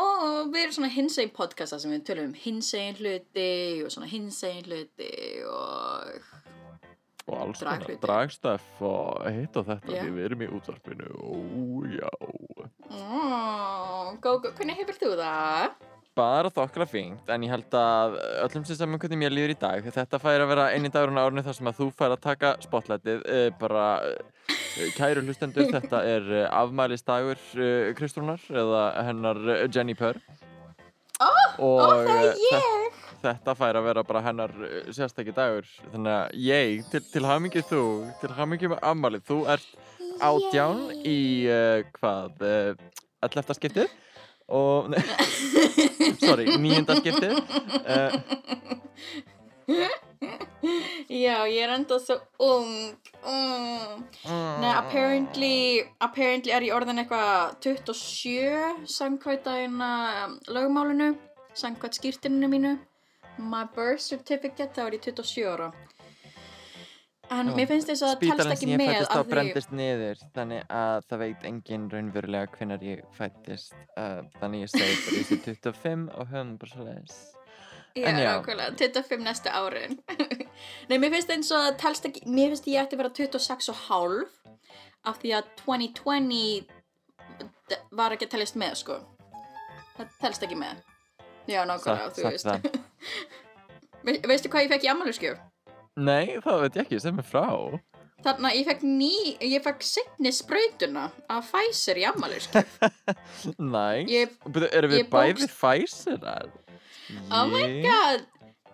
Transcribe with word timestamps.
og 0.00 0.52
við 0.52 0.62
erum 0.64 0.76
svona 0.78 0.92
hinsegin 0.94 1.34
podcasta 1.36 1.80
sem 1.82 1.92
við 1.94 2.04
tölum 2.10 2.30
um 2.30 2.38
hinsegin 2.38 2.98
hluti 3.00 3.50
og 3.84 3.92
svona 3.94 4.10
hinsegin 4.10 4.68
hluti 4.70 5.12
og 5.48 6.30
og 7.22 7.36
alls 7.38 7.60
konar 7.62 7.78
Draghluti. 7.78 8.00
dragstöf 8.02 8.82
og 8.82 9.30
hitt 9.30 9.56
og 9.60 9.68
þetta 9.68 9.94
Já. 9.94 10.02
því 10.02 10.14
við 10.16 10.24
erum 10.26 10.42
í 10.42 10.50
útvarpinu 10.56 11.08
ó 11.22 11.34
já 11.92 12.10
oh, 12.90 14.12
Gógó, 14.22 14.50
hvernig 14.50 14.80
hefur 14.82 14.98
þú 14.98 15.14
það? 15.20 15.76
bara 16.18 16.50
þokkala 16.52 16.84
fínt 16.88 17.30
en 17.32 17.44
ég 17.46 17.52
held 17.54 17.76
að 17.78 18.18
öllum 18.44 18.66
sem 18.68 18.76
saman 18.76 19.00
hvernig 19.00 19.20
mér 19.22 19.32
líður 19.32 19.54
í 19.54 19.60
dag 19.62 19.86
þetta 19.94 20.20
fær 20.20 20.44
að 20.44 20.50
vera 20.50 20.66
eini 20.74 20.90
dagurinn 20.92 21.16
á 21.16 21.24
árinu 21.24 21.44
þar 21.46 21.56
sem 21.56 21.70
að 21.70 21.78
þú 21.78 21.86
fær 21.96 22.12
að 22.12 22.24
taka 22.26 22.50
spotlightið 22.60 23.22
uh, 23.24 23.46
bara 23.60 23.86
uh, 24.10 24.58
kæru 24.96 25.24
hlustendur 25.26 25.68
þetta 25.72 26.04
er 26.08 26.30
uh, 26.30 26.46
afmælisdagur 26.62 27.40
uh, 27.58 27.90
Kristrúnar 27.98 28.42
eða 28.50 28.86
hennar 29.08 29.42
Jenny 29.68 29.96
Purr 29.98 30.20
Oh, 31.22 31.58
og 31.62 32.08
uh, 32.08 32.32
ég! 32.34 32.92
þetta 33.22 33.54
fær 33.54 33.78
að 33.78 33.86
vera 33.86 34.02
bara 34.06 34.22
hennar 34.24 34.52
sérstakki 34.90 35.34
dagur. 35.36 35.68
Þannig 35.92 36.12
að 36.16 36.38
ég, 36.42 36.80
til, 36.90 37.02
til 37.12 37.26
hamingi 37.28 37.62
þú 37.68 37.82
til 38.22 38.32
hamingi 38.34 38.70
með 38.72 38.82
afmælið, 38.90 39.26
þú 39.28 39.38
ert 39.54 39.68
átján 40.22 40.82
í 41.06 41.18
uh, 41.50 41.82
hvað, 41.98 42.42
uh, 42.42 43.28
11. 43.28 43.58
skiptið? 43.58 43.98
Og, 44.52 44.90
sorry, 46.26 46.48
nýjunda 46.60 46.98
skiptið. 46.98 47.38
Uh, 47.86 48.18
Já, 51.22 51.42
ég 51.50 51.58
er 51.64 51.72
enda 51.74 51.98
svo 51.98 52.18
ung 52.38 52.94
mm. 53.26 54.04
Nei, 54.62 54.70
apparently, 54.70 55.82
apparently 56.04 56.54
er 56.54 56.66
ég 56.66 56.76
orðin 56.76 57.02
eitthvað 57.02 57.56
27 57.66 58.86
samkvæmt 58.90 59.48
að 59.50 60.38
lögmálinu, 60.52 61.12
samkvæmt 61.58 61.98
skýrtinu 61.98 62.50
mínu. 62.50 62.76
My 63.38 63.64
birth 63.74 64.04
certificate, 64.04 64.74
þá 64.76 64.86
er 64.86 64.98
ég 64.98 65.08
27 65.08 65.48
ára. 65.48 65.72
En 67.32 67.48
Já, 67.48 67.54
mér 67.56 67.68
finnst 67.70 67.88
þess 67.88 68.04
að 68.04 68.10
það 68.12 68.40
telst 68.42 68.54
ekki 68.56 68.76
með 68.76 68.96
að 69.00 69.30
því... 69.32 69.62
niður 69.78 70.24
þannig 70.36 70.72
að 70.78 71.06
það 71.08 71.22
veit 71.22 71.46
enginn 71.48 71.86
raunverulega 71.92 72.50
hvenær 72.58 72.84
ég 72.84 73.04
fættist 73.16 73.76
uh, 73.96 74.20
þannig 74.40 74.66
ég 74.66 74.72
segi 74.74 74.98
bara 75.06 75.20
ég 75.20 75.30
sé 75.30 75.38
25 75.46 76.10
og 76.12 76.34
höfum 76.34 76.50
bara 76.60 76.74
svo 76.74 76.84
leiðis 76.88 77.16
Já, 77.96 78.08
nákvæmlega, 78.16 78.72
25 78.80 79.24
næstu 79.26 79.50
árin. 79.52 79.98
Nei, 80.88 80.98
mér 80.98 81.12
finnst 81.16 81.30
eins 81.34 81.50
og 81.52 81.60
það 81.66 81.76
telst 81.82 82.06
ekki, 82.08 82.22
mér 82.26 82.52
finnst 82.54 82.68
ég 82.72 82.80
ætti 82.82 82.96
að 82.96 83.02
vera 83.02 83.12
26 83.18 83.68
og 83.74 83.80
hálf 83.88 84.38
af 85.10 85.18
því 85.20 85.34
að 85.38 85.50
2020 85.64 86.66
d- 87.68 87.80
var 87.98 88.14
ekki 88.16 88.28
að 88.28 88.34
teljast 88.36 88.56
með, 88.60 88.74
sko. 88.80 88.96
Það 89.98 90.16
telst 90.24 90.46
ekki 90.46 90.56
með. 90.62 90.80
Já, 91.50 91.64
nákvæmlega, 91.68 92.10
þú 92.16 92.28
veist. 92.30 92.46
það. 92.48 92.82
Ve 94.06 94.16
veistu 94.30 94.50
hvað 94.50 94.64
ég 94.66 94.72
fekk 94.72 94.84
í 94.86 94.92
ammæluskjöf? 94.92 95.42
Nei, 96.02 96.38
það 96.42 96.62
veit 96.64 96.76
ég 96.78 96.86
ekki, 96.86 97.00
sem 97.04 97.18
er 97.20 97.26
frá 97.28 97.48
Þannig 98.22 98.46
að 98.52 98.56
ég 98.60 98.66
fekk 98.68 98.82
ný, 98.86 99.10
ég 99.50 99.62
fekk 99.64 99.80
setni 99.82 100.30
sprautuna 100.34 101.08
af 101.30 101.48
Pfizer 101.50 101.98
í 101.98 102.04
ammæluskjöf. 102.06 102.76
Næs 103.58 104.10
Ég- 104.16 104.36
Byrju, 104.46 104.68
Erum 104.78 104.92
við 104.94 105.08
bókst- 105.10 105.50
Pfizer? 105.50 106.52
Oh 107.32 107.46
my 107.48 107.64
god, 107.82 108.24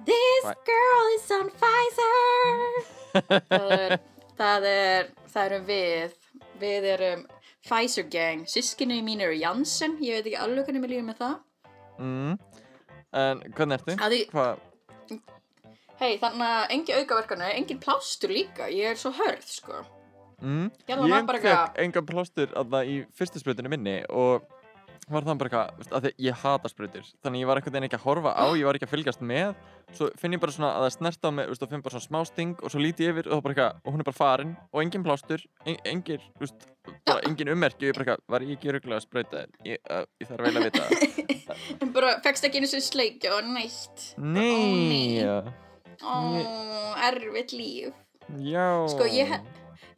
this 0.06 0.44
Hva- 0.44 0.54
girl 0.69 1.10
is 1.16 1.31
on 1.37 1.50
Pfizer. 1.59 2.78
það, 3.50 3.75
er, 3.78 3.97
það 4.38 4.69
er, 4.72 5.10
það 5.32 5.43
erum 5.44 5.66
við, 5.69 6.16
við 6.62 6.88
erum 6.94 7.27
Pfizer 7.66 8.09
gang. 8.10 8.47
Sískinu 8.48 9.00
mín 9.04 9.22
eru 9.25 9.37
Janssen, 9.38 9.98
ég 10.04 10.19
veit 10.19 10.31
ekki 10.31 10.41
alveg 10.44 10.69
hvernig 10.69 10.84
mér 10.84 10.94
líður 10.94 11.10
með 11.10 11.21
það. 11.25 11.37
mm. 11.98 12.38
En 13.19 13.38
hvernig 13.56 13.78
ertu? 13.78 13.94
Að 14.04 14.12
því, 14.12 15.21
hei, 15.98 16.10
þannig 16.21 16.44
að 16.44 16.75
engin 16.75 16.98
aukaverkanu, 17.00 17.47
engin 17.56 17.81
plástur 17.81 18.34
líka, 18.34 18.66
ég 18.69 18.93
er 18.93 19.00
svo 19.00 19.15
hörð, 19.16 19.47
sko. 19.48 19.81
Mm. 20.38 20.69
Ég 20.87 21.00
bara 21.27 21.41
fekk 21.43 21.81
engan 21.82 22.06
plástur 22.06 22.53
aðna 22.59 22.84
í 22.87 23.00
fyrstu 23.19 23.41
sprutinu 23.43 23.72
minni 23.72 23.97
og 24.06 24.44
var 25.10 25.24
það 25.26 25.38
bara 25.41 25.48
eitthvað, 25.50 25.92
að 25.98 26.04
því 26.06 26.12
ég 26.26 26.38
hata 26.42 26.69
sprutur 26.72 27.06
þannig 27.24 27.42
ég 27.42 27.48
var 27.50 27.60
einhvern 27.60 27.74
veginn 27.76 27.86
ekki 27.88 27.98
að 27.98 28.04
horfa 28.06 28.32
á, 28.36 28.46
ég 28.58 28.64
var 28.69 28.78
ekki 28.78 28.86
að 28.88 28.92
fylgjast 28.94 29.22
með. 29.24 29.54
Svo 29.96 30.08
finn 30.20 30.34
ég 30.36 30.41
bara 30.42 30.52
svona 30.52 30.70
að 30.76 30.84
það 30.84 30.94
snert 30.98 31.24
á 31.24 31.30
mig 31.32 31.48
og 31.48 31.70
finn 31.72 31.84
bara 31.86 31.94
svona 31.94 32.06
smá 32.08 32.20
sting 32.28 32.58
og 32.60 32.72
svo 32.74 32.80
líti 32.82 33.06
ég 33.06 33.14
yfir 33.16 33.30
og, 33.32 33.41
bara 33.44 33.54
eitthvað, 33.54 33.78
og 33.84 33.94
hún 33.94 34.02
er 34.04 34.08
bara 34.10 34.18
farin 34.18 34.50
og 34.72 34.82
engin 34.82 35.06
plástur 35.06 35.44
en, 35.64 35.78
engin, 35.88 36.26
veist, 36.42 36.66
bara 37.08 37.22
engin 37.28 37.52
ummerki 37.54 37.86
og 37.86 37.88
ég 37.88 37.97
bara 37.97 38.04
eitthvað, 38.04 38.26
var 38.34 38.44
ég 38.44 38.58
ekki 38.58 38.74
röglega 38.76 38.98
að 39.00 39.06
sprauta 39.06 39.44
ég, 39.64 39.80
uh, 39.88 40.04
ég 40.20 40.28
þarf 40.28 40.44
vel 40.44 40.60
að 40.60 40.68
vita 40.68 41.48
en 41.80 41.92
bara 41.97 42.12
fegst 42.26 42.44
ekki 42.44 42.60
einu 42.60 42.68
sem 42.68 42.84
sleikja 42.84 43.32
og 43.38 43.48
neitt. 43.48 44.10
Nei, 44.20 45.24
Ó, 46.04 46.12
erfitt 47.08 47.56
líf. 47.56 47.97
já. 48.44 48.68
Sko, 48.92 49.08
ég, 49.08 49.26
he- 49.32 49.41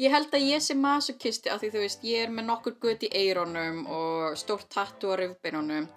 ég 0.01 0.13
held 0.15 0.33
að 0.35 0.47
ég 0.49 0.63
sé 0.65 0.77
masokisti 0.79 1.51
af 1.53 1.61
því 1.61 1.73
þú 1.75 1.83
veist, 1.85 2.05
ég 2.09 2.25
er 2.27 2.33
með 2.33 2.49
nokkur 2.49 2.77
gutt 2.81 3.05
í 3.05 3.11
eironum 3.21 3.83
og 3.93 4.39
stórt 4.41 4.71
tattu 4.73 5.13
á 5.13 5.15
rifbeinunum. 5.21 5.89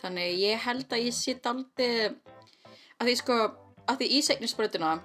Þannig 0.00 0.38
ég 0.40 0.64
held 0.64 0.88
að 0.92 1.06
ég 1.06 1.16
sé 1.16 1.36
daldi, 1.44 1.90
af 2.98 3.06
því 3.06 3.16
sko, 3.20 3.38
af 3.88 4.00
því 4.00 4.08
í 4.16 4.22
seignusbrautuna, 4.24 4.96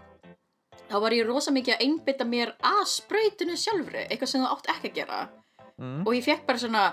þá 0.90 0.98
var 1.04 1.16
ég 1.16 1.28
rosa 1.28 1.54
mikið 1.56 1.76
að 1.76 1.86
einbytta 1.86 2.28
mér 2.28 2.56
að 2.66 2.82
sprautinu 2.92 3.56
sjálfri, 3.60 4.08
eitthvað 4.08 4.34
sem 4.34 4.44
þú 4.44 4.52
átt 4.56 4.74
ekki 4.76 4.92
að 4.92 5.00
gera. 5.02 5.22
mm. 5.78 6.04
Og 6.08 6.16
ég 6.16 6.26
fekk 6.26 6.46
bara 6.48 6.64
svona, 6.64 6.84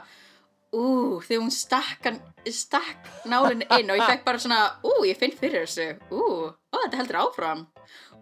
ú, 0.76 0.84
þegar 1.24 1.42
hún 1.42 1.54
stakk, 1.54 2.10
stakk 2.54 3.10
nálinu 3.30 3.66
inn 3.78 3.90
og 3.90 3.98
ég 3.98 4.10
fekk 4.12 4.26
bara 4.26 4.42
svona, 4.42 4.60
ú, 4.86 4.98
ég 5.06 5.18
finn 5.18 5.34
fyrir 5.34 5.66
þessu, 5.66 5.88
ú, 6.10 6.50
ó, 6.50 6.76
þetta 6.84 7.00
heldur 7.00 7.20
áfram, 7.24 7.66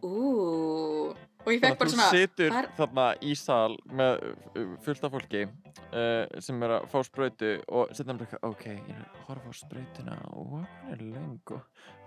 ú, 0.05 1.13
og 1.45 1.53
ég 1.53 1.61
fekk 1.65 1.79
bara 1.81 1.91
svona, 1.93 2.07
að 2.09 2.15
þú 2.15 2.21
situr 2.25 2.51
"Hvar- 2.55 2.71
þarna 2.79 3.07
í 3.23 3.35
sal 3.37 3.77
með 4.01 4.23
uh, 4.57 4.77
fullt 4.85 5.05
af 5.05 5.13
fólki 5.17 5.43
uh, 5.45 6.41
sem 6.41 6.63
er 6.65 6.77
að 6.79 6.87
fá 6.93 6.99
sprautu 7.07 7.51
og 7.69 7.93
setja 7.93 8.11
hann 8.13 8.19
bara 8.23 8.31
eitthvað, 8.31 8.49
ok, 8.51 8.65
ég 8.73 8.95
er 8.95 9.05
að 9.05 9.27
horfa 9.29 9.53
á 9.53 9.55
sprautuna 9.61 10.17
og 10.33 10.55
hún 10.55 10.65
er 10.95 11.05
löng 11.05 11.55
og 11.59 11.63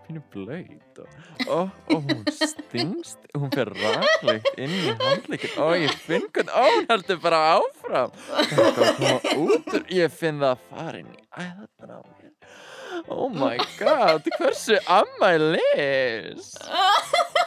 pínu 0.08 0.22
blöyt 0.32 1.00
og, 1.04 1.16
og, 1.52 1.70
og 1.92 2.06
hún 2.08 2.22
stingst, 2.32 3.26
hún 3.36 3.50
fer 3.52 3.68
raklegt 3.76 4.54
inn 4.58 4.72
í 4.72 4.94
handleikin 5.02 5.58
og 5.66 5.74
ég 5.84 5.98
finn 6.00 6.30
hvernig, 6.32 6.54
ó, 6.56 6.64
hún 6.78 6.88
heldur 6.94 7.20
bara 7.26 7.42
áfram. 7.58 8.14
Þetta 8.40 8.70
er 8.72 8.88
að 8.88 9.02
koma 9.02 9.34
út 9.44 9.74
úr, 9.76 9.84
ég 9.92 10.16
finn 10.16 10.40
það 10.40 10.54
að 10.54 10.64
fara 10.72 11.02
inn 11.04 11.12
í 11.12 11.20
æðarnar 11.44 11.92
á 11.92 12.02
mér. 12.08 12.32
Oh 13.14 13.28
my 13.30 13.58
god, 13.78 14.26
hversu 14.40 14.80
ammælis 14.90 16.48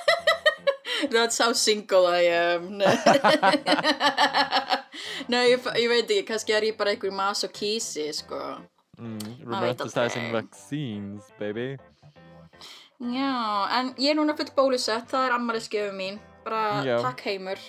That's 1.08 1.38
how 1.38 1.52
single 1.52 2.06
I 2.06 2.26
am. 2.28 2.76
Nei, 5.32 5.44
ég, 5.54 5.64
ég 5.80 5.88
veit 5.88 6.10
ekki, 6.10 6.24
kannski 6.28 6.52
er 6.56 6.66
ég 6.68 6.76
bara 6.76 6.92
einhver 6.92 7.12
masokísi, 7.14 8.10
sko. 8.12 8.40
Mm, 9.00 9.46
Maður 9.46 9.70
veit 9.70 9.80
romanticizing 9.80 10.28
vaccines, 10.34 11.30
baby. 11.40 11.70
Já, 13.00 13.32
en 13.78 13.94
ég 13.96 14.12
er 14.12 14.18
núna 14.18 14.36
full 14.36 14.52
bólusett, 14.56 15.08
það 15.08 15.30
er 15.30 15.36
ammælisgjöfu 15.38 15.96
mín. 15.96 16.20
Bara 16.44 16.82
Já. 16.84 16.98
takk 17.04 17.24
heimur. 17.28 17.60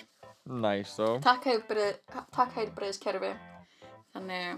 Næs 0.51 0.97
og 0.99 1.21
Takk, 1.21 1.45
heilbriðiskerfi 2.57 3.29
Þannig 4.11 4.57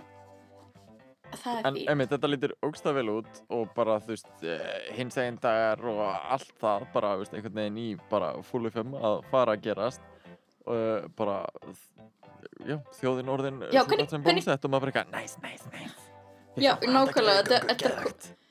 En 1.66 1.78
einmitt, 1.90 2.12
þetta 2.14 2.30
lítur 2.30 2.54
ógstað 2.66 2.98
vel 3.00 3.10
út 3.18 3.42
og 3.50 3.74
bara, 3.76 4.00
þú 4.04 4.14
veist, 4.14 4.30
eh, 4.44 4.94
hins 4.98 5.18
eginn 5.18 5.40
dagar 5.42 5.82
og 5.90 6.02
allt 6.06 6.54
það, 6.62 6.88
bara, 6.94 7.16
veist, 7.22 7.34
einhvern 7.34 7.60
veginn 7.62 7.78
í 7.82 7.88
bara 8.10 8.34
full 8.44 8.70
FM 8.70 8.94
að 9.00 9.24
fara 9.32 9.56
að 9.58 9.64
gerast 9.68 10.02
og 10.66 11.10
bara, 11.18 11.40
já, 12.68 12.78
þjóðin 13.00 13.34
orðin 13.34 13.60
Já, 13.72 13.84
hvernig- 13.84 14.10
sem 14.10 14.24
bólusett 14.24 14.66
og 14.66 14.72
maður 14.72 14.88
bara 14.88 14.92
eitthvað, 14.94 15.12
næs, 15.18 15.38
næs, 15.42 15.68
næs. 15.72 16.00
Ég 16.58 16.64
Já, 16.64 16.78
nákvæmlega, 16.86 17.62
er-. 17.70 18.42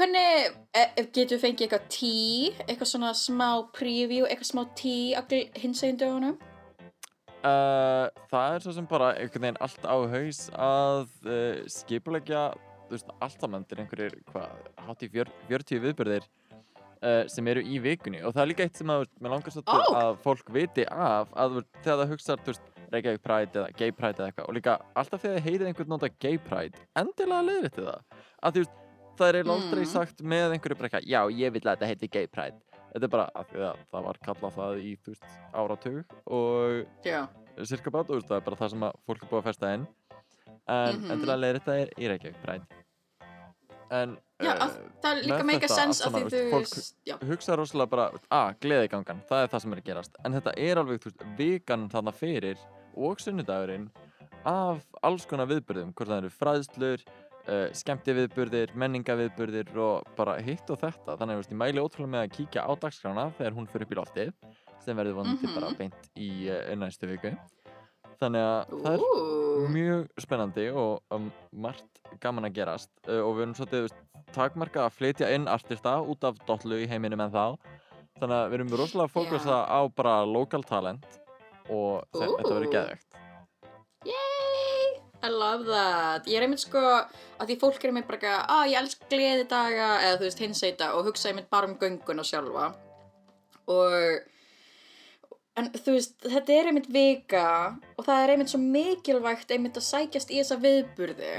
Hvernig, 0.00 0.54
e, 0.72 0.84
getur 1.12 1.36
við 1.36 1.42
fengið 1.42 1.64
eitthvað 1.66 1.88
tí, 1.92 2.54
eitthvað 2.64 2.88
svona 2.88 3.10
smá 3.12 3.48
preview, 3.76 4.24
eitthvað 4.24 4.48
smá 4.48 4.62
tí 4.78 4.94
hins 5.60 5.82
eginn 5.82 5.98
dögunum? 6.00 6.38
Uh, 7.40 8.10
það 8.28 8.54
er 8.54 8.64
svo 8.66 8.72
sem 8.76 8.86
bara 8.90 9.14
einhvern 9.16 9.46
veginn 9.46 9.60
allt 9.64 9.86
á 9.88 9.96
haus 10.12 10.40
að 10.52 11.06
uh, 11.24 11.62
skipulegja 11.72 12.42
þú 12.90 12.92
veist, 12.92 13.12
allt 13.24 13.40
saman 13.40 13.64
til 13.64 13.78
einhverjir, 13.80 14.18
hátt 14.84 15.04
í 15.06 15.08
fjör, 15.08 15.30
40 15.48 15.80
viðbyrðir 15.86 16.26
uh, 16.26 17.22
sem 17.32 17.48
eru 17.48 17.62
í 17.64 17.78
vikunni 17.80 18.20
og 18.20 18.34
það 18.36 18.42
er 18.42 18.50
líka 18.52 18.66
eitt 18.66 18.76
sem 18.82 18.92
að, 18.92 19.06
mér 19.24 19.32
langar 19.32 19.54
svo 19.54 19.64
Ó. 19.64 19.78
að 20.02 20.20
fólk 20.26 20.52
viti 20.52 20.84
af 20.92 21.32
að 21.32 21.62
þegar 21.80 22.02
það 22.04 22.46
veist, 22.50 22.68
Reykjavík 22.90 23.22
Pride 23.24 23.60
eða 23.62 23.72
Gay 23.78 23.92
Pride 23.94 24.18
eða 24.18 24.28
eitthvað 24.32 24.48
og 24.50 24.56
líka 24.58 24.76
alltaf 24.98 25.24
þegar 25.24 25.44
heyrið 25.46 25.68
einhvern 25.70 25.92
nota 25.94 26.10
Gay 26.20 26.40
Pride 26.44 26.84
endilega 26.98 27.46
leiðir 27.46 27.70
þetta 27.70 27.96
að 28.42 28.56
þú 28.58 28.64
veist, 28.64 28.76
það 29.16 29.28
er 29.30 29.38
eiginlega 29.40 29.60
aldrei 29.62 29.84
Mm. 29.86 29.92
sagt 29.94 30.22
með 30.22 30.56
einhverju 30.58 30.76
eitthvað, 30.90 31.06
já, 31.08 31.20
ég 31.40 31.52
vil 31.56 31.62
að 31.64 31.72
þetta 31.72 31.90
heiti 31.94 32.08
Gay 32.18 32.26
Pride 32.26 32.58
þetta 32.92 33.06
er 33.06 33.12
bara 33.14 33.28
að 33.34 33.54
að 33.70 33.80
það 33.92 34.04
var 34.08 34.18
kallað 34.26 34.54
það 34.58 34.82
í, 34.84 34.92
þú 35.04 35.14
veist, 35.14 35.30
áratug 35.54 36.16
og 36.26 37.06
Já, 37.06 37.20
cirka 37.70 37.90
bát, 37.94 38.08
veist, 38.12 38.28
það 38.28 38.36
er 38.40 38.46
bara 38.50 38.56
það 38.60 38.70
sem 38.74 38.86
að 38.90 39.00
fólk 39.06 39.22
er 39.24 39.30
búið 39.32 39.40
að 39.42 39.48
festa 39.50 39.72
inn. 39.74 39.86
En 40.70 41.00
Mhm. 41.00 41.10
endilega 41.10 41.40
leiðir 41.42 41.60
þetta 41.60 41.78
er 41.80 41.88
í 41.98 42.08
Reykjavík 42.12 42.42
Pride. 42.44 42.66
En 43.90 44.12
já 44.38 44.52
uh, 44.54 44.60
að, 44.62 44.74
það 45.02 45.10
er 45.16 45.24
líka 45.26 45.44
meika 45.48 45.68
sens 45.68 46.00
að 46.06 46.12
því 46.14 46.20
þú 46.30 46.42
veist, 46.52 46.92
fólk- 47.08 47.24
hugsa 47.26 47.56
rosalega 47.58 47.90
bara, 47.90 48.04
að, 48.30 48.52
gleðigangan, 48.62 49.22
það 49.26 49.42
er 49.42 49.48
það 49.50 49.62
sem 49.64 49.72
er 49.74 49.80
að 49.82 49.88
gerast. 49.88 50.20
En 50.24 50.36
þetta 50.36 50.52
er 50.68 50.78
alveg, 50.78 51.00
þú 51.02 51.10
veist, 51.10 51.24
vikan 51.40 51.88
þarna 51.90 52.12
fyrir 52.14 52.58
og 52.96 53.18
sunnudagurinn 53.24 53.88
af 54.46 54.84
alls 55.02 55.26
konar 55.26 55.50
viðburðum 55.50 55.90
hvort 55.92 56.08
það 56.08 56.22
eru 56.22 56.30
fræðslur, 56.30 57.02
uh, 57.50 57.66
skemmti 57.76 58.14
viðburðir 58.16 58.72
menningaviðburðir 58.78 59.70
og 59.82 60.08
bara 60.16 60.38
hitt 60.44 60.70
og 60.70 60.78
þetta, 60.80 61.16
þannig 61.20 61.40
að 61.42 61.50
ég 61.50 61.58
mæli 61.60 61.82
ótrúlega 61.84 62.12
með 62.14 62.24
að 62.26 62.34
kíkja 62.38 62.64
á 62.66 62.72
dagskrána 62.84 63.24
þegar 63.38 63.56
hún 63.58 63.68
fyrir 63.72 63.86
upp 63.88 63.94
í 63.96 63.98
loftið 64.00 64.32
sem 64.80 64.96
verður 64.96 65.18
vonandi 65.20 65.46
Mhm. 65.50 65.56
bara 65.58 65.72
beint 65.76 66.10
í 66.16 66.30
uh, 66.48 66.70
næstu 66.80 67.10
viku. 67.10 67.34
Þannig 68.20 68.44
að 68.44 68.72
það 68.84 68.94
er 68.94 69.68
mjög 69.74 70.08
spennandi 70.20 70.64
og 70.76 71.14
um, 71.16 71.30
margt 71.52 72.00
gaman 72.20 72.44
að 72.48 72.56
gerast. 72.58 72.90
Uh, 73.08 73.20
og 73.24 73.36
við 73.36 73.42
erum 73.46 73.54
svolítið 73.56 73.78
þú 73.78 73.86
veist, 73.88 74.00
takmarka 74.36 74.84
að 74.86 74.96
flytja 74.98 75.30
inn 75.34 75.48
artista 75.48 75.94
út 76.04 76.24
af 76.28 76.36
dollu 76.46 76.82
í 76.84 76.88
heiminum 76.90 77.20
en 77.24 77.32
þá. 77.32 77.46
Þannig 78.20 78.36
að 78.36 78.50
við 78.52 78.58
erum 78.60 78.74
rosalega 78.76 79.14
fókusa 79.14 79.62
á 79.64 79.80
bara 79.96 80.18
local 80.28 80.62
talent 80.68 81.06
og 81.70 82.04
þetta 82.12 82.52
verður 82.52 82.72
geðvegt 82.74 83.06
Yay! 84.08 84.29
I 85.20 85.28
love 85.28 85.66
that. 85.68 86.28
Ég 86.30 86.38
er 86.38 86.46
einmitt 86.46 86.62
sko 86.62 86.80
að 86.80 87.50
því 87.50 87.56
fólk 87.60 87.82
er 87.82 87.92
einmitt 87.92 88.08
bara 88.08 88.18
eitthvað, 88.18 88.42
að 88.56 88.70
ég 88.72 88.80
elsk 88.80 89.06
gleði 89.12 89.46
daga 89.50 89.88
eða 90.06 90.18
þú 90.20 90.26
veist 90.26 90.42
hinseita 90.44 90.90
og 90.96 91.08
hugsa 91.10 91.30
einmitt 91.30 91.50
bara 91.52 91.68
um 91.68 91.76
gönguna 91.80 92.24
sjálfa. 92.24 92.70
Og, 93.70 93.96
en 95.60 95.70
þú 95.76 95.96
veist, 95.98 96.16
þetta 96.24 96.56
er 96.56 96.70
einmitt 96.70 96.88
vika 96.92 97.46
og 97.96 98.06
það 98.06 98.22
er 98.22 98.34
einmitt 98.34 98.52
svo 98.54 98.62
mikilvægt 98.64 99.52
einmitt 99.52 99.76
að 99.76 99.88
sækjast 99.90 100.32
í 100.32 100.40
þessa 100.40 100.60
viðburði 100.64 101.34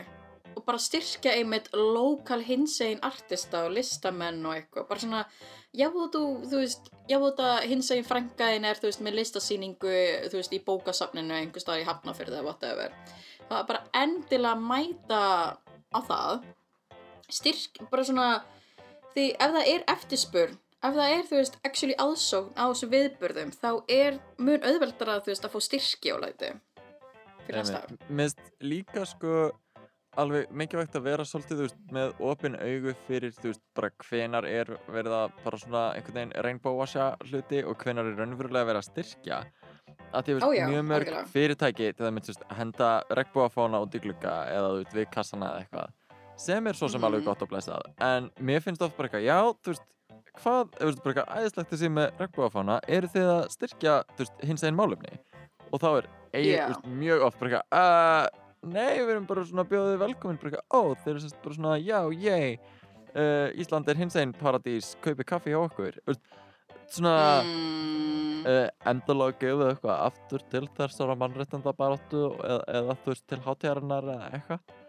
og 0.51 0.65
bara 0.67 0.81
styrkja 0.81 1.33
einmitt 1.39 1.71
lokal 1.73 2.41
hinsegin 2.45 3.01
artista 3.07 3.65
og 3.65 3.73
listamenn 3.75 4.43
og 4.45 4.59
eitthvað. 4.59 4.87
Bara 4.89 5.03
svona, 5.03 5.23
já 5.73 5.87
þú, 5.89 6.23
þú 6.51 6.61
veist, 6.61 6.91
já 7.09 7.17
þú 7.17 7.49
hinsegin 7.71 8.07
frængaðin 8.07 8.69
er, 8.69 8.77
þú 8.77 8.91
veist, 8.91 9.01
með 9.01 9.17
listasýningu, 9.21 9.97
þú 10.29 10.37
veist, 10.37 10.53
í 10.53 10.61
bókasafninu 10.67 11.37
einhver 11.39 11.63
stað 11.63 11.81
í 11.81 11.87
Hafnafyrði 11.89 12.37
eða 12.37 12.47
whatever. 12.49 12.95
Það 13.51 13.59
er 13.59 13.67
bara 13.67 13.83
endilega 13.99 14.51
að 14.55 14.61
mæta 14.63 15.21
á 15.91 15.99
það. 16.07 16.43
Styrk, 17.31 17.81
bara 17.91 18.05
svona, 18.07 18.27
því 19.11 19.25
ef 19.35 19.55
það 19.57 19.71
er 19.73 19.83
eftirspurn, 19.91 20.53
ef 20.79 20.95
það 20.95 21.15
er, 21.17 21.25
þú 21.27 21.39
veist, 21.41 21.57
actually 21.67 21.97
aðsókn 21.99 22.53
á 22.55 22.63
þessu 22.63 22.89
viðburðum, 22.93 23.51
þá 23.55 23.71
er 23.91 24.19
mun 24.39 24.67
auðveldara, 24.67 25.19
þú 25.19 25.33
veist, 25.33 25.47
að 25.47 25.55
fá 25.55 25.65
styrki 25.67 26.15
á 26.15 26.17
læti. 26.23 26.53
Fyrir 27.43 27.59
næsta 27.59 27.83
ár. 27.83 27.93
Mér 28.07 28.31
finnst 28.31 28.41
líka 28.63 29.03
sko 29.09 29.35
alveg 30.19 30.47
mikilvægt 30.55 30.95
að 30.95 31.05
vera 31.09 31.27
svolítið 31.27 31.59
þú 31.59 31.67
veist, 31.67 31.81
með 31.95 32.23
opin 32.31 32.55
augu 32.59 32.95
fyrir 33.07 33.35
þú 33.35 33.51
veist, 33.51 33.63
bara 33.75 33.91
hvenar 34.07 34.47
er 34.47 34.71
verið 34.91 35.17
að 35.17 35.35
bara 35.43 35.59
svona 35.59 35.83
einhvern 35.95 36.17
veginn 36.19 36.33
rainbow 36.47 36.79
washa 36.79 37.11
hluti 37.27 37.61
og 37.67 37.83
hvenar 37.83 38.07
er 38.07 38.19
raunverulega 38.19 38.71
verið 38.71 38.81
að 38.81 38.89
styrkja 38.89 39.43
að 40.13 40.23
því 40.27 40.33
veist, 40.37 40.57
já, 40.57 40.65
mjög 40.67 40.85
mörg 40.89 41.07
algjörlega. 41.07 41.27
fyrirtæki 41.33 41.89
til 41.95 42.05
það 42.05 42.13
með 42.17 42.43
henda 42.57 42.89
regnbóafána 43.19 43.81
út 43.85 43.95
í 43.95 44.01
glugga 44.03 44.33
eða 44.51 44.69
veist, 44.77 44.93
við 44.97 45.09
kassana 45.11 45.51
eða 45.51 45.65
eitthvað 45.65 45.89
sem 46.41 46.67
er 46.67 46.73
svo 46.73 46.89
sem 46.89 47.01
alveg 47.01 47.21
Mhm. 47.21 47.25
gott 47.25 47.39
að 47.45 47.49
blessað 47.51 47.81
en 48.01 48.29
mér 48.41 48.61
finnst 48.61 48.81
oft 48.81 48.97
bara 48.97 49.07
eitthvað, 49.09 49.25
já, 49.25 49.37
þú 49.61 49.73
veist 49.73 49.87
hvað, 50.41 50.69
þú 50.79 50.85
veist, 50.89 51.03
bara 51.03 51.13
eitthvað 51.13 51.37
æðislegt 51.37 51.71
þessi 51.71 51.89
með 51.91 52.11
regnbóafána, 52.19 52.79
eru 52.87 53.07
þið 53.07 53.27
að 53.35 53.49
styrkja 53.51 54.03
hins 54.43 54.63
einn 54.63 54.75
málefni 54.75 55.17
og 55.71 55.79
þá 55.79 55.87
er 55.97 56.07
eigi, 56.33 56.53
Já. 56.55 56.65
þú 56.67 56.73
veist, 56.73 56.85
mjög 57.01 57.21
oft 57.27 57.39
bara 57.39 57.49
eitthvað, 57.51 57.65
uh, 57.71 58.27
nei, 58.63 58.97
við 58.99 59.09
erum 59.11 59.25
bara 59.27 59.43
svona 59.43 59.65
bjóðið 59.67 59.97
velkomin, 59.99 60.37
bara 60.41 60.51
eitthvað, 60.51 60.67
ó, 60.71 60.81
þeir 61.03 61.11
eru 61.15 61.19
sérst 61.25 61.41
bara 61.43 61.55
svona, 61.55 61.73
já, 61.83 61.99
ég 62.15 62.59
uh, 63.15 63.51
Ísland 63.59 63.89
er 63.89 63.95
hins 63.95 64.15
einn 64.15 64.31
paradís, 64.33 64.95
kaupi 65.03 65.23
kaffi 65.27 65.51
hjá 65.51 65.59
okkur 65.69 65.99
veist, 66.07 66.21
svona 66.87 67.43
Mm, 67.43 68.30
uh, 68.45 68.67
endalóð 68.91 69.33
gefið 69.41 69.65
eitthvað 69.69 70.05
aftur 70.09 70.45
til 70.51 70.67
þessara 70.77 71.17
mannréttanda 71.19 71.73
baráttu 71.77 72.29
eða, 72.41 72.61
eða 72.79 72.95
þú 73.03 73.13
veist, 73.13 73.25
til 73.29 73.41
hátíðarinnar 73.45 74.13
eða 74.15 74.31
eitthvað 74.37 74.79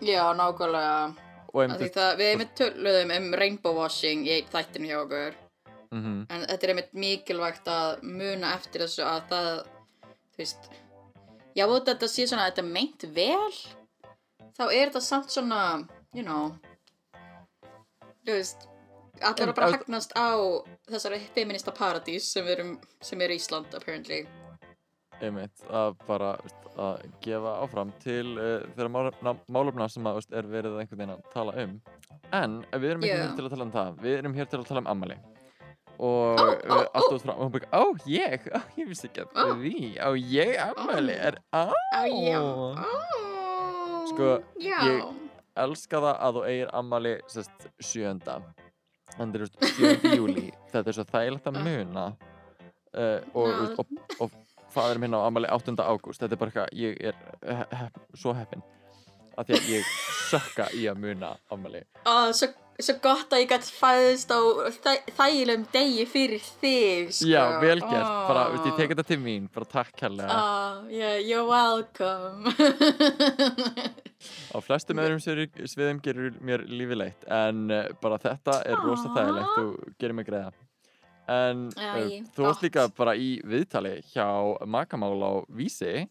já, 0.00 0.22
nákvæmlega. 0.34 1.14
einmitt, 1.54 1.94
það, 1.94 2.12
við 2.18 2.30
einmitt 2.32 2.54
töluðum 2.58 3.14
um 3.16 3.28
rainbow 3.40 3.78
washing 3.78 4.26
í 4.28 4.42
þættinu 4.52 4.90
hjá 4.90 4.98
okkur. 5.02 5.34
mm 5.90 6.02
-hmm, 6.04 6.26
En 6.30 6.40
þetta 6.46 6.66
er 6.66 6.70
einmitt 6.70 6.92
mikilvægt 6.92 7.68
að 7.68 8.02
muna 8.02 8.54
eftir 8.54 8.82
þessu 8.82 9.02
að 9.02 9.22
það, 9.28 9.66
þú 10.32 10.38
veist, 10.38 10.70
já, 11.54 11.66
þetta 11.66 12.08
sé 12.08 12.26
svona 12.26 12.46
að 12.46 12.50
þetta 12.50 12.62
meint 12.62 13.02
vel, 13.14 13.54
þá 14.58 14.64
er 14.72 14.86
þetta 14.86 15.00
samt 15.00 15.30
svona, 15.30 15.88
you 16.14 16.22
know, 16.22 16.52
þú 18.24 18.32
veist, 18.32 18.68
allir 19.22 19.42
En 19.46 19.52
að 19.52 19.56
bara 19.56 19.70
hagnast 19.76 20.12
á 20.16 20.28
þessari 20.90 21.20
feminista 21.34 21.72
paradís 21.72 22.28
sem, 22.32 22.78
sem 23.00 23.20
er 23.20 23.30
Ísland, 23.36 23.74
apparently. 23.74 24.26
einmitt 25.20 25.64
að 25.74 25.96
bara 26.06 26.36
veist, 26.44 26.66
að 26.78 27.00
gefa 27.24 27.52
áfram 27.64 27.88
til 28.04 28.36
uh, 28.38 28.60
þeirra 28.76 29.32
málefna 29.50 29.88
sem 29.90 30.06
að 30.06 30.20
veist, 30.20 30.30
er 30.38 30.46
verið 30.46 30.76
einhvern 30.78 31.00
veginn 31.00 31.14
að 31.16 31.24
tala 31.32 31.54
um 31.64 31.72
en 32.38 32.54
við 32.76 32.90
erum 32.92 33.02
ekki 33.02 33.10
Já. 33.16 33.22
hér 33.24 33.34
til 33.40 33.44
að 33.48 33.50
tala 33.56 33.64
um 33.66 33.72
það 33.74 33.98
við 34.04 34.18
erum 34.20 34.36
hér 34.38 34.46
til 34.52 34.60
að 34.60 34.68
tala 34.68 34.82
um 34.84 34.90
ammali 34.92 35.16
og 35.98 36.38
Ó, 36.38 36.44
ó, 36.44 36.52
uh, 36.54 36.70
ó. 36.70 36.78
allt 36.94 37.16
út 37.16 37.24
frá 37.24 37.32
og 37.34 37.40
hún 37.42 37.54
byrja, 37.56 37.68
ó 37.74 37.84
ég, 38.06 38.46
ó 38.54 38.60
ég 38.78 38.86
vissi 38.92 39.08
ekki 39.10 39.24
að 39.24 39.34
Ó. 39.34 39.46
því 39.58 39.74
á 39.98 40.08
ég 40.14 40.54
ammali, 40.68 41.16
er 41.18 41.40
á. 41.50 41.66
Ó. 41.66 42.44
Ó, 42.78 44.06
Sko, 44.12 44.28
já. 44.62 44.78
ég- 44.86 45.08
elska 45.58 45.98
það 45.98 46.14
að 46.22 46.36
þú 46.38 46.44
eigir 46.52 46.70
ammali 46.78 47.16
sest, 47.26 47.66
sjönda 47.82 48.38
þannig 49.18 49.44
er 49.44 49.70
sjönda 49.74 50.14
júli 50.16 50.46
þetta 50.72 50.84
er 50.92 50.96
svo 50.98 51.06
þægilegt 51.12 51.50
að 51.50 51.60
muna 51.66 52.04
uh, 52.08 53.18
og, 53.34 53.48
og, 53.48 53.82
og, 53.82 53.86
og 54.24 54.36
fadur 54.72 55.00
minn 55.02 55.16
á 55.16 55.20
ammali 55.24 55.50
8. 55.52 55.74
ágúst 55.78 56.22
þetta 56.22 56.36
er 56.36 56.42
bara 56.42 56.52
eitthvað, 56.52 56.74
ég 56.78 56.98
er 57.10 57.18
he 57.48 57.64
he 57.80 57.88
svo 58.20 58.34
heppin 58.36 58.64
af 59.38 59.46
því 59.46 59.58
að 59.58 59.68
ég 59.72 59.92
sökka 60.28 60.68
í 60.76 60.86
að 60.90 61.02
muna 61.04 61.34
ammali 61.54 61.84
Ó, 62.04 62.30
svo, 62.36 62.50
svo 62.78 62.94
gott 63.02 63.32
að 63.34 63.40
ég 63.42 63.48
gæti 63.50 63.72
fæðist 63.74 64.30
á 64.30 64.38
þæ, 64.84 64.92
þægilegum 65.18 65.64
degi 65.74 66.04
fyrir 66.06 66.44
þig, 66.60 67.08
sko. 67.16 67.26
já, 67.32 67.40
vel 67.62 67.80
gert, 67.82 68.12
bara, 68.28 68.44
Ó. 68.46 68.52
veist, 68.54 68.68
ég 68.70 68.76
tek 68.78 68.92
þetta 68.94 69.04
til 69.08 69.18
mín 69.24 69.48
bara 69.54 69.66
takk 69.72 69.90
kærlega 69.98 70.36
Oh, 70.38 70.84
yeah, 70.92 71.16
you're 71.18 71.42
welcome. 71.48 72.46
á 74.54 74.58
flestum 74.62 75.00
öðrum 75.02 75.20
sviðum 75.22 76.00
gerur 76.04 76.38
mér 76.44 76.64
lífi 76.70 76.96
leitt 76.98 77.26
en 77.30 77.66
uh, 77.70 77.84
bara 78.02 78.18
þetta 78.22 78.60
er 78.66 78.80
rosa 78.86 79.10
Aw. 79.10 79.16
þægilegt 79.18 79.60
og 79.64 79.92
gerir 79.98 80.16
mig 80.18 80.28
greiða 80.30 80.52
en 81.28 81.66
Æ, 81.74 81.82
uh, 81.82 82.14
þú 82.36 82.46
varst 82.46 82.62
líka 82.64 82.86
bara 82.96 83.16
í 83.18 83.34
viðtali 83.44 83.98
hjá 84.14 84.26
Makamál 84.70 85.18
á 85.18 85.32
Vísi 85.50 86.06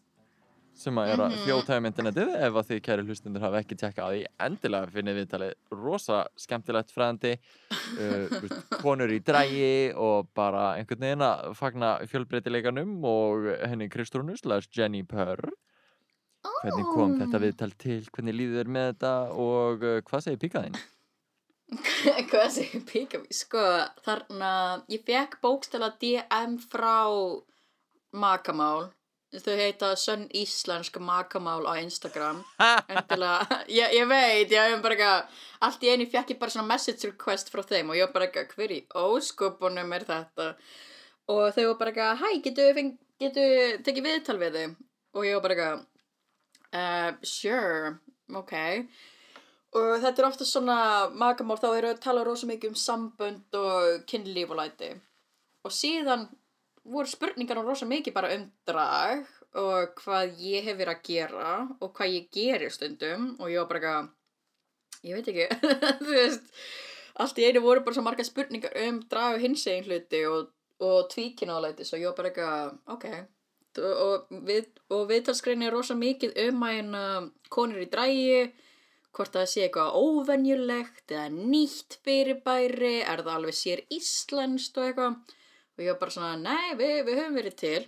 sem 0.78 0.98
að 1.00 1.12
er 1.12 1.22
að 1.24 1.32
Mhm. 1.34 1.44
þjóta 1.46 1.76
um 1.80 1.86
internetið 1.90 2.28
ef 2.38 2.58
að 2.60 2.66
þið 2.70 2.80
kæri 2.86 3.04
hlustundur 3.08 3.42
hafa 3.44 3.60
ekki 3.62 3.76
tjekka 3.80 4.04
á 4.06 4.08
því 4.12 4.20
endilega 4.46 4.92
finnið 4.94 5.16
viðtalið 5.18 5.54
rosa 5.74 6.18
skemmtilegt 6.38 6.92
fræðandi 6.94 7.32
uh, 7.36 8.26
veist, 8.42 8.76
konur 8.82 9.10
í 9.10 9.18
drægi 9.24 9.72
og 9.96 10.28
bara 10.38 10.76
einhvern 10.78 11.02
veginn 11.06 11.24
að 11.26 11.54
fagna 11.58 11.94
fjölbreytileikanum 12.10 12.92
og 13.10 13.48
henni 13.66 13.88
Kristrúnu 13.90 14.36
slash 14.38 14.70
Jenny 14.72 15.02
Purr 15.02 15.42
hvernig 16.62 16.86
kom 16.94 17.16
þetta 17.18 17.40
viðtal 17.42 17.72
til, 17.78 17.98
hvernig 18.14 18.36
líður 18.38 18.62
þér 18.62 18.70
með 18.76 18.86
þetta 18.92 19.12
og 19.34 19.82
uh, 19.82 19.98
hvað 20.06 20.24
segir 20.28 20.40
píkaðinn? 20.46 20.78
Hvað 22.30 22.46
segir 22.54 22.80
píka 22.88 23.18
mér? 23.20 23.34
Sko, 23.34 23.62
þarna, 24.06 24.50
ég 24.88 25.02
fekk 25.04 25.34
bókstala 25.44 25.90
DM 26.00 26.54
frá 26.62 27.02
Makamál. 28.16 28.86
Þau 29.28 29.56
heita 29.60 29.90
Sönn 30.00 30.22
Íslensk 30.32 30.94
Makamál 31.04 31.66
á 31.68 31.76
Instagram. 31.76 32.38
Endilega, 32.88 33.58
ég, 33.68 33.92
ég 33.98 34.06
veit, 34.08 34.54
ég 34.54 34.70
hef 34.72 34.80
bara 34.80 34.96
eitthvað, 34.96 35.42
allt 35.68 35.84
í 35.84 35.90
einu 35.92 36.06
fekk 36.08 36.32
ég 36.32 36.38
bara 36.40 36.54
svona 36.54 36.70
message 36.70 37.10
request 37.10 37.52
frá 37.52 37.60
þeim 37.60 37.92
og 37.92 37.98
ég 37.98 38.08
var 38.08 38.14
bara 38.14 38.28
eitthvað, 38.30 38.54
hver 38.56 38.72
í 38.72 38.78
óskupunum 38.96 39.92
er 39.98 40.06
þetta? 40.08 40.46
Og 41.28 41.42
þau 41.52 41.66
var 41.66 41.76
bara 41.82 41.92
eitthvað, 41.92 42.22
hæ, 42.22 42.40
getur 42.46 42.72
við 42.78 42.88
getu 43.20 43.44
tekið 43.84 44.08
viðtal 44.08 44.38
við 44.40 44.56
þau? 44.56 44.72
Og 45.18 45.28
ég 45.28 45.36
var 45.36 45.44
bara 45.44 45.58
eitthvað, 45.58 45.84
uh, 46.80 47.28
sure, 47.34 47.92
ok. 48.40 48.56
og 49.76 49.90
þetta 50.06 50.22
er 50.22 50.30
ofta 50.30 50.48
svona 50.48 50.78
magamál 51.12 51.60
þá 51.60 51.68
eru 51.74 51.92
að 51.92 52.00
tala 52.08 52.24
rosa 52.24 52.48
mikið 52.48 52.72
um 52.72 52.80
sambönd 52.80 53.60
og 53.60 54.08
kynlíf 54.08 54.56
og 54.56 54.62
læti 54.62 54.94
og 55.68 55.74
síðan 55.74 56.28
voru 56.92 57.10
spurningar 57.10 57.60
rosa 57.62 57.88
mikið 57.88 58.16
bara 58.16 58.34
um 58.36 58.44
drag 58.68 59.26
og 59.58 59.96
hvað 60.02 60.42
ég 60.44 60.66
hef 60.66 60.76
verið 60.78 60.94
að 60.94 61.06
gera 61.08 61.54
og 61.80 61.92
hvað 61.96 62.14
ég 62.14 62.28
gerir 62.34 62.74
stundum 62.74 63.30
og 63.38 63.50
ég 63.52 63.62
var 63.62 63.70
bara 63.70 63.80
eitthvað 63.80 64.14
ég 65.08 65.18
veit 65.18 65.30
ekki 65.32 65.48
þú 66.04 66.12
veist 66.12 66.52
allt 67.22 67.40
í 67.40 67.48
einu 67.48 67.64
voru 67.64 67.82
bara 67.84 67.96
svo 67.96 68.04
marga 68.06 68.26
spurningar 68.26 68.76
um 68.84 69.00
drag 69.10 69.38
og 69.38 69.42
hins 69.42 69.66
egin 69.66 69.88
hluti 69.88 70.22
og, 70.28 70.52
og 70.84 71.08
tvíkina 71.12 71.56
og 71.56 71.64
læti 71.66 71.86
svo 71.86 72.00
ég 72.00 72.10
var 72.10 72.18
bara 72.20 72.32
eitthvað 72.32 72.94
ok. 72.94 73.08
Og, 73.78 74.30
við, 74.46 74.70
og 74.90 75.04
viðtalskrein 75.06 75.60
er 75.62 75.74
rosa 75.74 75.94
mikið 75.94 76.32
um 76.48 76.64
að 76.66 76.72
hérna 76.74 77.02
konur 77.52 77.84
í 77.84 77.90
drægi 77.90 78.48
hvort 79.14 79.34
það 79.34 79.50
sé 79.50 79.64
eitthvað 79.66 79.98
óvenjulegt 79.98 81.12
eða 81.14 81.28
nýtt 81.34 81.98
fyrirbæri 82.06 82.96
er 83.02 83.22
það 83.22 83.34
alveg 83.36 83.58
sér 83.58 83.84
íslenskt 83.94 84.80
og 84.80 84.88
eitthvað 84.88 85.37
og 85.78 85.84
ég 85.84 85.94
var 85.94 86.00
bara 86.02 86.14
svona, 86.14 86.34
nei, 86.42 86.74
við, 86.78 86.98
við 87.06 87.20
höfum 87.22 87.38
verið 87.38 87.56
til. 87.62 87.80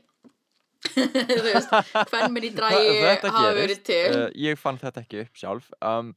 Þú 0.94 1.40
veist 1.44 1.72
hvern 2.12 2.32
minn 2.32 2.46
í 2.48 2.52
drægi 2.58 3.00
hafa 3.26 3.52
verið 3.56 3.82
til. 3.90 4.04
Uh, 4.14 4.26
ég 4.38 4.60
fann 4.60 4.78
þetta 4.80 5.02
ekki 5.02 5.24
upp 5.26 5.40
sjálf. 5.42 5.70
Um, 5.82 6.14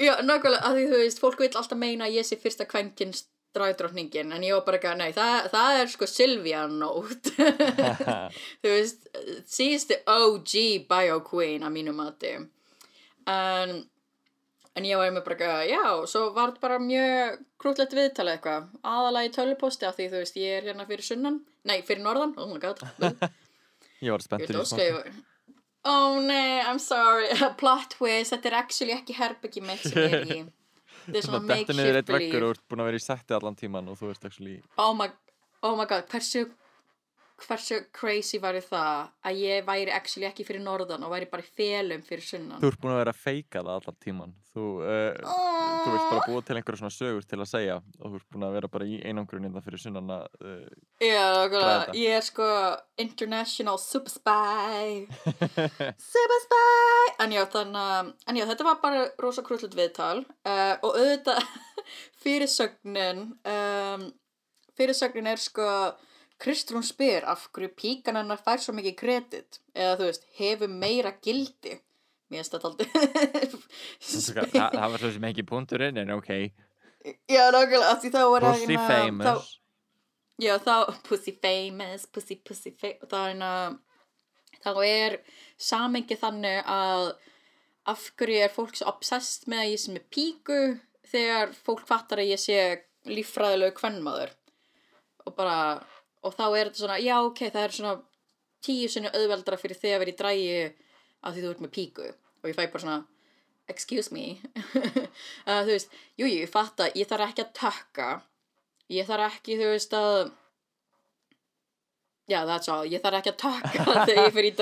já, 0.00 0.14
nákvæmlega, 0.22 0.62
að 0.64 0.78
því 0.78 0.88
þú 0.92 1.00
veist, 1.02 1.22
fólk 1.22 1.42
vil 1.42 1.50
alltaf 1.50 1.80
meina 1.80 2.08
að 2.08 2.20
ég 2.20 2.28
sé 2.28 2.38
fyrsta 2.40 2.68
kvenkins 2.70 3.26
drægdrottningin, 3.54 4.32
en 4.34 4.42
ég 4.42 4.56
var 4.56 4.64
bara 4.66 4.80
ekki, 4.80 4.92
nei, 4.98 5.10
það, 5.14 5.48
það 5.52 5.80
er 5.80 5.90
sko 5.92 6.08
Sylvia 6.10 6.64
Nótt 6.70 7.28
þú 8.64 8.72
veist, 8.72 9.04
síðustu 9.46 10.00
OG 10.10 10.54
bio 10.90 11.20
queen 11.26 11.66
að 11.66 11.76
mínu 11.76 11.94
mati. 11.94 12.32
En 13.30 13.76
en 14.74 14.88
ég 14.88 14.98
var 14.98 15.12
með 15.14 15.26
bara 15.26 15.36
eitthvað, 15.36 15.60
já, 15.70 16.06
svo 16.10 16.24
var 16.34 16.50
þetta 16.52 16.64
bara 16.64 16.80
mjög 16.82 17.44
krútlegt 17.62 17.94
viðtala 17.94 18.34
eitthvað. 18.34 18.72
Aðalega 18.94 19.28
í 19.28 19.34
töluposti 19.36 19.88
af 19.88 19.98
því 19.98 20.08
þú 20.12 20.24
veist, 20.24 20.40
ég 20.40 20.58
er 20.58 20.66
hérna 20.70 20.88
fyrir 20.88 21.06
sunnan, 21.06 21.38
nei, 21.68 21.78
fyrir 21.86 22.02
norðan 22.04 22.34
oh 22.40 22.50
my 22.50 22.58
god, 22.62 22.82
ég 24.00 24.10
var 24.10 24.24
spenntur 24.24 24.58
í 24.58 24.90
var 24.96 25.14
oh 25.84 26.18
nei, 26.20 26.62
I'm 26.64 26.78
sorry. 26.78 27.28
Plot 27.60 27.94
twist, 27.98 28.32
þetta 28.32 28.50
er 28.50 28.58
actually 28.62 28.96
ekki 28.96 29.16
herbyggi 29.18 29.62
mitt 29.64 29.84
sem 29.84 30.00
ég 30.00 30.18
er 30.20 30.28
í. 30.28 30.42
Þetta 31.04 31.20
er 31.20 31.26
svona 31.26 31.58
Þetta 31.60 31.76
niður 31.76 32.00
eitt 32.00 32.12
veggur 32.14 32.46
og 32.46 32.54
ert 32.54 32.62
búin 32.70 32.82
að 32.82 32.90
vera 32.90 33.00
í 33.00 33.04
setti 33.04 33.36
allan 33.36 33.58
tíman 33.58 33.90
og 33.92 33.98
þú 34.00 34.12
ert 34.14 34.22
actually 34.24 34.54
oh 34.80 34.94
my, 34.96 35.10
oh 35.66 35.74
my 35.76 35.84
god, 35.90 36.06
hversu 36.08 36.46
hversu 37.48 37.80
crazy 37.94 38.40
væri 38.42 38.62
það 38.64 39.10
að 39.26 39.42
ég 39.42 39.66
væri 39.66 39.92
actually 39.94 40.28
ekki 40.28 40.46
fyrir 40.46 40.64
norðan 40.64 41.04
og 41.06 41.12
væri 41.14 41.28
bara 41.30 41.44
í 41.44 41.52
felum 41.58 42.02
fyrir 42.06 42.24
sunnan? 42.24 42.62
Þú 42.62 42.72
ert 42.72 42.82
búin 42.82 42.94
að 42.94 43.02
vera 43.02 43.14
að 43.14 43.22
feika 43.26 43.62
það 43.62 43.76
allan 43.78 44.02
tíman 44.04 44.34
Þú, 44.54 44.64
uh, 44.86 45.16
þú 45.82 45.92
vilt 45.92 46.10
bara 46.12 46.26
búa 46.28 46.42
til 46.46 46.54
einhverja 46.54 46.78
svona 46.78 46.94
sögur 46.94 47.24
til 47.26 47.40
að 47.42 47.48
segja 47.50 47.78
og 47.98 48.04
þú 48.04 48.18
ert 48.20 48.26
búin 48.30 48.46
að 48.46 48.52
vera 48.54 48.68
bara 48.70 48.86
í 48.86 49.00
einangrun 49.02 49.48
innan 49.48 49.64
fyrir 49.64 49.82
sunnan 49.82 50.12
að 50.14 50.28
uh, 50.46 50.68
Já, 51.02 51.24
ég 51.98 52.14
er 52.14 52.22
sko 52.22 52.46
international 53.02 53.80
super 53.82 54.14
spy. 54.14 55.08
Super 56.14 56.40
spy. 56.44 57.10
En 57.24 57.34
já, 57.34 57.42
þannig 57.50 58.12
en 58.30 58.38
já, 58.38 58.44
þetta 58.52 58.68
var 58.68 58.78
bara 58.84 59.02
rosa 59.18 59.42
krúllut 59.42 59.74
viðtal 59.74 60.22
uh, 60.22 60.74
og 60.86 61.00
auðvitað 61.00 61.42
fyrirsögnin 62.22 63.26
um, 63.42 64.06
fyrirsögnin 64.78 65.32
er 65.34 65.42
sko 65.42 65.68
Kristrún 66.42 66.82
spyr 66.84 67.24
af 67.30 67.46
hverju 67.54 67.70
píkan 67.78 68.16
hennar 68.18 68.40
fær 68.42 68.58
svo 68.62 68.74
mikið 68.76 68.94
kredit? 68.98 69.60
Eða 69.74 69.96
þú 70.00 70.08
veist, 70.10 70.24
hefur 70.38 70.72
meira 70.72 71.12
gildi? 71.22 71.76
Mér 72.32 72.40
finnst 72.42 72.54
þetta 72.56 72.70
aldrei 72.70 72.88
það, 74.00 74.70
það 74.74 74.88
var 74.94 75.02
svo 75.04 75.10
sem 75.14 75.26
ekki 75.30 75.44
punkturinn 75.48 76.00
en 76.02 76.10
ok. 76.16 76.30
Já, 77.28 77.42
nákvæmlega, 77.52 77.92
því 78.02 78.10
þá 78.14 78.20
var 78.32 78.46
Pussy 78.48 78.66
hérna- 78.66 78.88
famous. 78.88 79.26
þá, 79.28 79.60
Já, 80.42 80.54
þá, 80.58 80.72
pussy 81.06 81.32
famous, 81.38 82.06
pussy, 82.10 82.36
pussy 82.42 82.72
famous, 82.74 83.06
þá 83.06 83.18
er 83.30 83.76
þá 84.64 84.70
er 84.88 85.18
samengi 85.60 86.16
þannig 86.18 86.64
að 86.66 87.12
af 87.92 88.06
hverju 88.18 88.40
er 88.46 88.50
fólk 88.54 88.74
svo 88.80 88.88
obsessed 88.90 89.44
með 89.52 89.60
að 89.62 89.70
ég 89.74 89.82
sem 89.84 89.98
er 90.00 90.06
píku 90.16 90.58
þegar 91.12 91.52
fólk 91.54 91.84
fattar 91.86 92.22
að 92.24 92.32
ég 92.32 92.40
sé 92.40 92.58
líffræðilegu 93.06 93.76
kvennmaður 93.76 94.32
og 95.28 95.36
bara, 95.36 95.58
og 96.24 96.34
þá 96.36 96.44
er 96.58 96.68
þetta 96.70 96.80
svona, 96.82 96.98
já, 97.04 97.16
ok, 97.28 97.40
það 97.54 97.66
er 97.68 97.74
svona 97.78 97.94
tíu 98.64 98.88
sinni 98.88 99.10
auðveldra 99.12 99.58
fyrir 99.60 99.76
þig 99.80 99.94
að 99.96 100.00
vera 100.04 100.12
í 100.14 100.18
drægi 100.20 100.54
að 101.24 101.34
því 101.36 101.42
þú 101.44 101.50
ert 101.54 101.64
með 101.64 101.74
píku. 101.76 102.06
Og 102.44 102.48
ég 102.50 102.56
fæ 102.56 102.62
bara 102.72 102.84
svona, 102.84 103.00
excuse 103.72 104.14
me. 104.14 104.24
Uh, 105.44 105.60
þú 105.66 105.74
veist, 105.74 105.92
jú, 106.16 106.24
jú, 106.28 106.38
ég 106.40 106.48
fatt 106.52 106.80
að 106.80 106.94
ég 107.00 107.08
þarf 107.10 107.28
ekki 107.30 107.44
að 107.44 107.52
tökka. 107.58 108.08
Ég 108.92 109.06
þarf 109.08 109.26
ekki, 109.38 109.58
þú 109.60 109.68
veist, 109.74 109.92
að 109.96 110.32
já, 112.32 112.40
that's 112.48 112.70
all. 112.72 112.84
Ég 112.88 113.02
þarf 113.04 113.20
ekki 113.20 113.32
að 113.34 113.38
tökka 113.44 113.84
þegar 114.08 114.20
ég 114.22 114.34
fyrir 114.38 114.50
í 114.50 114.56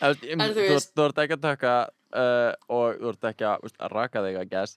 veist, 0.00 0.24
En 0.32 0.44
þú 0.56 0.64
veist- 0.64 0.94
þú 0.96 1.06
ert 1.10 1.22
ekki 1.24 1.36
að 1.38 1.44
taka 1.44 1.74
uh, 2.16 2.52
og 2.72 3.00
þú 3.02 3.12
ert 3.12 3.28
ekki 3.32 3.48
að, 3.50 3.68
að 3.76 3.94
raka 3.96 4.24
þig 4.24 4.40
að 4.42 4.50
gæs 4.56 4.76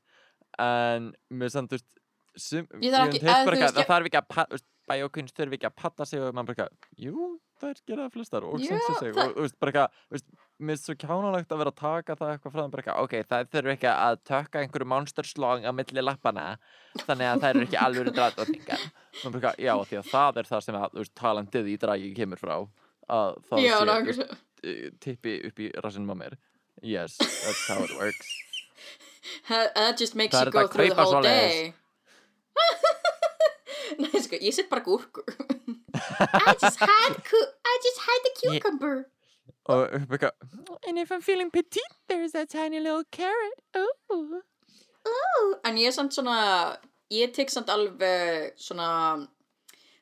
en 0.61 1.07
mér 1.31 1.53
samt, 1.53 1.71
þú 1.71 1.79
veist 1.79 2.45
sum, 2.49 2.67
ekki- 2.67 3.23
að, 3.23 3.47
veist, 3.55 3.79
það 3.79 3.91
þarf 3.93 4.11
ekki 4.11 4.19
að 4.21 4.65
bæjókunst 4.91 5.37
þurfi 5.39 5.57
ekki 5.59 5.69
að 5.71 5.75
patta 5.81 6.05
sig 6.11 6.21
og 6.21 6.35
maður 6.35 6.55
bara 6.59 6.67
jú, 6.99 7.31
það 7.61 7.69
er 7.73 7.81
gera 7.87 8.05
það 8.07 8.13
flestar 8.17 8.45
og 8.49 8.59
Já, 8.59 8.67
sensa 8.71 8.93
sig. 8.99 9.13
Það- 9.15 9.27
og 9.31 9.35
þú 9.37 9.45
veist, 9.45 9.57
bara 9.61 9.71
eitthvað, 9.71 10.37
mér 10.61 10.75
er 10.77 10.81
svo 10.81 10.95
kjánalegt 11.01 11.51
að 11.55 11.61
vera 11.61 11.71
að 11.73 11.79
taka 11.81 12.15
það 12.19 12.31
eitthvað 12.35 12.53
frá 12.55 12.61
þeim 12.61 12.71
bara 12.75 12.83
eitthvað, 12.83 13.03
ok, 13.05 13.13
það 13.31 13.49
þurfi 13.55 13.73
ekki 13.75 13.89
að 13.91 14.19
tökka 14.31 14.61
einhverju 14.61 14.89
monsterslong 14.93 15.65
á 15.65 15.71
milli 15.73 16.03
lappana 16.05 16.45
þannig 17.05 17.27
að 17.31 17.41
það 17.41 17.49
eru 17.55 17.65
ekki 17.67 17.79
alveg 17.85 18.11
dragdótningar 18.17 18.85
maður 19.23 19.39
bara 19.41 19.53
já, 19.57 19.73
því 19.89 19.99
að 20.01 20.11
það 20.11 20.37
er 20.43 20.49
það 20.51 20.63
sem 20.67 20.75
að, 20.81 20.87
þú 20.95 21.01
veist, 21.05 21.15
talendið 21.21 21.71
í 21.71 21.75
dragi 21.85 22.13
kemur 22.21 22.41
frá 22.41 22.55
að 23.11 23.41
það 23.49 23.63
já, 23.65 23.75
sé, 23.77 23.89
nákvæmlega. 23.91 24.39
uh, 24.61 24.89
tippi 25.07 25.35
upp 25.49 25.59
í 25.65 25.71
rassinum 25.81 26.13
á 26.13 26.17
mér. 26.21 26.37
Yes, 26.81 27.17
that's 27.17 27.67
how 27.67 27.83
it 27.83 27.91
works. 27.97 28.29
That 29.49 29.97
just 29.97 30.15
makes 30.15 30.33
Það 30.35 30.45
you 30.45 30.51
go 30.51 30.67
through 30.67 30.89
the 30.89 31.03
whole 31.03 31.21
day 31.21 31.73
Nei, 34.01 34.21
sko, 34.21 34.37
ég 34.41 34.53
sitt 34.55 34.69
bara 34.69 34.83
gúrku. 34.85 35.23
I 36.47 36.53
just 36.61 36.79
had 36.79 37.17
I 37.71 37.73
just 37.85 37.99
had 38.05 38.21
the 38.27 38.31
Ég- 38.35 38.61
cucumber. 38.61 39.03
Og 39.69 39.83
upp 39.93 40.13
eitthvað 40.15 40.87
And 40.87 40.97
if 40.99 41.11
I'm 41.11 41.21
feeling 41.21 41.51
petite, 41.51 41.97
there's 42.07 42.31
that 42.31 42.49
tiny 42.49 42.79
little 42.79 43.03
carrot. 43.11 43.61
Ooh. 43.77 44.41
En 45.65 45.77
ég 45.77 45.87
er 45.89 45.95
samt 45.95 46.13
svona, 46.13 46.77
ég 47.13 47.33
tek 47.33 47.49
samt 47.49 47.69
alveg 47.69 48.53
svona 48.57 48.89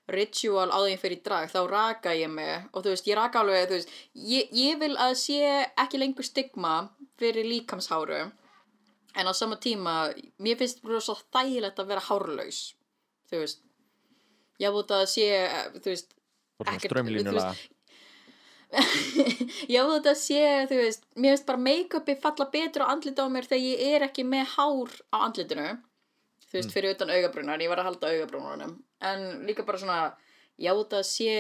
ritual 0.10 0.72
á 0.74 0.78
því 0.82 0.94
ég 0.96 1.02
fyrir 1.02 1.20
í 1.20 1.24
drag, 1.24 1.52
þá 1.52 1.60
raka 1.70 2.16
ég 2.18 2.32
mig. 2.34 2.66
Og 2.74 2.84
þú 2.84 2.94
veist, 2.96 3.08
ég 3.08 3.20
raka 3.20 3.44
alveg, 3.44 3.70
veist, 3.76 3.94
ég, 4.16 4.50
ég 4.56 4.80
vil 4.82 4.96
að 4.98 5.16
sé 5.22 5.42
ekki 5.78 6.02
lengur 6.02 6.26
stigma 6.26 6.76
fyrir 7.20 7.46
líkamsháru 7.46 8.24
en 9.20 9.28
á 9.28 9.34
sama 9.34 9.58
tíma, 9.60 10.14
mér 10.40 10.58
finnst 10.60 10.82
svo 10.84 11.16
þægilegt 11.34 11.80
að 11.82 11.90
vera 11.92 12.04
hárlaus, 12.10 12.60
þú 13.30 13.42
veist, 13.44 13.64
að 14.68 15.06
sé, 15.08 15.28
þú 15.80 15.94
veist, 15.94 16.16
Ekkert, 16.60 16.92
strömlínulega 16.92 17.54
Já, 19.74 19.82
þetta 19.82 20.14
sé, 20.18 20.42
þú 20.70 20.80
veist, 20.84 21.06
mér 21.18 21.34
finnst 21.34 21.48
bara 21.48 21.62
make-upi 21.64 22.16
falla 22.22 22.46
betur 22.54 22.86
á 22.86 22.92
andlita 22.94 23.26
á 23.26 23.28
mér 23.32 23.48
þegar 23.50 23.66
ég 23.66 23.96
er 23.96 24.06
ekki 24.06 24.26
með 24.28 24.52
hár 24.56 24.94
á 25.10 25.18
andlitinu. 25.26 25.70
Þú 26.50 26.58
veist, 26.58 26.74
fyrir 26.74 26.94
utan 26.94 27.14
augabrúnar, 27.14 27.62
ég 27.62 27.72
var 27.72 27.82
að 27.82 27.90
halda 27.90 28.12
augabrúnunum. 28.14 28.76
En 29.06 29.26
líka 29.48 29.66
bara 29.66 29.82
svona, 29.82 29.98
já, 30.58 30.70
þetta 30.74 31.02
sé, 31.08 31.34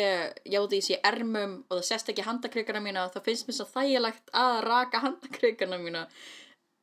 já, 0.46 0.58
þetta 0.58 0.82
sé 0.88 1.00
ermum 1.12 1.56
og 1.68 1.78
það 1.78 1.86
sést 1.92 2.12
ekki 2.14 2.26
handakrikana 2.26 2.82
mína, 2.86 3.08
það 3.14 3.30
finnst 3.30 3.50
mér 3.50 3.60
svo 3.60 3.70
þægilegt 3.76 4.36
að 4.42 4.60
raka 4.66 5.04
handakrikana 5.06 5.82
mína. 5.82 6.06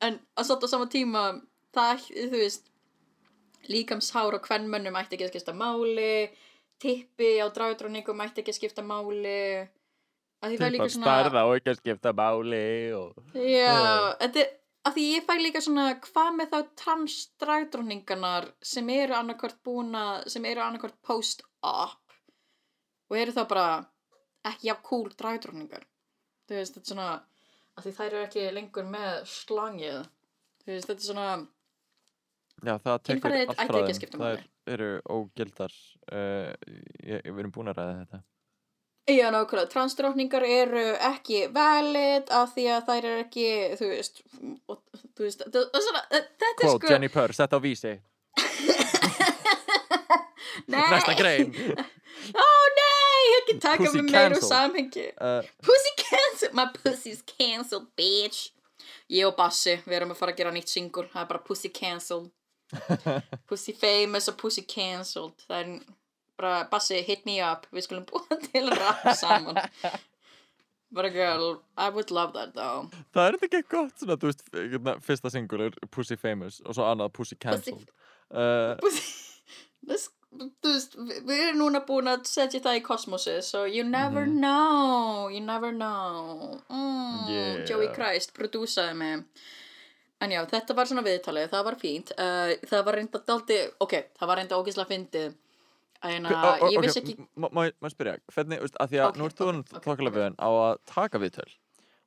En 0.06 0.20
að 0.38 0.50
satt 0.50 0.66
á 0.66 0.68
sama 0.70 0.86
tíma, 0.92 1.26
það, 1.74 2.06
þú 2.14 2.42
veist, 2.44 2.70
líkamshár 3.72 4.36
á 4.36 4.40
kvennmönnum 4.42 4.98
ætti 5.00 5.16
ekki 5.16 5.26
að 5.28 5.32
skipta 5.34 5.54
máli, 5.56 6.28
tippi 6.82 7.30
á 7.42 7.46
dragdróningum 7.52 8.22
ætti 8.24 8.42
ekki 8.42 8.54
að 8.54 8.60
skipta 8.60 8.84
máli. 8.86 9.66
Tippar 10.46 10.76
svona 10.92 11.08
starða 11.08 11.42
og 11.48 11.56
ekki 11.56 11.72
að 11.72 11.80
skipta 11.80 12.12
máli 12.14 12.92
og... 12.94 13.16
já, 13.34 14.12
þetta 14.20 14.42
er 14.42 14.50
að 14.86 14.98
því 14.98 15.06
ég 15.08 15.24
fæ 15.26 15.32
líka 15.40 15.62
svona 15.64 15.86
hvað 16.04 16.28
með 16.36 16.52
þá 16.52 16.58
trans 16.78 17.16
dragdróningarnar 17.42 18.50
sem 18.62 18.90
eru 18.94 19.16
annarkvort 19.16 19.58
búna 19.66 20.04
sem 20.30 20.44
eru 20.46 20.62
annarkvort 20.62 21.00
post-op 21.02 22.14
og 23.10 23.18
eru 23.18 23.34
þá 23.34 23.42
bara 23.50 23.66
ekki 24.46 24.68
jafn 24.68 24.86
cool 24.86 25.08
dragdróningar 25.16 25.88
þú 26.46 26.60
veist, 26.60 26.76
þetta 26.76 26.84
er 26.84 26.92
svona 26.92 27.08
að 27.76 27.86
því 27.86 27.92
þær 27.98 28.06
eru 28.08 28.22
ekki 28.24 28.46
lengur 28.56 28.88
með 28.88 29.12
slangið. 29.30 29.98
Þú 30.62 30.72
veist, 30.72 30.88
þetta 30.90 31.02
er 31.02 31.08
svona 31.10 31.28
Já, 32.64 32.72
það 32.80 33.02
tekur 33.04 33.34
allt 33.36 33.52
frá 33.58 33.80
þeim. 33.84 34.16
Það 34.16 34.30
er, 34.30 34.40
eru 34.76 34.88
ógildar 35.12 35.74
uh, 36.08 36.54
Við 37.04 37.28
erum 37.28 37.52
búin 37.52 37.68
að 37.72 37.82
ræða 37.82 37.98
þetta. 38.00 38.22
Já, 39.06 39.28
nákvæmlega, 39.30 39.68
transdrottningar 39.70 40.42
eru 40.42 40.80
ekki 41.12 41.44
valid 41.54 42.26
af 42.34 42.56
því 42.56 42.64
að 42.74 42.88
þær 42.88 43.04
eru 43.04 43.20
ekki, 43.22 43.44
þú 43.78 43.90
veist, 43.92 44.16
og, 44.66 44.80
þú 45.14 45.26
veist, 45.28 45.44
þetta 45.44 45.60
og 45.62 45.84
svona, 45.84 46.00
þetta 46.10 46.48
er 46.48 46.56
Quote, 46.58 46.80
sko, 46.80 46.88
Jenny 46.90 47.10
Purr, 47.14 47.34
sett 47.36 47.54
á 47.54 47.58
vísi. 47.62 47.92
Nei, 50.66 50.80
Næsta 50.90 51.14
grein. 51.14 51.52
Ó 52.42 52.46
nei, 52.80 53.20
ég 53.30 53.36
ekki 53.44 53.54
taka 53.62 53.86
mig 53.92 54.08
meira 54.08 54.34
úr 54.34 54.42
samhengi. 54.42 55.04
uh, 55.22 55.46
Pussy 55.62 55.92
cancelled, 56.00 56.56
my 56.58 56.64
pussy's 56.74 57.20
cancelled, 57.22 57.86
bitch. 57.94 58.48
Ég 59.12 59.28
og 59.28 59.36
Bassi, 59.38 59.76
við 59.86 60.00
erum 60.00 60.10
að 60.16 60.18
fara 60.18 60.32
að 60.34 60.40
gera 60.40 60.50
nýtt 60.56 60.72
single, 60.72 61.06
það 61.12 61.22
er 61.22 61.28
bara 61.30 61.44
pussy 61.46 61.70
cancelled. 61.70 62.32
pussy 63.48 63.72
famous 63.76 64.28
og 64.28 64.36
pussy 64.40 64.62
cancelled. 64.68 65.38
Það 65.48 65.60
er 65.62 65.72
bara, 66.36 66.56
Bassi, 66.70 67.00
hit 67.06 67.24
me 67.26 67.38
up, 67.44 67.66
við 67.72 67.86
skulum 67.86 68.06
búa 68.08 68.38
til 68.50 68.70
rap 68.74 69.06
saman. 69.16 69.60
Bara 70.94 71.10
girl, 71.10 71.60
I 71.76 71.88
would 71.90 72.10
love 72.10 72.32
that 72.34 72.54
though. 72.54 72.88
Það 73.14 73.28
er 73.32 73.38
ekki 73.48 73.62
gott 73.72 73.96
svona, 73.98 74.16
þú 74.22 74.30
veist, 74.30 74.44
hérna, 74.54 74.96
fyrsta 75.02 75.32
single 75.34 75.66
er 75.70 75.78
Pussy 75.90 76.16
Famous 76.20 76.60
og 76.64 76.76
svo 76.78 76.86
annað 76.86 77.10
Pussy 77.16 77.38
Cancelled 77.42 77.88
uh, 78.30 78.76
Pussy, 78.84 79.02
þú 80.36 80.70
veist, 80.70 80.94
við 81.26 81.42
erum 81.48 81.58
núna 81.64 81.80
búin 81.86 82.10
að 82.12 82.24
setja 82.30 82.60
það 82.62 82.78
í 82.78 82.84
kosmosi, 82.86 83.34
so 83.42 83.64
you 83.66 83.82
never 83.86 84.26
know, 84.30 85.26
you 85.32 85.40
never 85.42 85.72
know. 85.74 86.60
Mm, 86.70 86.94
Yeah. 87.26 87.64
Joey 87.66 87.88
Christ, 87.96 88.30
prodúsaði 88.36 88.94
mig. 89.00 89.24
En 90.24 90.32
já, 90.32 90.40
þetta 90.48 90.76
var 90.76 90.88
svona 90.88 91.04
viðtalið, 91.04 91.50
það 91.52 91.66
var 91.66 91.76
fínt. 91.80 92.12
Uh, 92.16 92.54
það 92.64 92.86
var 92.86 92.96
reynda 92.96 93.20
daldi, 93.26 93.58
ok, 93.84 93.96
það 94.16 94.30
var 94.30 94.40
reynda 94.40 94.60
ógislega 94.60 94.92
fyndið. 94.92 95.34
En 96.06 96.28
uh, 96.28 96.32
ég 96.70 96.78
ok, 96.78 96.82
vissi 96.84 97.00
ekki, 97.02 97.14
Má 97.40 97.62
ég 97.66 97.92
spyrja, 97.92 98.16
hvernig, 98.32 98.60
veist, 98.64 98.76
að 98.80 98.92
því 98.92 99.00
að 99.00 99.10
Ok, 99.10 99.20
nú 99.20 99.28
ert 99.28 99.38
þú 99.38 99.46
ok, 99.46 99.60
okay, 99.60 99.78
ok, 99.78 99.86
þokkalega 99.86 100.12
ok. 100.12 100.18
veginn 100.20 100.36
á 100.40 100.48
að 100.50 100.82
taka 100.92 101.20
viðtöl 101.22 101.48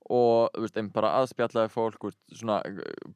og, 0.10 0.58
veist, 0.58 0.78
einn 0.80 0.90
bara 0.94 1.12
aðspjallaði 1.20 1.72
fólk, 1.74 2.06
veist, 2.08 2.20
svona, 2.40 2.60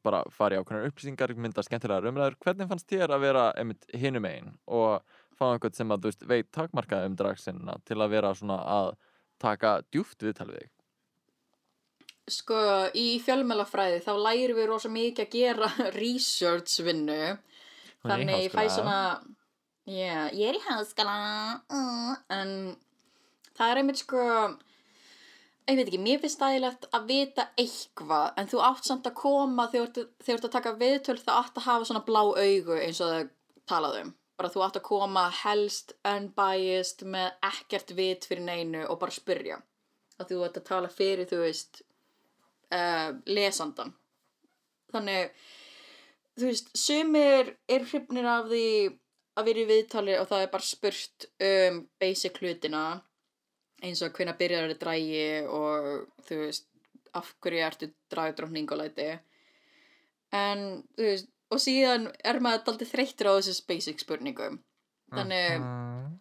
bara 0.06 0.22
fara 0.34 0.58
í 0.58 0.60
ákveðnar 0.62 0.90
upplýsingar, 0.90 1.34
mynda 1.38 1.64
skemmtilega 1.66 2.10
umræður, 2.10 2.38
hvernig 2.44 2.70
fannst 2.70 2.90
þér 2.90 3.16
að 3.16 3.24
vera 3.26 3.48
einmitt 3.58 3.88
hinum 3.94 4.28
einn 4.30 4.52
og 4.66 5.18
fá 5.34 5.48
einhvern 5.48 5.74
sem 5.74 5.90
að, 5.90 6.04
þú 6.04 6.12
veist, 6.12 6.28
veit 6.30 6.50
takmarkaði 6.54 7.10
um 7.10 7.18
dragsinna 7.18 7.78
til 7.88 7.98
að 7.98 8.14
vera 8.14 8.34
svona 8.38 8.60
að 8.76 8.92
taka 9.42 9.76
djúft 9.90 10.22
viðtal 10.22 10.50
við 10.52 10.62
þig? 10.62 10.70
Sko, 12.30 12.58
í 12.96 13.18
fjölmjölafræði 13.24 14.00
þá 14.04 14.12
lærum 14.24 14.58
við 14.58 14.68
rosa 14.70 14.90
mikið 14.92 15.24
að 15.26 15.34
gera 15.34 15.70
research 16.00 16.78
vinnu. 16.86 17.20
Þannig 18.04 18.44
ég 18.44 18.52
fæ 18.52 18.64
svona, 18.68 18.98
já, 19.88 20.28
ég 20.36 20.50
er 20.50 20.58
í 20.58 20.62
háskóla, 20.66 21.16
uh, 21.72 22.14
en 22.36 22.50
það 23.56 23.70
er 23.72 23.80
einmitt 23.80 24.00
sko, 24.02 24.24
ég 25.70 25.78
veit 25.78 25.86
ekki, 25.88 26.00
mér 26.04 26.20
finnst 26.20 26.36
stæðilegt 26.36 26.84
að 26.96 27.06
vita 27.08 27.46
eitthvað, 27.60 28.26
en 28.40 28.50
þú 28.50 28.60
átt 28.66 28.90
samt 28.90 29.08
að 29.08 29.16
koma 29.22 29.64
þegar 29.72 29.94
þú 29.96 30.34
ert- 30.34 30.44
að 30.50 30.52
taka 30.58 30.74
viðtöl, 30.82 31.16
það 31.22 31.38
átt 31.40 31.60
að 31.62 31.68
hafa 31.70 31.88
svona 31.88 32.04
blá 32.04 32.20
augu 32.26 32.76
eins 32.76 33.00
og 33.00 33.14
það 33.14 33.32
talaðum. 33.72 34.12
Bara 34.36 34.50
þú 34.50 34.64
átt 34.66 34.76
að 34.80 34.86
koma 34.90 35.24
helst 35.44 35.92
unbiased 36.10 37.04
með 37.06 37.32
ekkert 37.48 37.94
vit 37.96 38.24
fyrir 38.28 38.44
neinu 38.44 38.84
og 38.90 38.98
bara 39.00 39.14
spyrja. 39.14 39.60
Að 40.20 40.28
þú 40.34 40.40
ert 40.44 40.60
að 40.60 40.64
tala 40.68 40.90
fyrir, 40.92 41.24
þú 41.30 41.38
veist, 41.46 41.80
uh, 42.74 43.14
lesandan. 43.30 43.94
Þannig, 44.94 45.32
þú 46.38 46.50
veist, 46.50 46.70
sumir 46.78 47.54
er 47.70 47.86
hrifnir 47.88 48.28
af 48.30 48.46
því 48.50 48.66
að 49.34 49.48
vera 49.48 49.62
í 49.64 49.68
viðtali 49.70 50.14
og 50.20 50.28
það 50.30 50.44
er 50.44 50.50
bara 50.52 50.66
spurt 50.68 51.24
um 51.42 51.80
basic 51.98 52.36
hlutina 52.38 52.84
eins 53.84 54.02
og 54.06 54.14
hvenær 54.14 54.36
byrjar 54.38 54.68
þetta 54.70 54.84
drægi 54.84 55.24
og 55.50 55.88
þú 56.28 56.38
veist, 56.44 56.68
af 57.14 57.32
hverju 57.42 57.62
ertu 57.66 57.88
dragdrókning 58.10 58.70
og 58.74 58.78
læti 58.80 59.08
en 60.34 60.62
þú 60.98 61.08
veist, 61.08 61.28
og 61.50 61.60
síðan 61.62 62.06
er 62.26 62.38
maður 62.42 62.62
daldið 62.68 62.92
þreyttur 62.94 63.28
á 63.30 63.38
þessu 63.38 63.66
basic 63.68 64.00
spurningum 64.02 64.60
þannig 65.14 65.58
Mhm. 65.60 66.14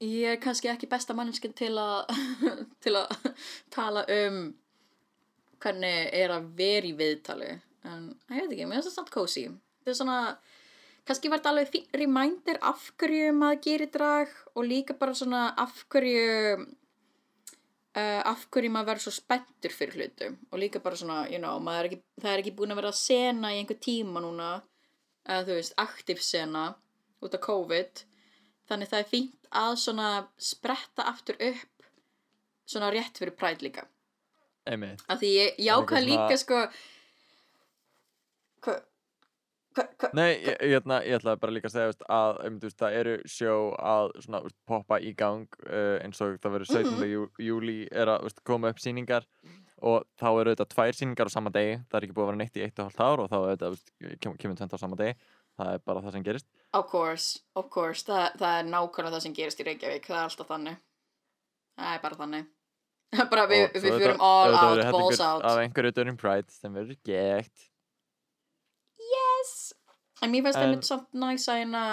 ég 0.00 0.32
er 0.32 0.40
kannski 0.40 0.68
ekki 0.72 0.88
besta 0.90 1.14
manneskinn 1.16 1.54
til 1.56 1.72
að 1.80 2.08
til 2.84 2.96
að 2.96 3.14
tala 3.70 4.04
um 4.08 4.54
hvernig 5.62 6.10
er 6.14 6.34
að 6.34 6.52
vera 6.58 6.88
í 6.88 6.94
viðtali 6.98 7.50
en 7.88 8.08
ég 8.32 8.44
veit 8.44 8.54
ekki, 8.54 8.66
mér 8.66 8.80
finnst 8.80 8.90
það 8.90 8.96
samt 8.96 9.12
cozy. 9.14 9.44
Þetta 9.80 9.92
er 9.92 9.98
svona 10.00 10.18
kannski 11.08 11.30
þetta 11.32 11.52
alveg 11.52 11.70
fín 11.72 11.86
reminder 11.96 12.58
af 12.68 12.90
hverju 13.00 13.30
maður 13.36 13.62
gerir 13.64 13.92
drag 13.94 14.34
og 14.54 14.66
líka 14.68 14.96
bara 14.98 15.16
svona 15.16 15.44
af 15.56 15.84
hverju 15.92 16.26
uh, 16.58 18.20
af 18.28 18.44
hverju 18.52 18.72
maður 18.74 18.90
verður 18.92 19.06
svo 19.06 19.14
spenntur 19.16 19.74
fyrir 19.74 19.96
hlutum. 19.98 20.36
Og 20.52 20.62
líka 20.62 20.82
bara 20.84 20.98
svona, 21.00 21.22
you 21.32 21.40
know, 21.40 21.56
er 21.72 21.90
ekki, 21.90 22.02
það 22.20 22.34
er 22.34 22.44
ekki 22.44 22.56
búin 22.58 22.74
að 22.74 22.82
vera 22.82 22.92
sena 22.96 23.54
í 23.54 23.62
einhver 23.62 23.80
tíma 23.80 24.22
núna 24.24 24.52
eða 25.28 25.48
þú 25.48 25.58
veist, 25.58 25.78
aktiv 25.80 26.22
sena 26.24 26.68
út 27.24 27.34
af 27.34 27.44
COVID. 27.44 28.04
Þannig 28.68 28.90
það 28.90 29.02
er 29.02 29.12
fínt 29.12 29.52
að 29.58 29.78
svona 29.80 30.08
spretta 30.36 31.08
aftur 31.08 31.38
upp 31.40 31.88
svona 32.68 32.90
rétt 32.92 33.16
fyrir 33.16 33.32
præd 33.36 33.64
líka 33.64 33.86
Einmitt. 34.68 35.02
af 35.08 35.22
því 35.22 35.32
ég, 35.34 35.58
eitthvað 35.58 36.06
líka 36.06 36.38
sko 36.40 36.62
hvað 38.64 38.84
hva, 39.78 39.84
hva, 40.00 40.10
Nei, 40.16 40.32
ég, 40.32 40.48
ég, 40.48 40.74
hérna, 40.74 40.98
ég 41.06 41.18
ætlaði 41.18 41.40
bara 41.42 41.54
líka 41.54 41.68
að 41.68 41.74
segja 41.74 41.92
veist, 41.92 42.04
að 42.10 42.40
um, 42.46 42.58
veist, 42.62 42.78
það 42.80 42.98
eru 43.00 43.14
sjó 43.30 43.54
að 43.92 44.10
svona, 44.24 44.42
veist, 44.46 44.58
poppa 44.68 44.98
í 44.98 45.14
gang 45.18 45.58
uh, 45.68 45.96
eins 46.02 46.20
og 46.24 46.36
það 46.42 46.56
verður 46.56 46.72
17. 46.72 46.92
Mhm. 46.96 47.08
jú, 47.12 47.24
júli 47.48 47.78
er 47.92 48.12
að 48.16 48.28
koma 48.48 48.72
upp 48.72 48.82
sýningar 48.82 49.26
og 49.78 50.06
þá 50.18 50.28
eru 50.32 50.54
þetta 50.54 50.68
tvær 50.74 50.98
sýningar 50.98 51.30
á 51.30 51.36
sama 51.36 51.54
degi. 51.54 51.78
Það 51.86 52.00
er 52.00 52.06
ekki 52.08 52.16
búið 52.16 52.26
að 52.26 52.30
vera 52.32 52.42
neitt 52.42 52.58
í 52.58 52.64
eitt 52.66 52.82
og 52.82 52.88
hálft 52.88 53.04
ár 53.04 53.24
og 53.24 53.30
þá 53.30 53.38
er 53.38 53.62
þetta, 53.62 54.28
kemur 54.42 54.58
tvent 54.58 54.74
á 54.74 54.78
sama 54.82 54.98
degi. 54.98 55.16
Það 55.58 55.72
er 55.74 55.86
bara 55.90 56.02
það 56.02 56.16
sem 56.16 56.26
gerist. 56.26 56.48
Of 56.74 56.90
course, 56.90 57.40
of 57.58 57.70
course. 57.70 58.04
Það, 58.06 58.26
það 58.42 58.58
er 58.58 58.70
nákvæmlega 58.74 59.16
það 59.16 59.24
sem 59.26 59.38
gerist 59.38 59.62
í 59.62 59.66
Reykjavík. 59.68 60.06
Það 60.10 60.18
er 60.18 60.26
alltaf 60.26 60.50
þannig. 60.50 60.80
Það 61.78 61.94
er 61.94 62.02
bara 62.02 62.18
þannig 62.18 62.46
bara 63.32 63.46
við, 63.50 63.66
Og 63.72 63.82
við 63.82 63.98
fyrum 64.02 64.20
all 64.20 64.52
out, 64.54 64.60
verður 64.78 64.92
balls 64.92 65.18
hellingur 65.20 65.26
out 65.28 65.44
af 65.52 65.62
einhverju 65.64 65.94
during 65.96 66.18
Pride 66.20 66.50
sem 66.52 66.74
verður 66.76 66.98
gegt 67.08 67.68
yes 69.12 69.54
en 70.22 70.32
mér 70.34 70.44
finnst 70.48 70.58
það 70.58 70.66
En- 70.66 70.74
mitt 70.76 70.88
samt 70.88 71.08
næs 71.16 71.46
að 71.48 71.62
hérna 71.62 71.84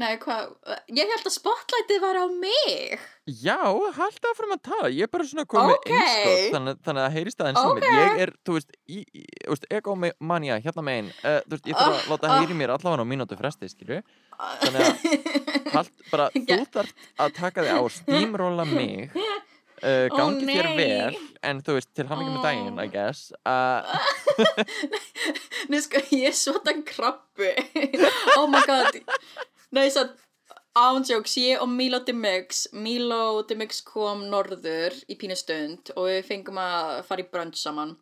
nei 0.00 0.14
hvað, 0.22 0.52
ég 0.96 1.10
held 1.12 1.26
að 1.28 1.34
spotlightið 1.34 1.98
var 2.00 2.16
á 2.16 2.24
mig 2.32 3.00
Já, 3.28 3.58
haldi 3.98 4.30
áfram 4.30 4.54
að 4.54 4.62
tala, 4.64 4.88
ég 4.90 5.04
er 5.04 5.10
bara 5.12 5.26
svona 5.28 5.44
komið 5.50 5.74
Ok. 5.74 5.90
með 5.90 5.98
einskott, 6.00 6.46
þannig, 6.54 6.78
þannig 6.86 7.02
að 7.04 7.16
heyri 7.18 7.32
staðin 7.34 7.58
sem 7.58 7.68
Ok. 7.68 7.76
okay. 7.82 7.98
ég 7.98 8.22
er, 8.24 8.32
þú 8.48 8.54
veist, 8.56 8.72
í, 8.88 9.02
í, 9.20 9.24
þú 9.44 9.52
veist, 9.52 9.66
egomania, 9.76 10.56
hérna 10.64 10.84
megin, 10.86 11.10
uh, 11.20 11.36
þú 11.44 11.52
veist, 11.58 11.68
ég 11.68 11.76
þarf 11.76 11.92
að 11.92 12.00
Ah, 12.00 12.08
láta 12.14 12.30
ah. 12.30 12.38
heyri 12.40 12.56
mér 12.62 12.72
allavega 12.78 13.04
á 13.04 13.10
mínútu 13.12 13.38
fresti, 13.38 13.68
skilju, 13.74 14.00
Þannig 14.64 15.04
hald, 15.76 15.92
bara, 16.14 16.30
þú 16.38 16.42
Já. 16.48 16.64
þarf 16.78 17.06
að 17.26 17.36
taka 17.42 17.66
þig 17.68 17.76
á 17.76 17.80
og 17.84 17.92
steamrolla 18.00 18.66
mig, 18.72 19.12
uh, 19.82 20.06
gangi 20.14 20.46
þér 20.48 20.68
nei. 20.70 20.78
vel, 20.78 21.18
en 21.50 21.60
þú 21.66 21.76
veist, 21.76 21.90
til 21.96 22.06
hann 22.08 22.22
ekki 22.22 22.32
með 22.32 22.40
Ó. 22.40 22.44
daginn, 22.46 22.80
I 22.80 22.88
guess, 22.92 23.32
uh, 23.48 23.82
Nei 25.70 25.80
sko, 25.84 26.02
ég 26.14 26.30
er 26.30 26.36
svotan 26.36 26.82
krabbi. 26.86 27.52
Oh 28.36 28.46
my 28.50 28.62
god. 28.66 28.98
Nei, 29.76 29.86
svo 29.92 30.06
ándjóks, 30.78 31.36
ég 31.42 31.62
og 31.62 31.68
Milo 31.70 32.00
Dimix 32.06 32.68
Milo 32.72 33.42
Dimix 33.46 33.82
kom 33.86 34.24
norður 34.30 34.94
í 35.10 35.16
pínu 35.18 35.36
stund 35.38 35.92
og 35.96 36.06
við 36.08 36.24
fengum 36.28 36.60
að 36.62 37.02
fara 37.08 37.24
í 37.24 37.28
brönds 37.30 37.62
saman. 37.66 37.96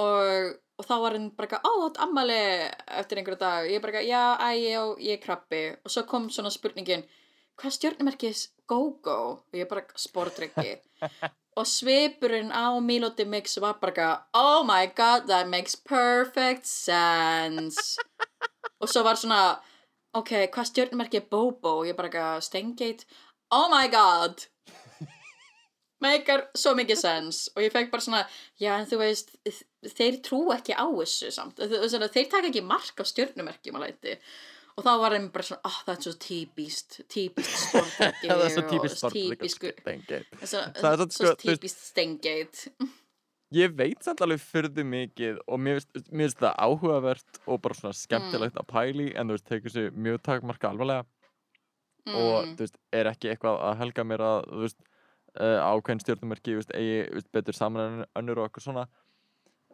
Og, 0.00 0.54
og 0.80 0.88
þá 0.88 0.94
var 1.02 1.16
hann 1.18 1.30
bara 1.36 1.48
eitthvað, 1.48 1.66
ó, 1.68 1.72
þetta 1.86 2.06
ammali 2.06 2.38
eftir 3.00 3.20
einhverju 3.20 3.40
dag, 3.40 3.68
ég 3.68 3.82
bara 3.84 4.00
eitthvað, 4.00 4.08
já, 4.08 4.22
æ, 4.40 4.48
ég, 4.60 4.94
ég 5.08 5.18
er 5.18 5.24
krabbi. 5.24 5.62
Og 5.84 5.92
svo 5.92 6.06
kom 6.08 6.30
svona 6.32 6.52
spurningin 6.52 7.04
hvað 7.60 7.76
stjórnumerkis 7.76 8.44
go-go? 8.68 9.18
Og 9.50 9.58
ég 9.58 9.68
bara 9.70 9.84
sportryggi 9.98 10.76
og 11.58 11.68
svipurinn 11.68 12.52
á 12.54 12.72
Milo 12.80 13.12
Mix 13.26 13.58
var 13.60 13.76
bara 13.80 14.24
oh 14.32 14.64
my 14.64 14.86
god, 14.96 15.28
that 15.28 15.48
makes 15.48 15.76
perfect 15.76 16.66
sense. 16.66 17.98
Og 18.80 18.88
svo 18.88 19.02
var 19.02 19.16
svona 19.20 19.60
ok, 20.14 20.48
hvað 20.52 20.70
stjórnumerki 20.70 21.20
er 21.20 21.28
Bobo? 21.28 21.82
Og 21.82 21.86
ég 21.86 21.96
bara 21.96 22.40
Stengate 22.40 23.04
oh 23.52 23.68
my 23.68 23.88
god 23.92 24.48
meikar 26.02 26.46
svo 26.58 26.74
mikið 26.78 26.98
sens 26.98 27.44
og 27.54 27.62
ég 27.64 27.72
fekk 27.74 27.92
bara 27.92 28.04
svona, 28.04 28.22
já 28.60 28.74
en 28.74 28.88
þú 28.90 28.98
veist 29.02 29.36
þeir 29.94 30.18
trú 30.24 30.40
ekki 30.54 30.74
á 30.74 30.86
þessu 30.86 31.30
samt. 31.34 31.60
Þeir 31.62 32.30
taka 32.30 32.48
ekki 32.48 32.64
mark 32.66 32.98
á 32.98 33.04
stjórnumerkjum 33.06 33.78
að 33.78 33.86
leiti 33.86 34.16
og 34.76 34.84
þá 34.86 34.90
var 35.02 35.12
þeim 35.16 35.28
bara 35.34 35.44
svona, 35.48 35.60
ah, 35.68 35.78
það 35.86 35.94
er 35.96 36.02
svo 36.06 36.12
típist 36.26 36.98
típist 37.12 37.54
sportreggi 37.68 38.28
það 38.30 38.44
er 38.46 38.50
svo 38.56 38.62
típist. 38.72 39.00
Svo, 40.42 40.60
Það 40.78 40.92
er 40.92 41.02
svo 41.02 41.08
sko, 41.10 41.32
þú 41.32 41.40
típist 41.46 41.86
Stengate 41.90 42.88
Ég 43.52 43.74
veit 43.76 44.00
samt 44.00 44.22
alveg 44.24 44.40
fyrðu 44.40 44.80
mikið 44.88 45.38
og 45.44 45.58
mér 45.60 45.82
finnst- 46.08 46.38
það 46.40 46.54
áhugavert 46.64 47.40
og 47.52 47.58
bara 47.60 47.74
svona 47.76 47.92
skemmtilegt 47.98 48.56
að 48.56 48.68
pæli 48.70 49.10
en 49.12 49.28
þú 49.28 49.36
veist, 49.36 49.44
tekur 49.50 49.74
sér 49.74 49.90
mjög 49.92 50.22
takmarka 50.24 50.70
alvarlega 50.70 51.04
og 52.08 52.46
Mm. 52.46 52.54
þú 52.56 52.64
veist, 52.64 52.78
er 52.92 53.06
ekki 53.12 53.28
eitthvað 53.30 53.60
að 53.62 53.76
helga 53.78 54.02
mér 54.08 54.24
að 54.24 54.46
þú 54.48 54.62
veist, 54.64 54.78
uh, 55.36 55.58
ákveðin 55.68 56.00
stjórnumerki 56.02 56.54
veist, 56.56 56.72
eigi 56.74 56.96
þú 57.10 57.14
veist, 57.20 57.28
betur 57.36 57.54
saman 57.54 57.84
en 58.00 58.06
önnur 58.18 58.40
og 58.40 58.48
eitthvað 58.48 58.64
svona 58.66 58.86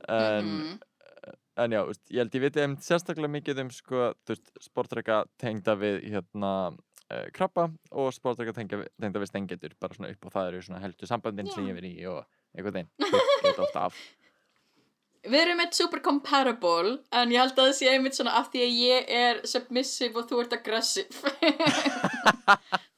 en, 0.08 0.44
Mhm. 0.44 0.80
En 1.58 1.74
já, 1.74 1.80
veist, 1.88 2.04
ég 2.12 2.22
held 2.22 2.36
ég 2.36 2.44
viti 2.44 2.62
einmitt 2.62 2.86
sérstaklega 2.86 3.32
mikið 3.32 3.62
um 3.64 3.72
sko, 3.74 4.12
þú 4.26 4.34
veist, 4.34 4.52
sportreika 4.64 5.22
tengda 5.40 5.74
við 5.78 5.98
hérna 6.06 6.52
uh, 6.70 7.26
krabba 7.34 7.68
og 7.90 8.12
sportreika 8.16 8.54
tengda, 8.56 8.84
tengda 9.00 9.22
við 9.22 9.32
stengetur 9.32 9.76
bara 9.80 9.98
svona 9.98 10.12
upp 10.14 10.28
og 10.28 10.34
það 10.36 10.52
eru 10.52 10.62
svona 10.68 10.84
heldur 10.84 11.10
sambandin 11.10 11.50
sem 11.52 11.68
ég 11.68 11.78
verið 11.78 12.00
í 12.00 12.08
og 12.10 12.24
einhvern 12.56 12.80
veginn 12.80 12.90
ég 13.04 13.44
veit 13.44 13.62
ofta 13.66 13.88
af. 13.90 14.00
Við 15.28 15.40
erum 15.42 15.58
eitt 15.60 15.74
super 15.74 16.00
compatible 16.00 16.92
en 17.10 17.32
ég 17.34 17.42
held 17.42 17.56
að 17.58 17.66
það 17.66 17.72
sé 17.76 17.88
einmitt 17.90 18.16
svona 18.16 18.36
af 18.38 18.52
því 18.52 18.60
að 18.64 18.76
ég 18.78 19.08
er 19.12 19.40
submissive 19.50 20.20
og 20.20 20.28
þú 20.30 20.44
ert 20.44 20.54
aggressive. 20.54 21.32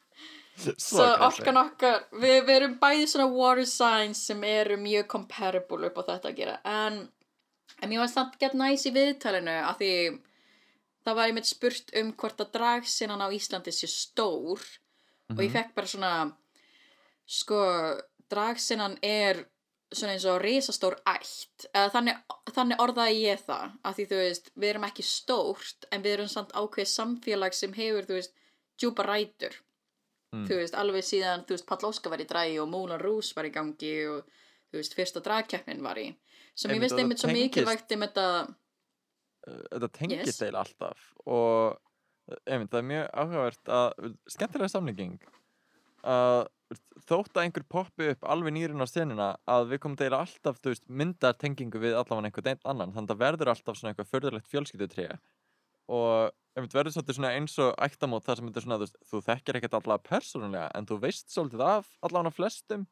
Svo 0.80 1.06
orkan 1.24 1.58
okkar, 1.60 2.04
við, 2.12 2.36
við 2.46 2.54
erum 2.56 2.76
bæði 2.80 3.06
svona 3.10 3.28
water 3.32 3.66
signs 3.68 4.22
sem 4.28 4.42
eru 4.46 4.76
mjög 4.80 5.08
compatible 5.14 5.88
upp 5.88 6.00
á 6.00 6.08
þetta 6.12 6.30
að 6.30 6.40
gera 6.40 6.56
en, 6.68 7.00
en 7.82 7.88
mér 7.90 7.98
var 8.02 8.08
samt 8.12 8.38
gett 8.40 8.54
næs 8.54 8.86
í 8.86 8.92
viðtalinu 8.94 9.54
af 9.68 9.78
því 9.78 9.90
það 11.06 11.14
var 11.16 11.26
einmitt 11.30 11.46
spurt 11.48 11.90
um 11.96 12.12
hvort 12.12 12.40
að 12.44 12.52
dragsinnan 12.52 13.22
á 13.24 13.28
Íslandi 13.32 13.72
sé 13.72 13.86
stór 13.88 14.60
og 15.30 15.38
ég 15.38 15.50
Mhm. 15.50 15.52
fekk 15.54 15.74
bara 15.74 15.86
svona 15.86 16.32
sko, 17.26 17.60
dragsinnan 18.30 18.98
er 19.02 19.44
svona 19.92 20.12
eins 20.14 20.24
og 20.30 20.40
risastór 20.42 20.96
ætt 21.06 21.66
þannig, 21.94 22.18
þannig 22.54 22.78
orðaði 22.82 23.22
ég 23.24 23.40
það 23.46 23.72
af 23.84 23.96
því 23.96 24.06
þú 24.10 24.18
veist, 24.22 24.50
við 24.56 24.70
erum 24.70 24.84
ekki 24.86 25.02
stórt 25.06 25.88
en 25.90 26.02
við 26.04 26.12
erum 26.18 26.28
samt 26.30 26.52
ákveð 26.54 26.86
samfélag 26.92 27.54
sem 27.54 27.72
hefur, 27.74 28.06
þú 28.06 28.18
veist, 28.20 28.32
djúpa 28.78 29.06
rætur 29.06 29.56
Mm. 30.32 30.46
þú 30.46 30.54
veist, 30.60 30.74
alveg 30.78 31.02
síðan, 31.02 31.42
þú 31.44 31.48
veist, 31.56 31.66
Pall 31.66 31.78
Óskar 31.90 32.10
var 32.10 32.20
í 32.22 32.24
dragi 32.28 32.60
og 32.62 32.68
Moulin 32.70 33.00
Rouge 33.00 33.34
var 33.34 33.44
í 33.44 33.50
gangi 33.50 34.06
og 34.06 34.22
þú 34.70 34.78
veist, 34.78 34.94
fyrsta 34.94 35.20
dragkeppnin 35.20 35.82
var 35.82 35.96
í 35.98 36.14
sem 36.60 36.74
ég 36.76 36.84
það 36.84 37.04
einmitt 37.04 37.22
svo 37.22 37.32
mikilvægt 37.34 37.96
einmitt 37.96 38.20
að 38.20 38.52
Uh, 39.48 39.60
þetta 39.72 39.88
tengist 39.96 40.26
Yes. 40.26 40.40
yes. 40.42 40.56
alltaf 40.60 41.04
og 41.24 41.76
uh, 42.28 42.40
einmitt, 42.44 42.68
það 42.68 42.80
er 42.82 42.88
mjög 42.90 43.06
áhugavert 43.22 43.70
að 43.72 44.08
skemmtilega 44.34 44.72
samlíking 44.74 45.14
að 46.04 46.42
þótt 47.08 47.38
að 47.38 47.46
einhver 47.46 47.64
poppi 47.72 48.10
upp 48.12 48.26
alveg 48.34 48.54
nýrin 48.54 48.84
á 48.84 48.86
senuna 48.86 49.30
að 49.48 49.72
við 49.72 49.80
komum 49.82 49.96
deila 49.96 50.20
alltaf 50.26 50.60
veist, 50.66 50.84
myndar 50.86 51.38
tengingu 51.40 51.80
við 51.80 51.96
allavega 51.96 52.28
einhvern 52.28 52.52
einn 52.52 52.68
annan 52.74 52.92
þannig 52.92 53.08
að 53.08 53.14
það 53.14 53.24
verður 53.24 53.52
alltaf 53.54 53.80
svona 53.80 53.94
eitthvað 53.94 54.12
förðurlegt 54.12 54.52
fjölskyldutré 54.52 55.08
og 55.88 56.36
einmitt 56.54 56.76
verður 56.76 57.16
svona 57.16 57.32
eins 57.32 57.56
og 57.64 57.72
ættamót 57.80 58.28
þar 58.28 58.42
sem 58.42 58.50
þetta 58.50 58.60
er 58.60 58.66
svona 58.68 58.78
þú, 58.78 58.86
veist, 58.86 59.00
þú 59.08 59.22
þekkir 59.30 59.58
ekkert 59.60 59.78
allavega 59.80 60.08
persónulega 60.12 60.68
en 60.76 60.90
þú 60.90 61.00
veist 61.06 61.32
svolítið 61.32 61.64
af 61.64 61.90
allavega 62.04 62.36
flestum 62.36 62.86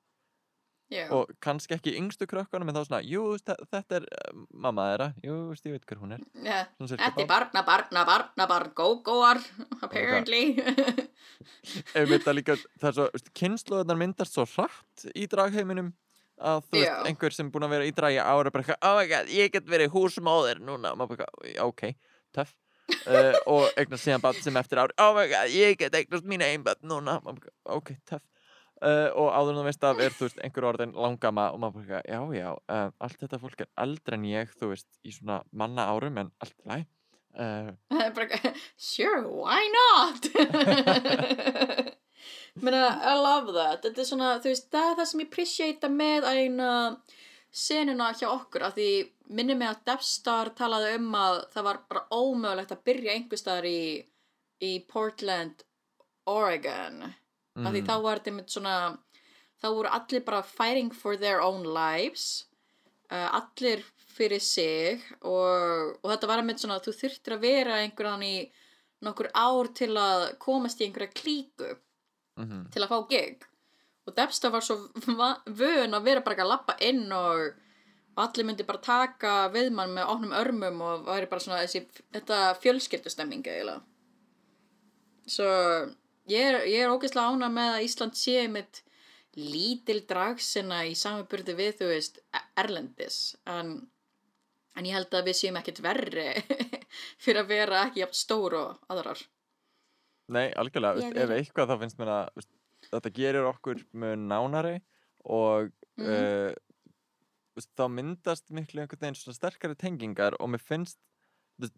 já, 0.92 1.04
og 1.12 1.30
kannski 1.44 1.74
ekki 1.76 1.92
yngstu 1.98 2.26
krökkunum 2.30 2.70
en 2.72 2.76
þá 2.78 2.82
svona, 2.88 3.00
jú, 3.04 3.22
þe- 3.44 3.58
þetta 3.72 3.98
er 4.00 4.06
uh, 4.08 4.42
mamma 4.64 4.86
þeirra, 4.90 5.08
jú, 5.26 5.36
ég 5.52 5.74
veit 5.76 5.86
hver 5.90 6.00
hún 6.02 6.14
er. 6.16 6.22
Cirka 6.80 7.02
þetta 7.04 7.24
er 7.24 7.28
barna, 7.30 7.62
barna, 7.66 8.04
barna, 8.08 8.46
barna, 8.48 8.72
go-goar 8.78 9.40
apparently. 9.84 10.42
Einmitt 11.98 12.26
að 12.28 12.38
líka, 12.40 12.56
það 12.80 12.88
er 12.90 12.96
svo, 12.98 13.08
veist, 13.14 13.32
kynnslóðunar 13.38 13.98
myndast 14.00 14.36
svo 14.36 14.46
hratt 14.56 15.04
í 15.14 15.26
dragheiminum 15.30 15.92
að 16.38 16.62
þú 16.68 16.78
veist, 16.78 17.08
einhver 17.10 17.34
sem 17.34 17.48
er 17.48 17.52
búin 17.54 17.66
að 17.66 17.72
vera 17.74 17.86
í 17.88 17.92
dragi 17.94 18.18
ára 18.22 18.52
bara 18.54 18.62
eitthvað, 18.64 18.80
oh 18.88 18.96
my 19.00 19.06
god, 19.10 19.30
ég 19.34 19.52
get 19.54 19.66
verið 19.68 19.92
húsmóðir 19.94 20.60
núna, 20.62 20.92
og 20.94 21.00
maður 21.00 21.16
bara, 21.16 21.28
eitthvað, 21.42 21.54
"Já, 21.54 21.62
ok, 21.66 21.84
töff. 22.38 22.54
Uh, 23.04 23.34
og 23.52 23.66
eignast 23.76 24.06
síðan 24.06 24.22
bann 24.24 24.38
sem 24.40 24.56
eftir 24.56 24.80
ári, 24.80 24.94
oh 25.02 25.12
my 25.18 25.26
god, 25.28 25.50
ég 25.52 25.76
get 25.80 25.94
eignast 25.98 26.24
mín 26.24 26.40
einn 26.46 26.62
bann 26.64 26.80
núna, 26.88 27.18
maður 27.24 27.42
bara, 27.44 27.76
ok, 27.76 27.92
töff 28.08 28.22
uh, 28.82 29.08
og 29.18 29.28
áður 29.34 29.52
en 29.52 29.60
þú 29.60 29.64
veist 29.68 29.86
af 29.88 30.02
er, 30.04 30.14
þú 30.14 30.26
veist, 30.28 30.40
einhver 30.44 30.68
orðin 30.72 30.94
langama 30.96 31.48
og 31.54 31.60
maður 31.62 31.88
bara, 31.88 32.02
já, 32.06 32.20
já 32.36 32.48
uh, 32.54 32.88
allt 33.04 33.24
þetta 33.24 33.40
fólk 33.42 33.64
er 33.64 33.70
eldra 33.84 34.18
en 34.18 34.28
ég, 34.28 34.54
þú 34.60 34.72
veist 34.74 34.88
í 35.02 35.14
svona 35.14 35.40
manna 35.50 35.88
árum, 35.92 36.20
en 36.22 36.32
allt 36.44 36.56
í 36.58 36.72
lagi. 36.72 36.88
Uh, 37.38 37.70
sure, 38.74 39.22
why 39.28 39.62
not? 39.70 40.24
Menna, 42.56 42.98
I 42.98 43.14
love 43.14 43.52
that. 43.54 43.84
Þetta 43.84 44.00
er 44.02 44.08
svona, 44.08 44.30
þú 44.42 44.50
veist, 44.50 44.66
það 44.72 44.88
er 44.88 44.96
það 44.98 45.08
sem 45.10 45.22
ég 45.22 45.28
appreciata 45.28 45.90
með 45.92 46.26
eina 46.32 46.70
senuna 47.54 48.08
hjá 48.16 48.26
okkur, 48.32 48.64
af 48.66 48.74
því 48.74 48.88
minni 49.38 49.54
mig 49.54 49.70
að 49.70 49.84
Devstar 49.90 50.50
talaði 50.58 50.96
um 50.98 51.14
að 51.20 51.38
það 51.54 51.68
var 51.68 51.80
bara 51.92 52.04
ómögulegt 52.10 52.74
að 52.74 52.84
byrja 52.90 53.14
einhver 53.14 53.40
staðar 53.40 53.68
í, 53.70 53.80
í 54.64 54.72
Portland 54.90 55.64
Oregon 56.28 57.12
af 57.64 57.72
því 57.72 57.82
mm, 57.82 57.88
þá 57.88 57.94
var 58.04 58.20
þetta 58.20 58.32
einmitt 58.32 58.54
svona 58.54 58.76
þá 59.58 59.68
voru 59.68 59.94
allir 59.98 60.24
bara 60.26 60.42
fighting 60.46 60.92
for 60.94 61.18
their 61.18 61.42
own 61.42 61.66
lives 61.66 62.46
uh, 63.10 63.28
allir 63.40 63.82
fyrir 64.18 64.42
sig 64.42 65.02
og, 65.20 65.98
og 66.02 66.08
þetta 66.12 66.30
var 66.30 66.42
einmitt 66.42 66.62
svona 66.62 66.80
þú 66.82 66.94
þurftir 66.96 67.36
að 67.36 67.44
vera 67.46 67.82
einhverjan 67.82 68.24
í 68.26 68.34
nokkur 69.04 69.30
ár 69.34 69.70
til 69.78 69.92
að 69.98 70.24
komast 70.42 70.80
í 70.80 70.88
einhverja 70.88 71.14
klíku 71.14 71.70
mhm, 72.38 72.66
til 72.74 72.82
að 72.82 72.92
fá 72.92 72.98
gig. 73.10 73.46
Og 74.08 74.14
Debsta 74.16 74.50
var 74.50 74.64
svo 74.64 74.78
vön 75.60 75.94
að 75.94 76.06
vera 76.06 76.22
bara 76.24 76.34
ekki 76.34 76.44
að 76.46 76.50
lappa 76.50 76.76
inn 76.82 77.04
og, 77.12 77.58
og 78.16 78.22
allir 78.24 78.48
myndi 78.48 78.66
bara 78.66 78.80
taka 78.82 79.34
við 79.52 79.70
mann 79.76 79.92
með 79.94 80.12
opnum 80.14 80.34
örmum 80.36 80.82
og 80.86 81.06
væri 81.06 81.28
bara 81.30 81.44
svona 81.44 81.60
þessi, 81.62 81.84
þetta 82.16 82.40
fjölskyldustemming 82.62 83.44
eiginlega. 83.44 83.82
Svo 85.28 85.50
ég 86.32 86.44
er, 86.50 86.58
ég 86.68 86.84
er 86.84 86.92
ógeðslega 86.92 87.32
ána 87.34 87.48
með 87.52 87.70
að 87.76 87.86
Ísland 87.86 88.18
sé 88.18 88.44
mitt 88.52 88.82
lítil 89.38 90.00
dragsina 90.08 90.82
í 90.88 90.94
samanburði 90.98 91.54
við 91.58 91.74
þú 91.80 91.88
veist 91.92 92.20
Erlendis. 92.58 93.18
En, 93.46 93.74
en 94.74 94.88
ég 94.88 94.96
held 94.96 95.14
að 95.14 95.28
við 95.30 95.38
séum 95.40 95.58
ekkert 95.60 95.82
verri 95.84 96.28
fyrir 97.22 97.42
að 97.44 97.50
vera 97.52 97.82
ekki 97.86 98.02
jafn 98.02 98.18
stór 98.18 98.56
og 98.58 98.78
aðrar. 98.92 99.20
Nei, 100.28 100.48
algjörlega, 100.60 100.98
veist, 101.00 101.18
ef 101.24 101.34
eitthvað 101.38 101.70
þá 101.72 101.76
finnst 101.82 102.00
mér 102.00 102.10
að 102.12 102.32
veist, 102.36 102.50
þetta 102.92 103.12
gerir 103.16 103.46
okkur 103.54 103.84
mjög 103.92 104.24
nánari 104.28 104.78
og 105.24 105.74
Mhm. 105.98 106.06
uh, 106.14 106.52
veist, 107.58 107.72
þá 107.74 107.88
myndast 107.90 108.52
miklu 108.54 108.84
einhvern 108.84 109.00
veginn 109.02 109.16
svona 109.18 109.34
sterkari 109.34 109.74
tengingar 109.74 110.36
og 110.38 110.52
mér 110.52 110.62
finnst 110.62 110.98
veist, 111.58 111.74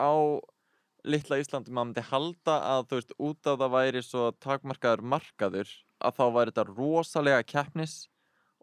á 0.00 0.08
litla 1.06 1.38
Íslandi 1.38 1.72
maður 1.72 1.90
myndi 1.90 2.04
halda 2.08 2.56
að 2.72 2.86
þú 2.88 2.98
veist 2.98 3.16
út 3.28 3.50
af 3.50 3.58
það 3.60 3.74
væri 3.74 4.02
svo 4.04 4.24
takmarkaður 4.42 5.04
markaður 5.14 5.72
að 5.98 6.18
þá 6.18 6.24
væri 6.34 6.52
þetta 6.54 6.66
rosalega 6.72 7.46
keppnis 7.46 7.96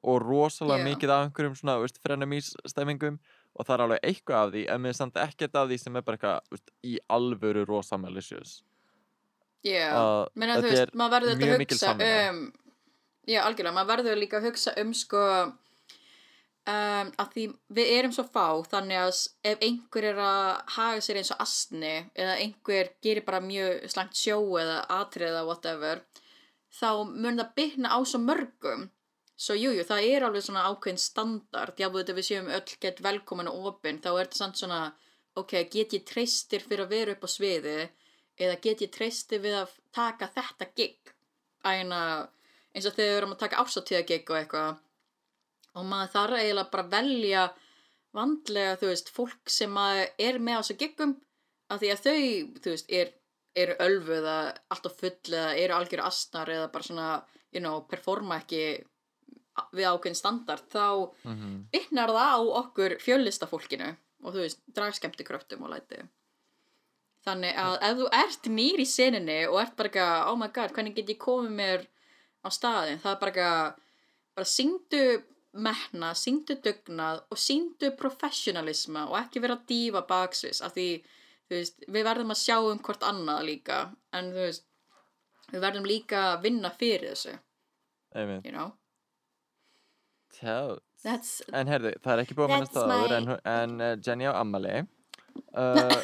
og 0.06 0.22
rosalega 0.22 0.84
Já. 0.84 0.88
mikið 0.90 1.14
af 1.16 1.26
einhverjum 1.26 1.58
svona 1.60 1.78
veist, 1.82 2.00
frenumís 2.04 2.52
stemmingum 2.68 3.18
og 3.56 3.66
það 3.68 3.76
er 3.76 3.84
alveg 3.86 4.08
eitthvað 4.10 4.42
af 4.42 4.54
því 4.54 4.64
en 4.74 4.84
mér 4.84 4.94
er 4.94 5.00
samt 5.00 5.20
ekkert 5.22 5.58
af 5.60 5.70
því 5.70 5.80
sem 5.82 5.96
er 5.96 6.06
bara 6.06 6.20
eitthvað 6.20 6.54
veist, 6.54 6.72
í 6.84 6.96
alvöru 7.18 7.66
rosa 7.70 8.00
malicious 8.02 8.60
Já, 9.66 9.90
að 9.98 10.22
menna 10.38 10.60
þú 10.60 10.70
veist, 10.70 10.94
maður 10.94 11.16
verður 11.16 11.36
þetta 11.36 11.54
að 11.56 11.64
hugsa 11.64 11.96
um 11.96 12.42
Já, 13.26 13.40
algjörlega, 13.42 13.74
maður 13.74 13.90
verður 13.96 14.20
líka 14.22 14.38
að 14.38 14.52
hugsa 14.52 14.76
um 14.78 14.92
sko 14.94 15.22
um, 16.72 17.12
að 17.22 17.32
því 17.34 17.46
við 17.78 17.94
erum 18.00 18.14
svo 18.16 18.26
fá 18.28 18.46
þannig 18.72 19.02
að 19.04 19.22
ef 19.52 19.66
einhver 19.68 20.10
er 20.12 20.22
að 20.26 20.52
haga 20.78 21.02
sér 21.06 21.22
eins 21.22 21.34
og 21.36 21.42
astni 21.46 21.96
eða 22.14 22.38
einhver 22.42 22.92
gerir 23.06 23.26
bara 23.28 23.44
mjög 23.44 23.90
slangt 23.94 24.20
sjó 24.20 24.40
eða 24.62 24.82
atrið 25.00 25.32
eða 25.32 25.48
whatever 25.50 26.06
þá 26.76 26.90
mun 27.08 27.40
það 27.40 27.56
byrna 27.60 27.96
á 27.96 28.00
svo 28.04 28.22
mörgum. 28.22 28.90
Svo 29.36 29.56
jújú, 29.58 29.82
jú, 29.82 29.88
það 29.88 30.06
er 30.08 30.24
alveg 30.24 30.46
svona 30.46 30.64
ákveðin 30.70 31.02
standard. 31.02 31.76
Jáfnveg 31.80 32.06
þetta 32.06 32.16
við 32.16 32.28
séum 32.30 32.52
öll 32.56 32.78
gett 32.86 33.02
velkomin 33.04 33.50
og 33.52 33.68
opin 33.72 34.00
þá 34.04 34.10
er 34.14 34.22
þetta 34.24 34.40
samt 34.40 34.62
svona 34.62 34.80
ok, 35.36 35.58
get 35.72 35.96
ég 35.98 36.06
treystir 36.08 36.64
fyrir 36.64 36.86
að 36.86 36.94
vera 36.96 37.16
upp 37.16 37.28
á 37.28 37.30
sviði 37.32 37.76
eða 38.40 38.56
get 38.64 38.86
ég 38.86 38.94
treystir 38.96 39.44
við 39.44 39.58
að 39.60 39.76
taka 39.96 40.30
þetta 40.32 40.70
gig? 40.80 41.12
Æna, 41.68 42.00
eins 42.72 42.88
og 42.88 42.96
þegar 42.96 43.12
við 43.12 43.20
erum 43.20 43.36
að 43.36 43.42
taka 43.44 43.60
ársatíða 43.64 44.06
gig 44.08 44.32
og 44.32 44.40
eitthvað 44.40 44.80
og 45.76 45.86
maður 45.90 46.14
þarf 46.16 46.40
eiginlega 46.40 46.72
bara 46.72 46.86
að 46.86 46.96
velja 46.96 47.44
vandlega, 48.16 48.80
þú 48.80 48.90
veist, 48.92 49.12
fólk 49.12 49.52
sem 49.52 49.78
er 49.78 50.40
með 50.40 50.58
á 50.58 50.62
þessu 50.62 50.78
giggum 50.80 51.16
af 51.72 51.82
því 51.82 51.92
að 51.92 52.04
þau, 52.06 52.26
þú 52.64 52.74
veist, 52.74 52.92
er, 53.00 53.14
eru 53.56 53.78
ölfu 53.86 54.18
eða 54.20 54.36
alltaf 54.72 55.00
full 55.00 55.34
eða 55.34 55.56
eru 55.64 55.78
algjör 55.78 56.04
astnar 56.06 56.52
eða 56.52 56.72
bara 56.74 56.88
svona, 56.88 57.08
you 57.52 57.64
know, 57.64 57.82
performa 57.90 58.40
ekki 58.44 58.62
við 59.76 59.88
ákveðin 59.88 60.20
standard, 60.20 60.66
þá 60.72 61.12
mm 61.24 61.36
-hmm. 61.36 61.60
bitnar 61.72 62.12
það 62.12 62.34
á 62.36 62.40
okkur 62.62 62.98
fjöllistafólkinu 63.00 63.96
og 64.24 64.34
þú 64.34 64.40
veist, 64.44 64.62
dragskemti 64.76 65.24
kröftum 65.24 65.64
og 65.64 65.72
læti 65.76 66.04
þannig 67.26 67.58
að 67.58 67.76
ef 67.88 67.98
þú 68.00 68.08
ert 68.20 68.50
nýr 68.54 68.82
í 68.82 68.88
seninni 68.90 69.40
og 69.50 69.60
ert 69.62 69.76
bara 69.76 69.90
eitthvað, 69.90 70.28
oh 70.30 70.38
my 70.40 70.50
god, 70.54 70.74
hvernig 70.76 70.96
get 70.96 71.10
ég 71.10 71.22
komið 71.22 71.56
mér 71.60 71.88
á 72.46 72.50
staðin, 72.54 73.02
það 73.02 73.12
er 73.12 73.22
bara 73.22 73.32
eitthvað 73.32 73.82
bara 74.36 74.52
syngdu 74.52 75.04
metna, 75.56 76.14
syngdu 76.18 76.58
dugnað 76.64 77.22
og 77.32 77.40
syngdu 77.40 77.92
professionalisma 78.00 79.06
og 79.10 79.20
ekki 79.22 79.44
vera 79.44 79.58
dífa 79.70 80.02
baksvis 80.08 80.62
af 80.66 80.76
því, 80.76 80.88
veist, 81.52 81.86
við 81.88 82.08
verðum 82.08 82.34
að 82.36 82.42
sjá 82.42 82.58
um 82.60 82.82
hvort 82.84 83.06
annað 83.08 83.46
líka 83.50 83.82
en 84.16 84.34
veist 84.36 84.66
við 85.52 85.62
verðum 85.62 85.88
líka 85.88 86.24
að 86.34 86.42
vinna 86.48 86.72
fyrir 86.74 87.14
þessu, 87.14 87.38
einmitt, 88.16 88.48
you 88.48 88.56
know. 88.56 88.74
En 91.54 91.70
herðu, 91.70 91.94
það 92.04 92.12
er 92.14 92.22
ekki 92.24 92.36
búið 92.36 92.48
að 92.48 92.54
minnast 92.56 92.74
That's 92.76 92.90
það 92.90 93.04
áður 93.04 93.16
en, 93.16 93.32
en 93.54 93.76
uh, 93.86 93.96
Jenny 94.06 94.28
á 94.28 94.34
ammali 94.42 94.76
uh, 95.60 95.96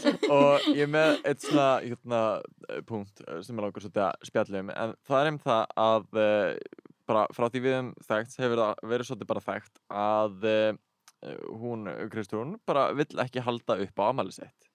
og, 0.00 0.28
og 0.32 0.68
ég 0.76 0.88
með 0.90 1.18
eitt 1.28 1.44
svona 1.44 1.68
hérna, 1.84 2.20
eh, 2.68 2.80
punkt 2.88 3.20
sem 3.44 3.58
er 3.58 3.66
langar 3.66 3.84
svolítið 3.84 4.06
að 4.06 4.28
spjalla 4.28 4.62
um 4.64 4.72
en 4.74 4.94
það 5.08 5.20
er 5.20 5.30
um 5.30 5.40
það 5.44 5.74
að 5.84 6.20
uh, 6.24 6.52
bara 7.10 7.26
frá 7.34 7.48
því 7.48 7.64
við 7.66 7.76
um 7.80 7.90
þekkt 8.06 8.38
hefur 8.42 8.62
það 8.62 8.84
verið 8.92 9.10
svolítið 9.10 9.30
bara 9.32 9.44
þekkt 9.46 9.82
að 10.02 10.48
uh, 10.50 10.70
hún, 11.60 11.90
Kristrún, 12.12 12.54
bara 12.68 12.88
vill 12.96 13.10
ekki 13.22 13.44
halda 13.44 13.76
upp 13.84 14.02
á 14.02 14.04
ammali 14.08 14.32
sitt. 14.34 14.70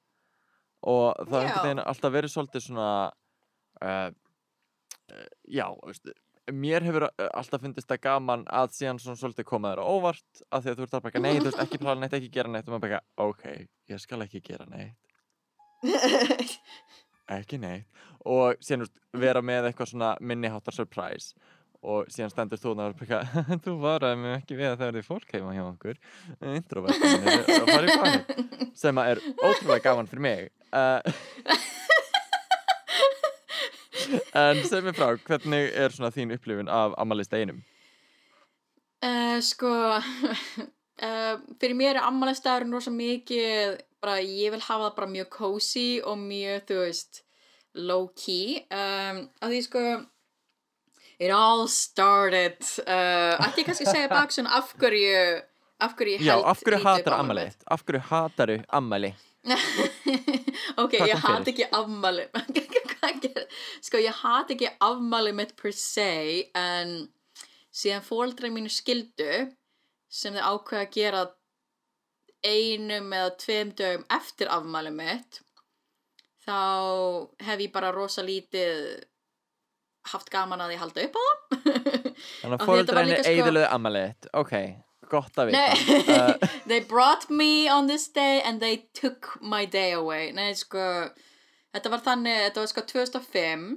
Og 0.86 1.16
það 1.26 1.40
er 1.40 1.48
einhvern 1.48 1.68
veginn 1.70 1.86
alltaf 1.88 2.14
verið 2.14 2.36
svolítið 2.36 2.68
svona 2.68 2.92
uh, 3.82 4.12
uh, 5.10 5.28
já, 5.50 5.68
veistu 5.82 6.14
mér 6.54 6.84
hefur 6.86 7.08
alltaf 7.34 7.64
fundist 7.64 7.90
það 7.90 8.02
gaman 8.04 8.44
að 8.54 8.74
síðan 8.78 9.00
svona 9.02 9.18
svolítið 9.18 9.48
koma 9.50 9.72
þér 9.74 9.82
á 9.82 9.86
óvart 9.90 10.44
af 10.52 10.62
því 10.64 10.72
að 10.72 10.78
þú 10.78 10.86
ert 10.86 10.98
að 10.98 11.06
baka, 11.08 11.22
nei, 11.22 11.32
þú 11.40 11.48
veist 11.48 11.62
ekki 11.64 11.80
plana 11.82 12.02
neitt, 12.02 12.18
ekki 12.18 12.32
gera 12.36 12.52
neitt 12.52 12.68
og 12.68 12.76
maður 12.76 12.84
baka, 12.86 13.00
ok, 13.26 13.46
ég 13.90 14.02
skal 14.04 14.26
ekki 14.26 14.42
gera 14.46 14.68
neitt. 14.70 15.00
Ekki 17.36 17.58
neitt. 17.58 17.90
Og 18.30 18.60
síðan 18.62 18.84
veist, 18.84 19.00
vera 19.18 19.42
með 19.42 19.72
eitthvað 19.72 19.90
svona 19.90 20.12
minniháttar 20.22 20.76
surprise 20.78 21.34
og 21.86 22.00
síðan 22.14 22.34
stendur 22.34 22.62
þú 22.62 22.70
baka, 23.00 23.18
þú 23.66 23.72
varaði 23.84 24.18
mig 24.24 24.32
ekki 24.40 24.54
við 24.60 24.70
að 24.72 24.80
það 24.82 25.00
er 25.00 25.08
fólk 25.08 25.30
heima 25.36 25.56
hjá 25.56 25.66
okkur 25.70 25.96
panik 27.96 28.24
sem 28.82 28.96
er 29.06 29.18
ótrúlega 29.38 29.86
gaman 29.86 30.10
fyrir 30.10 30.26
mig 30.26 30.42
uh, 30.74 31.00
en 34.36 34.62
segð 34.66 34.90
mér 34.90 34.98
frá, 34.98 35.14
hvernig 35.28 35.70
er 35.74 35.94
svona 35.94 36.14
þín 36.14 36.34
upplifun 36.36 36.72
af 36.72 36.96
ammali 37.02 37.26
steinum? 37.26 37.62
Uh, 39.06 39.38
sko, 39.44 39.72
uh, 40.00 41.36
fyrir 41.62 41.78
mér 41.78 42.00
er 42.00 42.08
ammælistæðurinn 42.08 42.76
rosa 42.76 42.94
mikið, 42.94 43.78
bara 44.02 44.18
ég 44.24 44.56
vil 44.56 44.64
hafa 44.64 44.88
það 44.88 44.98
bara 45.00 45.14
mjög 45.14 45.32
cozy 45.36 45.88
og 46.02 46.20
mjög, 46.22 46.66
þú 46.70 46.82
veist, 46.82 47.22
low 47.76 48.08
key. 48.18 48.62
Um, 48.72 49.26
að 49.44 49.56
því 49.56 49.64
sko, 49.68 49.86
it 51.20 51.32
all 51.32 51.68
started, 51.72 52.58
uh, 52.86 53.36
ætti 53.46 53.64
ég 53.64 53.70
kannski 53.70 53.88
að 53.88 53.94
segja 53.96 54.10
bak 54.12 54.34
svona 54.36 54.56
af 54.60 54.74
hverju, 54.80 55.42
af 55.86 55.96
hverju 55.96 56.18
ég 56.18 56.26
Já, 56.26 56.34
held 56.36 56.50
af 56.52 56.64
hverju 56.66 56.82
hatar 56.84 57.18
ammali? 57.20 57.48
Af 57.68 57.86
hverju 57.86 58.04
hataru 58.10 58.58
ammali? 58.70 59.14
ok, 60.82 60.94
Hvað 60.98 61.12
ég 61.12 61.22
hat 61.22 61.50
ekki 61.52 61.68
ger- 63.26 63.48
sko 63.86 64.02
ég 64.02 64.22
hat 64.24 64.52
ekki 64.54 64.70
afmæli 64.84 65.34
mitt 65.36 65.56
per 65.60 65.74
se 65.78 66.10
en 66.58 66.96
síðan 67.76 68.06
fóldra 68.06 68.50
mínu 68.54 68.72
skildu 68.72 69.48
sem 70.10 70.36
þau 70.38 70.56
ákveða 70.56 70.86
að 70.86 70.94
gera 70.96 71.24
einum 72.46 73.14
eða 73.18 73.34
tveim 73.42 73.74
dögum 73.78 74.06
eftir 74.18 74.52
afmæli 74.54 74.94
mitt 74.96 75.42
þá 76.46 76.58
hef 77.48 77.64
ég 77.66 77.74
bara 77.74 77.94
rosa 77.96 78.24
lítið 78.26 79.04
haft 80.12 80.32
gaman 80.34 80.64
að 80.64 80.74
því 80.74 80.80
halda 80.82 81.06
upp 81.08 81.16
á 81.16 81.24
það 81.24 81.56
Þannig 82.42 82.58
að 82.58 82.66
fóreldræni 82.70 83.12
líka 83.12 83.24
sko... 83.24 83.32
eðiluðu 83.34 83.70
ammaliðt. 83.76 84.28
Ok, 84.42 84.54
gott 85.12 85.40
að 85.42 85.52
vita. 85.52 85.64
Uh, 86.16 86.52
they 86.70 86.80
brought 86.80 87.30
me 87.30 87.68
on 87.72 87.90
this 87.92 88.08
day 88.08 88.42
and 88.42 88.64
they 88.64 88.86
took 88.98 89.34
my 89.42 89.66
day 89.66 89.92
away. 89.96 90.32
Nei, 90.36 90.54
sko, 90.58 90.86
þetta 91.76 91.92
var 91.94 92.06
þannig, 92.06 92.40
þetta 92.48 92.64
var 92.64 92.72
sko 92.72 92.86
2005. 92.94 93.68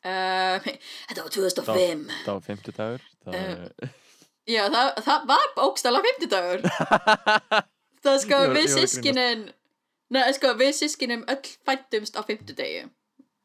Uh, 0.00 0.68
þetta 1.08 1.24
var 1.24 1.32
2005. 1.38 2.04
það 2.26 2.34
var 2.34 2.46
50 2.50 2.78
dagur. 2.78 3.08
Var... 3.24 3.96
Já, 4.50 4.62
það, 4.72 4.94
það 5.06 5.26
var 5.30 5.50
bókstala 5.56 6.04
50 6.06 6.32
dagur. 6.32 6.64
Það 8.00 8.22
sko, 8.22 8.36
Ég 8.40 8.46
ég 8.46 8.54
við 8.56 8.70
sískinin, 8.72 9.42
nei, 10.14 10.22
sko, 10.32 10.54
við 10.56 10.72
sískinin 10.78 11.26
öll 11.28 11.42
fættumst 11.68 12.16
á 12.16 12.24
50 12.24 12.56
degi. 12.56 12.86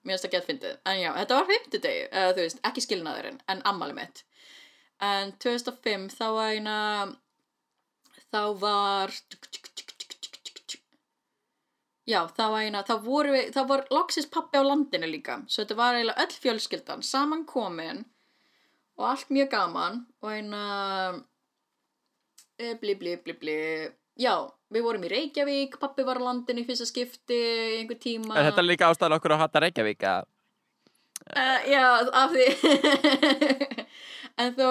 Mér 0.06 0.14
finnst 0.14 0.28
það 0.28 0.34
gett 0.36 0.48
fyndið. 0.50 0.74
En 0.86 1.00
já, 1.02 1.10
þetta 1.18 1.38
var 1.40 1.48
50 1.50 1.82
degi, 1.82 2.02
eða 2.12 2.34
þú 2.38 2.44
veist, 2.46 2.60
ekki 2.70 2.84
skilnaðurinn, 2.86 3.40
en 3.50 3.62
ammali 3.72 3.96
mitt. 3.98 4.22
En 5.04 5.32
2005 5.42 6.12
þá 6.14 6.26
var 6.36 6.52
eina, 6.54 6.76
þá 8.30 8.42
var, 8.62 9.14
já, 12.06 12.20
þá 12.38 12.44
var 12.54 12.60
eina, 12.62 12.84
þá 12.86 12.96
voru 13.08 13.34
við, 13.34 13.50
þá 13.56 13.62
var 13.72 13.86
loksins 13.98 14.30
pappi 14.30 14.62
á 14.62 14.64
landinu 14.64 15.10
líka. 15.10 15.40
Svo 15.50 15.64
þetta 15.66 15.80
var 15.82 15.98
eiginlega 15.98 16.28
öll 16.28 16.38
fjölskyldan, 16.46 17.06
samankomin 17.06 18.06
og 18.96 19.08
allt 19.10 19.34
mjög 19.34 19.50
gaman 19.58 20.04
og 20.22 20.30
eina, 20.32 20.62
bli, 22.62 22.94
bli, 22.94 23.18
bli, 23.26 23.40
bli, 23.42 23.58
já, 24.22 24.36
við 24.74 24.82
vorum 24.86 25.04
í 25.06 25.12
Reykjavík, 25.12 25.76
pappi 25.82 26.06
var 26.08 26.18
á 26.22 26.26
landinu 26.28 26.64
í 26.64 26.68
fyrsta 26.68 26.88
skipti 26.90 27.36
í 27.38 27.76
einhver 27.82 28.00
tíma. 28.02 28.34
Er 28.40 28.50
þetta 28.50 28.66
líka 28.66 28.90
ástæðan 28.90 29.18
okkur 29.20 29.36
að 29.36 29.44
hata 29.46 29.64
Reykjavík? 29.66 30.02
að- 30.14 30.32
Uh, 31.26 31.62
já, 31.66 31.82
af 32.14 32.30
því 32.36 32.44
En 34.44 34.52
þó 34.54 34.68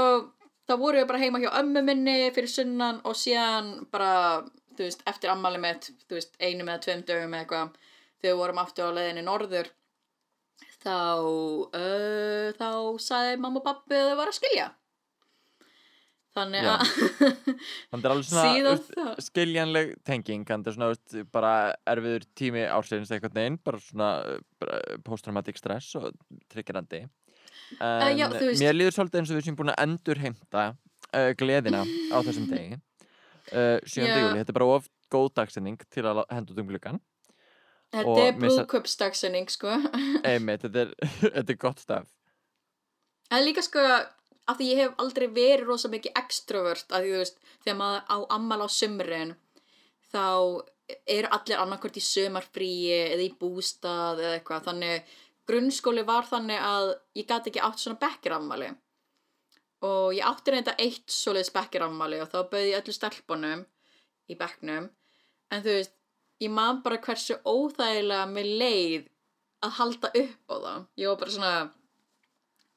þá 0.69 0.75
vorum 0.79 1.01
við 1.01 1.07
bara 1.09 1.19
heima 1.19 1.41
hjá 1.43 1.49
ömmu 1.59 1.81
minni 1.83 2.15
fyrir 2.37 2.51
sunnan 2.53 3.01
og 3.09 3.17
síðan 3.19 3.73
bara, 3.91 4.45
þú 4.77 4.85
veist, 4.87 5.03
eftir 5.11 5.33
ammali 5.33 5.59
mitt 5.59 5.89
þú 6.07 6.19
veist, 6.19 6.37
einum 6.39 6.69
eða 6.71 6.83
tveim 6.85 7.03
dögum 7.09 7.35
eða 7.35 7.43
eitthvað 7.43 7.75
þegar 8.21 8.29
við 8.29 8.39
vorum 8.43 8.61
aftur 8.63 8.87
á 8.93 8.97
leiðinni 9.01 9.25
norður 9.27 9.73
þá 10.85 10.95
uh, 11.75 12.49
þá 12.61 12.69
sagði 13.03 13.41
mamma 13.43 13.61
og 13.63 13.67
pappi 13.67 13.99
að 13.99 14.13
þau 14.13 14.19
var 14.21 14.31
að 14.31 14.39
skilja 14.39 14.69
þannig 16.35 16.67
að 16.67 16.85
Þannig 17.91 18.07
er 18.07 18.13
alveg 18.13 18.29
svona 18.29 18.77
þá- 18.89 19.23
skiljanleg 19.29 19.93
tenging, 20.07 20.47
þannig 20.49 20.71
er 20.71 20.77
svona 20.77 20.89
veist, 20.93 21.17
bara 21.35 21.53
erfiður 21.91 22.27
tími 22.39 22.65
ársins 22.67 23.13
einhvern 23.15 23.37
veginn, 23.39 23.59
bara 23.65 23.83
svona 23.83 24.09
posttraumatic 25.07 25.61
stress 25.61 25.95
og 26.01 26.11
triggerandi. 26.53 27.05
En 27.81 28.19
já, 28.19 28.27
mér 28.31 28.77
líður 28.77 28.97
svolítið 28.99 29.21
eins 29.23 29.31
og 29.33 29.39
við 29.39 29.47
sem 29.49 29.57
búin 29.59 29.73
að 29.73 29.81
endur 29.87 30.21
heimta 30.21 30.65
uh, 31.15 31.31
gleðina 31.39 31.85
á 31.87 32.19
þessum 32.27 32.51
degi. 32.51 32.79
Uh, 33.53 33.79
7. 33.85 34.03
Já. 34.03 34.15
júli, 34.19 34.39
þetta 34.41 34.55
er 34.55 34.59
bara 34.59 34.71
of 34.79 34.89
góð 35.13 35.31
dagsinning 35.39 35.79
til 35.93 36.05
að 36.09 36.23
henda 36.33 36.55
út 36.55 36.61
um 36.63 36.69
gluggan. 36.71 37.01
þetta 37.95 38.27
er 38.27 38.39
brúðköpsdagsinning 38.41 39.51
sko 39.53 39.77
Einmitt, 40.31 40.65
þetta 40.65 40.87
er, 40.87 40.95
þetta 41.39 41.55
er 41.55 41.61
gott 41.61 41.83
staf. 41.85 42.09
En 43.33 43.45
líka 43.45 43.63
sko, 43.65 43.83
af 44.51 44.59
því 44.59 44.69
ég 44.71 44.81
hef 44.83 45.03
aldrei 45.03 45.27
verið 45.33 45.67
rosa 45.69 45.91
mikið 45.93 46.19
extrovert, 46.21 46.87
af 46.93 47.03
því 47.03 47.13
þú 47.13 47.21
veist, 47.23 47.43
þegar 47.65 47.81
maður 47.81 48.03
á 48.11 48.17
ammal 48.37 48.61
á 48.65 48.69
sumrin, 48.69 49.35
þá 50.13 50.25
eru 51.09 51.31
allir 51.33 51.61
annarkvort 51.61 51.97
í 51.97 52.05
sumarfríi 52.05 52.97
eða 53.15 53.25
í 53.25 53.31
bústað 53.41 54.21
eða 54.21 54.39
eitthvað, 54.39 54.67
þannig 54.69 55.15
grunnskóli 55.49 56.05
var 56.09 56.29
þannig 56.29 56.61
að 56.61 56.91
ég 57.17 57.29
gæti 57.29 57.53
ekki 57.53 57.63
átt 57.65 57.81
svona 57.81 58.01
bekkirammali. 58.03 58.71
Og 59.85 60.15
ég 60.17 60.25
átti 60.25 60.53
reynda 60.53 60.77
eitt 60.81 61.13
svoleiðis 61.13 61.53
bekkirammali 61.53 62.21
og 62.25 62.31
þá 62.33 62.39
bauði 62.53 62.77
öllu 62.79 62.95
stelpunum 62.97 63.65
í 64.29 64.37
bekknum, 64.41 64.89
en 65.53 65.65
þú 65.65 65.79
veist, 65.79 65.97
ég 66.41 66.53
man 66.53 66.81
bara 66.85 67.01
hversu 67.05 67.37
óþægilega 67.45 68.29
mér 68.31 68.49
leið 68.61 69.11
að 69.65 69.77
halda 69.79 70.11
upp 70.21 70.53
á 70.53 70.57
það. 70.57 70.87
Ég 71.01 71.11
var 71.11 71.21
bara 71.21 71.35
svona, 71.35 71.53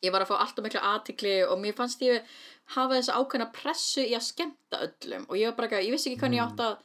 ég 0.05 0.13
var 0.13 0.23
að 0.23 0.31
fá 0.31 0.36
alltaf 0.38 0.65
mikla 0.65 0.83
aðtikli 0.93 1.38
og 1.47 1.60
mér 1.62 1.75
fannst 1.77 2.03
ég 2.05 2.25
hafa 2.75 2.97
þessa 2.97 3.17
ákveðna 3.17 3.47
pressu 3.55 4.03
í 4.03 4.13
að 4.17 4.27
skemmta 4.27 4.81
öllum. 4.88 5.25
Og 5.29 5.39
ég 5.39 5.49
var 5.49 5.57
bara 5.57 5.69
eitthvað, 5.69 5.88
ég 5.88 5.95
vissi 5.95 6.12
ekki 6.12 6.21
hvernig 6.23 6.39
ég 6.39 6.45
átti 6.45 6.67
að 6.67 6.75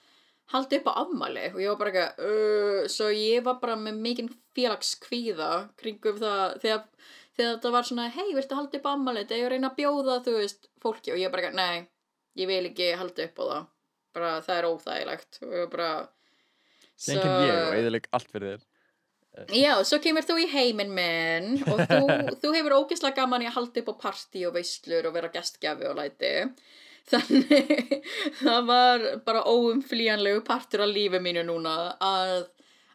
halda 0.52 0.78
upp 0.78 0.88
á 0.88 0.92
afmæli. 1.02 1.44
Og 1.52 1.60
ég 1.62 1.72
var 1.72 1.80
bara 1.80 1.92
eitthvað, 1.92 2.30
uh, 2.30 2.86
svo 2.92 3.10
ég 3.16 3.44
var 3.48 3.58
bara 3.62 3.76
með 3.80 4.00
mikinn 4.06 4.32
félagskvíða 4.56 5.50
kringum 5.80 6.18
það 6.20 6.56
þegar, 6.64 7.12
þegar 7.36 7.52
þetta 7.56 7.74
var 7.76 7.88
svona, 7.88 8.08
hei, 8.16 8.28
viltu 8.36 8.58
halda 8.58 8.80
upp 8.80 8.88
á 8.88 8.94
afmæli? 8.94 9.26
Þegar 9.28 9.44
ég 9.44 9.54
reyna 9.54 9.72
að 9.72 9.78
bjóða, 9.82 10.18
þú 10.24 10.38
veist, 10.38 10.68
fólki. 10.82 11.14
Og 11.14 11.20
ég 11.20 11.34
bara 11.34 11.46
eitthvað, 11.46 11.60
nei, 11.60 11.86
ég 12.40 12.50
vil 12.52 12.64
ekki 12.70 12.90
halda 13.00 13.28
upp 13.28 13.40
á 13.40 13.44
það. 13.44 13.70
Bara 14.12 14.34
það 14.44 14.58
er 14.58 14.68
óþægilegt. 14.68 15.40
Og 15.42 15.52
ég 15.52 15.64
var 15.66 15.72
bara 15.76 15.92
Sen 17.02 17.18
kem 17.18 17.48
ég 17.48 17.56
og 17.56 17.74
eðileg 17.74 18.04
allt 18.14 18.30
fyrir 18.30 18.52
þér. 18.52 18.66
Já, 19.32 19.78
svo 19.88 19.96
kemur 20.04 20.26
þú 20.28 20.36
í 20.42 20.48
heiminn 20.52 20.92
minn 20.92 21.62
og 21.64 21.80
þú, 21.88 22.00
þú 22.42 22.50
hefur 22.52 22.74
ógeðslega 22.82 23.22
gaman 23.22 23.44
í 23.44 23.48
að 23.48 23.56
halda 23.56 23.80
upp 23.82 23.92
á 23.96 24.02
partí 24.06 24.44
og 24.44 24.56
veislur 24.58 25.08
og 25.08 25.14
vera 25.16 25.30
gestgjafi 25.32 25.88
og 25.88 25.96
læti. 25.96 26.32
Þannig 27.08 27.94
það 28.44 28.66
var 28.68 29.06
bara 29.26 29.44
óumflýjanlegu 29.48 30.42
partur 30.46 30.84
af 30.84 30.92
lífi 30.92 31.20
mínu 31.22 31.46
núna 31.48 31.94
að 31.96 32.50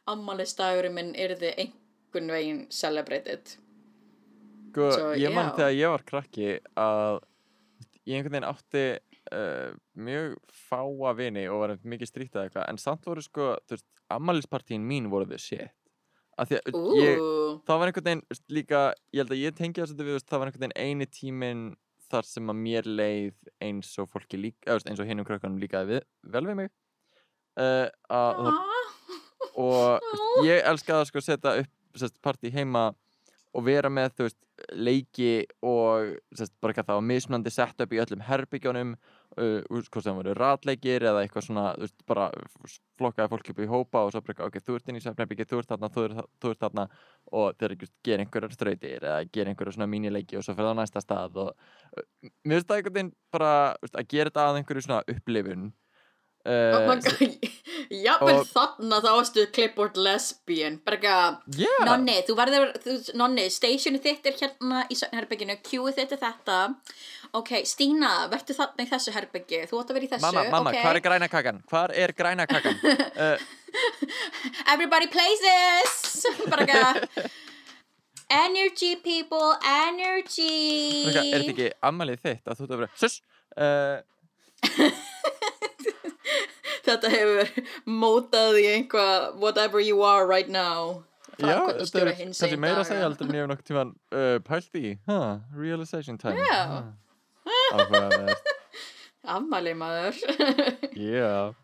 ammælistagurinn 0.07 0.95
minn 0.95 1.15
yrði 1.17 1.55
einhvern 1.65 2.29
veginn 2.31 2.61
celebrated. 2.71 3.57
Sko, 4.69 4.91
Svo, 4.93 5.09
ég 5.17 5.33
man 5.33 5.49
já. 5.49 5.55
þegar 5.57 5.73
ég 5.73 5.93
var 5.95 6.05
krakki 6.05 6.49
að 6.77 7.19
ég 8.05 8.19
einhvern 8.19 8.37
veginn 8.37 8.49
átti 8.51 8.85
uh, 9.33 9.73
mjög 9.97 10.37
fáa 10.69 11.15
vini 11.17 11.47
og 11.49 11.63
var 11.65 11.75
mikið 11.81 12.13
strítið 12.13 12.43
eitthvað 12.43 12.69
en 12.69 12.81
samt 12.81 13.09
voru 13.09 13.25
sko, 13.25 13.55
þú 13.65 13.75
veist, 13.75 13.87
ammælispartíin 14.13 14.85
mín 14.85 15.09
voru 15.11 15.25
að 15.25 15.41
Ú, 15.41 15.76
ég, 16.45 17.21
það 17.65 17.79
var 17.81 17.89
einhvern 17.89 18.07
veginn 18.07 18.23
líka, 18.53 18.81
ég 19.13 19.23
held 19.23 19.33
að 19.33 19.41
ég 19.41 19.55
tengi 19.57 19.81
það 19.81 19.91
svolítið 19.91 20.09
við, 20.11 20.25
það 20.27 20.41
var 20.41 20.51
einhvern 20.51 20.65
veginn 20.65 20.81
eini 20.85 21.07
tíminn 21.09 21.63
þar 22.07 22.27
sem 22.27 22.51
að 22.51 22.59
mér 22.61 22.87
leið 22.87 23.49
eins 23.63 23.89
og 24.01 24.11
fólki 24.11 24.39
líka, 24.39 24.77
eins 24.77 25.01
og 25.01 25.09
hinnum 25.09 25.27
krökkunum 25.27 25.59
líkaði 25.61 25.97
við, 25.97 26.05
vel 26.35 26.43
við 26.47 26.59
mig. 26.61 26.71
Uh, 27.57 27.87
að, 28.13 28.51
og 29.57 30.07
ég 30.49 30.61
elskaði 30.61 31.01
að 31.01 31.09
sko 31.09 31.25
setja 31.25 31.55
upp 31.63 32.21
partí 32.21 32.53
heima 32.53 32.91
og 33.55 33.65
vera 33.65 33.89
með 33.91 34.17
þú 34.17 34.27
veist, 34.27 34.39
leiki 34.73 35.31
og 35.65 36.15
sest, 36.35 36.53
bara 36.61 36.73
eitthvað 36.73 36.89
það 36.89 36.97
var 36.97 37.05
mismunandi 37.11 37.53
sett 37.53 37.83
upp 37.83 37.93
í 37.93 37.99
öllum 38.01 38.23
herbygjónum 38.25 38.93
uh, 38.95 39.61
hvort 39.69 40.03
sem 40.03 40.17
voru 40.17 40.33
ratleikir 40.37 41.05
eða 41.05 41.21
eitthvað 41.23 41.45
svona 41.47 41.65
þú 41.77 41.85
veist, 41.85 41.97
bara 42.09 42.27
flokkaði 42.99 43.31
fólk 43.33 43.51
upp 43.53 43.61
í 43.61 43.69
hópa 43.71 44.03
og 44.05 44.13
svo 44.13 44.23
bara 44.25 44.49
ok, 44.49 44.59
þú 44.65 44.77
ert 44.79 44.91
inn 44.91 44.99
í 44.99 45.03
svefnherbyggi, 45.05 45.47
þú 45.49 45.61
ert 45.61 45.73
þarna, 45.73 45.91
þú 45.93 46.05
ert, 46.07 46.21
þú 46.41 46.53
ert 46.53 46.63
þarna 46.65 46.87
og 47.41 47.57
þeir 47.61 47.75
ekki 47.77 47.91
gera 48.09 48.25
einhverjar 48.25 48.57
strautir 48.57 48.95
eða 48.97 49.17
gera 49.31 49.53
einhverjar 49.53 49.77
svona 49.77 49.91
mínileiki 49.93 50.39
og 50.39 50.45
svo 50.45 50.57
fyrir 50.57 50.71
það 50.71 50.77
á 50.77 50.81
næsta 50.81 51.05
stað 51.05 51.41
og 51.45 51.51
uh, 51.53 52.07
mér 52.43 52.57
finnst 52.59 52.71
það 52.71 52.79
einhvern 52.81 52.99
veginn 52.99 53.13
bara 53.37 53.51
veist, 53.83 53.99
að 53.99 54.09
gera 54.15 54.31
þetta 54.31 54.47
að 54.47 54.61
einhverju 54.61 54.87
svona 54.87 55.03
upplifun 55.15 55.69
uh, 56.47 56.87
Jafnvel 58.07 58.39
og- 58.39 58.49
þarna 58.49 58.99
þá 59.03 59.07
varstu 59.09 59.45
clipboard 59.53 59.99
lesbian 59.99 60.79
Bara 60.85 60.97
eitthvað 60.97 61.59
yeah. 61.61 61.85
Nonni, 61.87 62.17
þú 62.27 62.37
verður, 62.39 62.71
þú, 62.83 62.95
Nonni, 63.19 63.47
stationu 63.53 64.01
þitt 64.03 64.29
er 64.31 64.37
hérna 64.41 64.83
í 64.91 64.97
herbygginu, 65.13 65.57
Q-ið 65.67 65.99
þitt 65.99 66.15
er 66.17 66.21
þetta 66.23 66.59
Ok, 67.37 67.51
Stína, 67.67 68.11
verður 68.31 68.59
þarna 68.61 68.85
í 68.85 68.91
þessu 68.91 69.15
herbyggi 69.15 69.63
Þú 69.67 69.81
átt 69.81 69.91
að 69.91 69.99
vera 69.99 70.07
í 70.07 70.11
þessu, 70.13 70.27
Mamma, 70.27 70.45
mamma, 70.53 70.71
ok 70.71 70.85
hvar 70.87 70.99
er 70.99 71.05
græna 71.09 71.31
kakan? 71.31 71.59
Hvar 71.67 71.95
er 72.05 72.15
græna 72.17 72.47
kakan? 72.49 72.79
uh, 73.17 73.35
Everybody 74.73 75.11
places 75.11 76.23
Bara 76.47 76.63
eitthvað 76.63 77.29
Energy 78.27 78.97
people, 78.99 79.53
energy 79.63 81.07
er 81.07 81.15
þetta 81.15 81.53
ekki 81.53 81.67
ammalið 81.87 82.25
þitt 82.25 82.49
að 82.51 82.57
þú 82.57 82.65
ert 82.65 82.73
að 82.75 82.81
vera 82.81 82.97
Suss! 82.99 83.21
Uh, 83.55 84.03
Þetta 86.87 87.11
hefur 87.11 87.51
mótað 87.99 88.57
í 88.61 88.65
einhvað 88.75 89.35
Whatever 89.41 89.83
you 89.83 90.01
are 90.07 90.25
right 90.27 90.49
now. 90.49 91.03
Já, 91.37 91.59
þetta 91.83 92.01
er 92.01 92.13
kannski 92.17 92.57
meira 92.57 92.81
að 92.81 92.87
segja 92.89 93.03
heldur 93.05 93.27
en 93.29 93.35
ég 93.37 93.43
hef 93.43 93.49
nokkuð 93.51 93.67
tíman 93.69 93.91
uh, 94.15 94.37
pælt 94.47 94.77
í. 94.79 94.95
Huh, 95.09 95.37
Realization 95.53 96.17
time. 96.17 96.39
Já. 96.41 96.87
Áhugavert. 97.75 98.53
Afmæli 99.37 99.73
maður. 99.77 100.19
Já. 101.13 101.31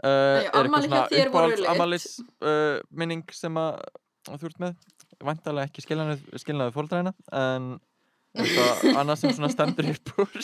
Uh, 0.00 0.08
Er 0.08 0.46
eitthvað 0.64 0.86
svona 0.86 1.00
uppáhalds 1.12 1.58
lit. 1.60 1.66
ammalis 1.68 2.04
uh, 2.40 2.78
minning 2.88 3.20
sem 3.36 3.52
að 3.60 3.82
þú 4.30 4.46
ert 4.48 4.62
með? 4.62 4.78
Væntalega 5.28 5.68
ekki 5.68 5.84
skilnaði 5.84 6.72
fóldræna 6.72 7.12
en 7.36 7.66
eitthvað 8.32 8.80
annað 8.94 9.20
sem 9.20 9.34
svona 9.36 9.50
stendur 9.52 9.90
upp 9.92 10.14
úr 10.24 10.40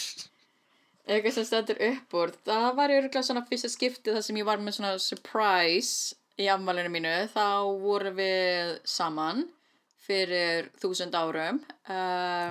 Eitthvað 1.06 1.34
sem 1.36 1.44
stendur 1.46 1.78
upp 1.86 2.14
úr 2.18 2.30
Það 2.46 2.64
var 2.78 2.90
örgulega 2.96 3.22
svona 3.26 3.44
fyrsta 3.46 3.68
skiptið 3.70 4.16
þar 4.18 4.24
sem 4.26 4.38
ég 4.40 4.46
var 4.48 4.58
með 4.62 4.72
svona 4.78 4.92
surprise 5.02 5.94
í 6.40 6.42
afmælinu 6.50 6.90
mínu 6.92 7.12
Þá 7.34 7.44
vorum 7.84 8.14
við 8.18 8.66
saman 8.90 9.38
fyrir 10.06 10.60
þúsund 10.82 11.14
árum 11.18 11.56
uh, 11.90 12.50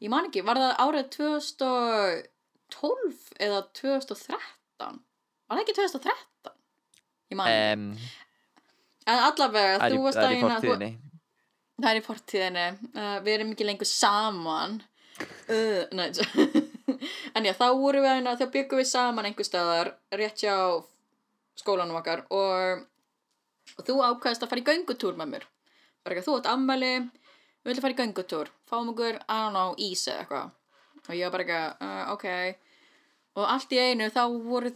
Ég 0.00 0.08
man 0.12 0.26
ekki, 0.28 0.40
var 0.44 0.56
það 0.60 0.72
árið 0.84 1.06
2012 1.16 3.16
eða 3.44 3.60
2013? 3.80 5.00
Var 5.48 5.54
það 5.56 5.62
ekki 5.64 5.76
2013? 5.80 6.52
Ég 7.32 7.36
man 7.40 7.48
ekki 7.48 7.72
um, 7.80 7.88
En 9.02 9.18
allavega, 9.26 9.74
þú 9.90 9.98
varst 10.04 10.20
að 10.22 10.30
eina- 10.36 10.60
Það 11.82 11.90
er 11.90 11.98
í 11.98 12.02
fortíðinni. 12.06 12.66
Uh, 12.94 13.16
við 13.24 13.32
erum 13.34 13.48
ekki 13.56 13.64
lengur 13.66 13.88
saman. 13.88 14.72
Uh, 15.50 15.82
nei, 15.96 16.08
en 17.36 17.46
já, 17.46 17.52
þá 17.58 17.66
vorum 17.78 18.04
við 18.04 18.10
hérna, 18.10 18.34
þá 18.40 18.46
byggum 18.54 18.80
við 18.80 18.88
saman 18.90 19.28
einhver 19.28 19.48
staðar 19.48 19.92
rétt 20.14 20.42
hjá 20.44 20.56
skólanum 21.58 21.98
okkar 22.00 22.24
og, 22.32 22.86
og 23.76 23.86
þú 23.86 23.98
ákvæðast 24.08 24.46
að 24.46 24.52
fara 24.52 24.62
í 24.62 24.66
göngutúr 24.70 25.18
með 25.20 25.34
mér. 25.34 25.46
Bara 26.02 26.16
ekki, 26.16 26.26
þú 26.26 26.38
átt 26.40 26.50
ammæli, 26.52 26.92
við 27.62 27.70
viljum 27.70 27.86
fara 27.86 27.96
í 27.96 28.00
göngutúr, 28.00 28.50
fáum 28.68 28.90
okkur, 28.94 29.20
I 29.22 29.38
don't 29.44 29.56
know, 29.56 29.76
ís 29.78 30.06
eða 30.08 30.24
eitthvað. 30.24 30.58
Og 31.02 31.14
ég 31.18 31.28
var 31.28 31.36
bara 31.36 31.46
ekki, 31.46 31.86
uh, 31.86 32.12
ok. 32.16 32.26
Og 33.38 33.46
allt 33.48 33.72
í 33.72 33.78
einu, 33.80 34.10
þá 34.12 34.24
voru, 34.44 34.74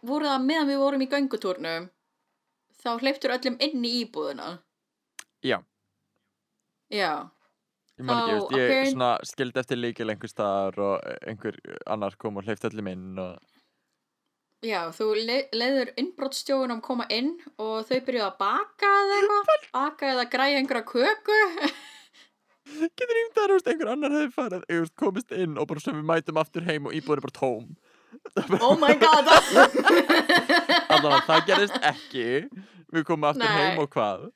voru 0.00 0.30
það 0.30 0.46
meðan 0.46 0.70
við 0.70 0.80
vorum 0.84 1.04
í 1.04 1.10
göngutúrnum, 1.10 1.90
þá 2.82 2.94
hleyptur 2.94 3.34
öllum 3.34 3.58
inn 3.62 3.84
í 3.84 3.98
íbúðina. 4.04 4.54
Já, 5.42 5.58
Já. 6.92 7.32
Ég 8.00 8.06
man 8.08 8.20
ekki, 8.22 8.34
veist, 8.36 8.52
ég 8.56 8.68
ákveðin- 8.70 8.92
svona 8.94 9.10
skildi 9.28 9.60
eftir 9.62 9.80
líkil 9.80 10.10
einhver 10.14 10.30
staðar 10.32 10.78
og 10.88 11.10
einhver 11.28 11.58
annar 11.86 12.16
kom 12.18 12.36
og 12.40 12.46
hleyft 12.48 12.64
öllum 12.70 12.88
inn 12.92 13.18
og 13.18 13.38
Já, 14.62 14.84
þú 14.94 15.06
le 15.18 15.36
leiður 15.58 15.88
innbrottstjóðunum 15.98 16.80
koma 16.86 17.02
inn 17.10 17.32
og 17.58 17.80
þau 17.88 17.96
byrjuðu 18.06 18.26
að 18.28 18.36
baka 18.38 18.90
eða 19.00 19.16
eitthvað, 19.18 19.64
baka 19.74 20.10
eða 20.12 20.26
græja 20.30 20.60
einhverja 20.60 20.84
köku. 20.86 21.38
Getur 22.94 23.18
ég 23.18 23.24
um 23.26 23.32
það, 23.34 23.54
veist, 23.56 23.70
einhver 23.72 23.90
annar 23.90 24.14
hefði 24.14 24.30
farið, 24.36 24.62
veist, 24.70 24.94
komist 25.02 25.34
inn 25.34 25.58
og 25.58 25.66
bara 25.66 25.82
sem 25.82 25.98
við 25.98 26.06
mætum 26.12 26.38
aftur 26.38 26.62
heim 26.68 26.86
og 26.86 26.94
íbúður 26.94 27.18
er 27.18 27.26
bara 27.26 27.38
tóm. 27.40 27.66
Oh 28.62 28.76
my 28.78 28.92
god! 29.02 29.26
Allavega, 30.92 31.20
það 31.26 31.44
gerist 31.48 31.78
ekki. 31.90 32.26
Við 32.92 33.06
komum 33.08 33.28
aftur 33.32 33.48
Nei. 33.48 33.58
heim 33.58 33.82
og 33.82 33.90
hvað? 33.94 34.28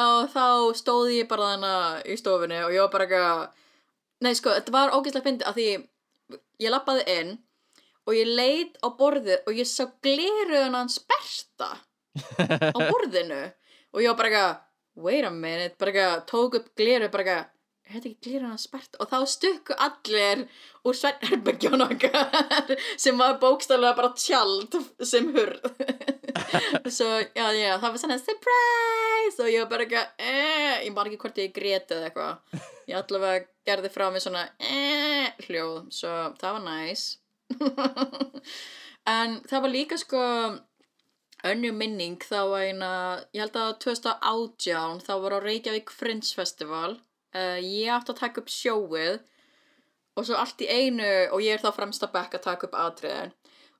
Og 0.00 0.30
þá 0.32 0.46
stóð 0.78 1.12
ég 1.18 1.28
bara 1.30 1.52
þannig 1.52 2.10
í 2.12 2.18
stofunni 2.20 2.60
og 2.64 2.74
ég 2.74 2.84
var 2.84 2.92
bara 2.94 3.06
eitthvað, 3.08 3.42
nei 4.24 4.34
sko, 4.38 4.54
þetta 4.56 4.74
var 4.74 4.94
ógeðslega 4.96 5.26
fyndið 5.26 5.48
af 5.50 5.58
því 5.58 5.68
ég 6.62 6.72
lappaði 6.72 7.06
inn 7.18 7.32
og 8.06 8.16
ég 8.16 8.30
leit 8.30 8.78
á 8.82 8.88
borðið 8.98 9.46
og 9.46 9.58
ég 9.58 9.68
sá 9.68 9.84
gleruðan 10.04 10.78
hans 10.80 10.98
bersta 11.06 11.74
á 12.72 12.78
borðinu. 12.88 13.42
Og 13.92 14.00
ég 14.00 14.08
var 14.08 14.16
bara 14.16 14.28
eitthvað, 14.30 14.60
wait 15.04 15.24
a 15.28 15.30
minute, 15.30 15.74
bara 15.76 15.92
eitthvað, 15.92 16.20
tók 16.30 16.54
upp 16.56 16.68
gleruð, 16.80 17.10
bara 17.12 17.24
eitthvað, 17.26 17.48
er 17.92 17.98
þetta 17.98 18.10
ekki 18.10 18.26
gleruðan 18.26 18.54
hans 18.54 18.68
bersta? 18.72 18.98
Og 19.02 19.10
þá 19.10 19.18
stukku 19.28 19.76
allir 19.86 20.44
úr 20.88 20.96
svennherbyggjónu 20.96 21.86
okkar 21.86 22.72
sem 23.04 23.20
var 23.20 23.38
bókstaflega 23.42 23.98
bara 23.98 24.12
tjald 24.16 24.76
sem 25.04 25.28
hurð. 25.34 25.60
Svo, 26.96 27.08
já, 27.36 27.46
já, 27.52 27.76
það 27.76 27.88
var 27.88 28.00
svona 28.00 28.18
surprise 28.22 29.44
og 29.44 29.52
ég 29.52 29.64
var 29.64 29.70
bara 29.74 29.86
eitthvað, 29.86 30.10
eh, 30.24 30.82
ég 30.86 30.96
bara 30.96 31.12
ekki 31.12 31.20
hvort 31.26 31.40
ég 31.42 31.54
grét 31.54 31.92
eða 31.92 32.08
eitthvað. 32.08 32.64
Ég 32.88 32.98
allavega 32.98 33.46
gerði 33.68 33.92
frá 33.94 34.08
mig 34.10 34.24
svona 34.24 34.46
eh, 34.58 35.28
hljóð, 35.46 35.92
svo 35.94 36.16
það 36.40 36.58
var 36.58 36.66
næs. 36.66 37.06
en 39.16 39.40
það 39.50 39.64
var 39.66 39.74
líka 39.76 40.00
sko 40.00 40.26
önnur 41.48 41.74
minning 41.76 42.20
þá 42.22 42.40
var 42.48 42.66
eina, 42.68 42.90
ég 43.34 43.44
held 43.44 43.56
að 43.58 43.72
2018 43.84 45.00
þá 45.06 45.14
var 45.24 45.36
á 45.36 45.38
Reykjavík 45.42 45.90
Fringe 45.94 46.34
Festival 46.38 47.00
uh, 47.36 47.58
ég 47.58 47.92
átti 47.92 48.14
að 48.14 48.20
taka 48.22 48.42
upp 48.42 48.52
sjóið 48.52 49.20
og 50.16 50.26
svo 50.28 50.36
allt 50.36 50.64
í 50.64 50.68
einu 50.68 51.10
og 51.32 51.40
ég 51.44 51.56
er 51.56 51.62
þá 51.62 51.72
fremst 51.76 52.04
að 52.04 52.14
bekka 52.16 52.40
að 52.40 52.46
taka 52.48 52.68
upp 52.68 52.78
atriðin. 52.84 53.32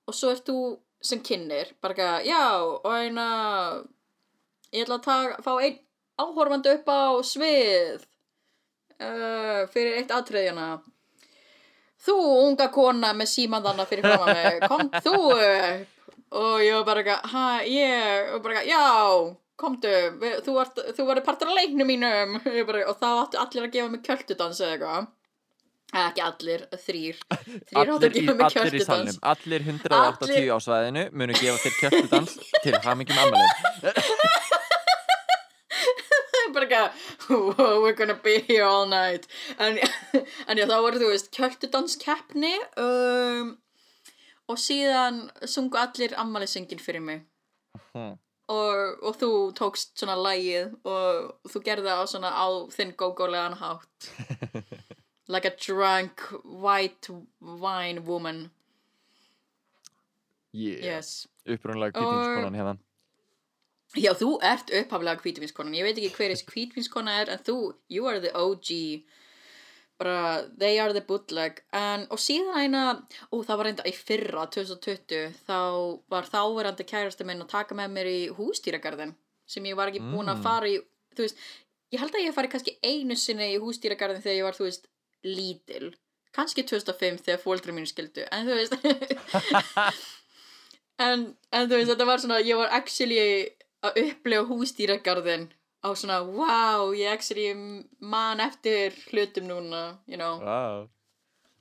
Og 0.08 0.16
svo 0.16 0.32
ert 0.32 0.46
þú 0.48 0.58
sem 1.02 1.20
kynnir 1.24 1.74
bara 1.82 1.96
ekki, 1.96 2.30
já, 2.30 2.44
og 2.62 2.88
eina 2.94 3.26
ég 4.72 4.86
ætla 4.86 5.00
að 5.00 5.06
taka, 5.06 5.42
fá 5.44 5.52
einn 5.58 5.80
áhorfandi 6.22 6.76
upp 6.76 6.88
á 6.88 7.02
svið 7.26 8.04
uh, 9.02 9.62
fyrir 9.72 9.98
eitt 9.98 10.14
atriðina 10.14 10.76
þú 12.02 12.16
unga 12.48 12.68
kona 12.74 13.12
með 13.16 13.30
síman 13.32 13.64
þannig 13.64 13.90
fyrir 13.90 14.08
fram 14.08 14.26
að 14.26 14.38
mig 14.38 14.68
kom 14.70 14.88
þú 15.04 15.18
upp? 15.36 15.98
Og 16.32 16.62
ég 16.64 16.72
var 16.78 16.86
bara 16.88 17.02
ekki, 17.02 17.28
hæ, 17.28 17.46
ég? 17.68 18.28
Og 18.32 18.44
bara 18.44 18.54
ekki, 18.62 18.70
já, 18.72 18.84
komdu 19.60 19.90
við, 20.22 20.38
þú, 20.46 20.54
ert, 20.62 20.78
þú 20.96 21.08
verður 21.08 21.26
partur 21.26 21.50
af 21.52 21.58
leiknum 21.60 21.90
mínum. 21.90 22.38
Bara, 22.68 22.86
og 22.90 23.00
þá 23.00 23.08
áttu 23.10 23.42
allir 23.42 23.68
að 23.68 23.74
gefa 23.76 23.92
mig 23.92 24.06
kjöltudans 24.06 24.62
eða 24.62 24.76
eitthvað. 24.76 25.10
Eh, 25.92 26.06
ekki 26.06 26.22
allir, 26.24 26.62
þrýr 26.80 27.18
þrýr 27.20 27.80
áttu 27.82 28.08
að 28.08 28.14
gefa 28.16 28.36
mig 28.38 28.86
salnum, 28.86 29.18
allir 29.34 29.66
180 29.68 30.48
á 30.48 30.56
svæðinu 30.64 31.02
munu 31.12 31.36
gefa 31.36 31.58
þér 31.66 31.78
kjöldudans 31.82 32.38
til 32.64 32.78
hamingjum 32.86 33.24
ammalið. 33.26 34.52
bara 36.52 36.66
ekki 36.66 36.80
"Whoa, 37.28 37.80
we're 37.82 37.92
gonna 37.96 38.14
be 38.14 38.38
here 38.48 38.64
all 38.64 38.86
night. 38.86 39.26
En, 39.58 39.78
en 40.48 40.58
já 40.58 40.66
þá 40.66 40.76
voru 40.84 41.00
þú 41.00 41.10
veist 41.12 41.30
kjöltudanskeppni 41.36 42.54
um, 42.80 43.54
og 44.48 44.58
síðan 44.60 45.24
sungu 45.44 45.80
allir 45.80 46.16
ammælisengin 46.18 46.82
fyrir 46.82 47.04
mig. 47.04 47.24
Hmm. 47.92 48.16
Og, 48.48 49.02
og 49.02 49.18
þú 49.20 49.30
tókst 49.58 49.94
svona 49.98 50.16
lægið 50.18 50.72
og 50.88 51.50
þú 51.52 51.62
gerði 51.66 51.90
það 51.90 52.02
á 52.02 52.06
svona 52.10 52.32
á 52.34 52.46
þinn 52.74 52.94
gógólegan 52.98 53.58
hátt 53.60 54.08
like 55.32 55.46
a 55.48 55.54
drunk 55.54 56.26
white 56.44 57.12
wine 57.40 58.04
woman 58.08 58.50
Yeah. 60.52 60.84
yes 60.84 61.26
Upprunlega 61.48 61.96
kvítingskonan 61.96 62.54
hérna. 62.54 62.74
Já, 63.92 64.14
þú 64.16 64.38
ert 64.40 64.70
upphaflega 64.72 65.20
hvítvinskonan. 65.20 65.74
Ég 65.76 65.84
veit 65.84 65.98
ekki 66.00 66.14
hver 66.16 66.32
þessi 66.32 66.46
hvítvinskona 66.48 67.16
er, 67.20 67.32
en 67.34 67.42
þú, 67.44 67.56
you 67.92 68.06
are 68.08 68.22
the 68.24 68.30
OG. 68.32 68.70
Bara, 70.00 70.42
they 70.58 70.78
are 70.82 70.92
the 70.96 71.02
bootleg. 71.06 71.60
En, 71.76 72.06
og 72.10 72.18
síðan 72.18 72.56
eina, 72.58 72.84
ó, 73.30 73.36
það 73.44 73.58
var 73.60 73.66
reynda 73.68 73.84
í 73.86 73.92
fyrra, 73.94 74.46
2020, 74.50 75.34
þá 75.46 75.58
var 76.10 76.26
þáverandi 76.26 76.86
kærasti 76.88 77.26
minn 77.28 77.44
að 77.44 77.52
taka 77.52 77.76
með 77.78 77.92
mér 77.98 78.10
í 78.10 78.20
hústýragarðin, 78.34 79.12
sem 79.46 79.68
ég 79.68 79.76
var 79.78 79.92
ekki 79.92 80.00
búin 80.02 80.32
að 80.32 80.40
Mm. 80.40 80.42
fara 80.42 80.66
í, 80.72 80.78
þú 81.14 81.26
veist, 81.26 81.36
ég 81.92 82.00
held 82.02 82.14
að 82.18 82.24
ég 82.24 82.34
fari 82.34 82.48
kannski 82.48 82.78
einu 82.82 83.14
sinni 83.16 83.52
í 83.54 83.60
hústýragarðin 83.62 84.22
þegar 84.24 84.38
ég 84.40 84.48
var, 84.48 84.58
þú 84.58 84.66
veist, 84.66 84.88
lítil. 85.22 85.92
Kannski 86.32 86.64
2005 86.64 87.20
þegar 87.22 87.42
fóldri 87.44 87.72
mínu 87.76 87.86
skildu, 87.86 88.26
en 88.32 88.46
þú 88.48 88.54
veist... 88.58 88.74
en, 91.06 91.26
en 91.52 91.68
þú 91.68 91.78
veist, 91.78 91.90
þetta 91.92 92.06
var 92.08 92.22
svona, 92.22 92.40
ég 92.42 92.58
var 92.58 92.72
actually 92.74 93.18
að 93.82 93.98
upplega 94.06 94.46
hústýragarðin 94.50 95.48
á 95.82 95.88
svona, 95.98 96.22
wow, 96.22 96.92
ég 96.94 97.10
actually 97.10 97.52
man 98.00 98.40
eftir 98.40 98.94
hlutum 99.10 99.48
núna, 99.50 99.84
you 100.06 100.16
know. 100.16 100.38
Wow. 100.40 100.90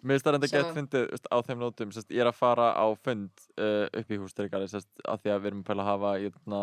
Mér 0.01 0.17
finnst 0.17 0.25
það 0.25 0.33
reynda 0.33 0.49
gett 0.49 0.95
veist, 1.11 1.27
á 1.29 1.37
þeim 1.45 1.59
nótum, 1.61 1.91
sest, 1.93 2.09
ég 2.09 2.23
er 2.23 2.29
að 2.31 2.37
fara 2.39 2.71
á 2.73 2.85
fund 3.05 3.29
uh, 3.61 3.85
upp 3.85 4.09
í 4.09 4.17
hústyrkari, 4.17 4.65
af 4.65 5.21
því 5.21 5.33
að 5.33 5.43
við 5.43 5.49
erum 5.51 5.61
að 5.61 5.81
að 5.83 5.89
hafa 5.91 6.13
jötna, 6.23 6.61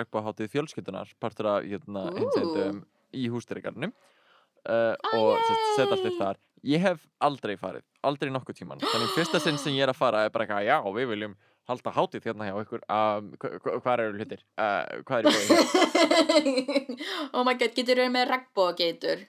regnbáháttið 0.00 0.52
fjölskyldunar, 0.54 1.12
partur 1.20 1.50
af 1.52 1.68
hinsendum 1.68 2.80
í 3.12 3.28
hústyrkarnum 3.32 3.92
uh, 3.92 4.94
Ah, 4.96 5.16
og 5.18 5.36
setja 5.76 5.90
allt 5.92 6.08
upp 6.08 6.20
þar. 6.20 6.40
Ég 6.64 6.80
hef 6.80 7.02
aldrei 7.20 7.58
farið, 7.60 7.84
aldrei 8.00 8.30
nokkuð 8.32 8.62
tíman, 8.62 8.80
þannig 8.80 9.12
fyrsta 9.12 9.40
sinn 9.44 9.60
sem 9.60 9.76
ég 9.76 9.84
er 9.84 9.92
að 9.92 10.00
fara 10.00 10.24
er 10.24 10.32
bara 10.32 10.46
eitthvað, 10.46 10.64
já, 10.64 10.78
við 10.96 11.10
viljum 11.12 11.36
halda 11.68 11.92
hátíð 11.96 12.26
hérna 12.28 12.48
hjá 12.48 12.56
ykkur, 12.60 12.82
um, 12.92 13.30
hvað 13.40 14.02
eru 14.04 14.18
hlutir, 14.18 14.42
uh, 14.60 14.84
hvað 15.08 15.18
er 15.18 15.24
í 15.24 15.32
bóði? 15.34 16.98
oh 17.36 17.44
my 17.46 17.54
god, 17.56 17.72
getur 17.76 17.96
verið 18.02 18.12
með 18.14 18.28
regnbóageitur? 18.32 19.24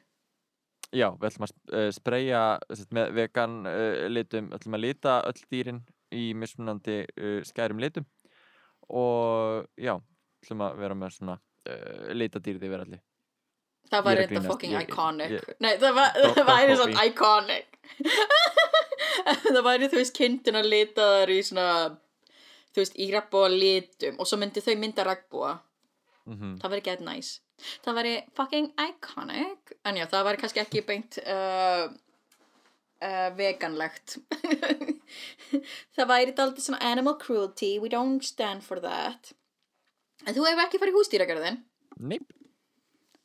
Já, 0.95 1.07
við 1.19 1.27
ætlum 1.31 1.47
að 1.47 1.53
uh, 1.79 1.87
spreyja 1.95 2.41
sest, 2.71 2.91
með 2.95 3.13
vegan 3.17 3.55
uh, 3.67 4.05
litum, 4.11 4.49
við 4.51 4.59
ætlum 4.59 4.77
að 4.79 4.83
lita 4.85 5.15
öll 5.31 5.41
dýrin 5.51 5.81
í 6.15 6.27
mismunandi 6.37 6.99
uh, 7.07 7.39
skærum 7.47 7.79
litum 7.83 8.05
og 8.93 9.65
já, 9.81 9.95
við 9.97 10.45
ætlum 10.45 10.61
að 10.67 10.79
vera 10.83 10.97
með 11.01 11.15
svona 11.17 11.35
uh, 11.39 12.07
litadýrið 12.13 12.67
yfir 12.69 12.83
allir. 12.85 13.01
Það 13.85 13.99
Ég 13.99 14.05
var 14.05 14.17
reynda 14.17 14.41
fucking 14.49 14.71
ég- 14.73 14.87
iconic. 14.87 15.33
ég- 15.35 15.57
Nei, 15.61 15.73
það, 15.81 15.99
væri 16.47 16.77
svona 16.79 17.03
iconic. 17.09 17.75
það 19.55 19.61
væri, 19.67 19.89
þú 19.91 19.99
veist, 20.01 20.15
kindin 20.17 20.57
að 20.61 20.69
lita 20.71 21.05
þar 21.19 21.33
í 21.35 21.37
svona, 21.45 21.65
þú 22.75 22.81
veist, 22.83 22.97
í 22.99 23.07
regnbóa 23.13 23.49
litum 23.53 24.19
og 24.19 24.27
svo 24.29 24.39
myndi 24.41 24.63
þau 24.65 24.75
mynda 24.81 25.05
regnbóa. 25.07 25.55
Mm 26.27 26.55
Það 26.61 26.71
væri 26.73 26.83
gett 26.89 27.03
næs. 27.05 27.27
Það 27.85 27.97
væri 27.99 28.13
fucking 28.35 28.71
iconic. 28.89 29.75
En 29.85 29.95
já, 29.99 30.05
það 30.11 30.25
væri 30.27 30.41
kannski 30.41 30.61
ekki 30.63 30.81
beint 30.87 31.19
uh, 31.23 31.85
uh, 32.99 33.29
veganlegt. 33.37 34.17
það 35.95 36.09
væri 36.09 36.33
daldið 36.35 36.65
svona 36.65 36.81
animal 36.91 37.15
cruelty. 37.21 37.75
We 37.79 37.89
don't 37.93 38.25
stand 38.25 38.65
for 38.65 38.81
that. 38.83 39.31
En 40.25 40.33
þú 40.35 40.47
hefur 40.49 40.65
ekki 40.65 40.81
farið 40.81 40.97
hústýragarðin? 40.99 41.61
Nei, 41.99 42.19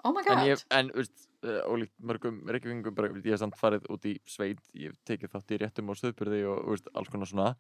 Oh 0.05 0.13
my 0.17 0.23
god. 0.25 0.39
en 0.39 0.47
ég, 0.49 0.63
en, 0.73 0.89
veist, 0.97 1.27
uh, 1.45 1.59
ólíkt 1.69 1.93
mörgum 2.01 2.39
reykjavingum, 2.49 2.97
ég 3.21 3.35
hef 3.35 3.41
samt 3.43 3.57
farið 3.61 3.85
út 3.93 4.07
í 4.09 4.15
sveit, 4.29 4.61
ég 4.73 4.93
hef 4.95 5.01
tekið 5.09 5.35
þátt 5.35 5.53
í 5.53 5.59
réttum 5.61 5.91
og 5.93 5.99
söðbyrði 6.01 6.39
og, 6.49 6.63
veist, 6.73 6.89
alls 6.97 7.11
konar 7.13 7.29
svona. 7.29 7.51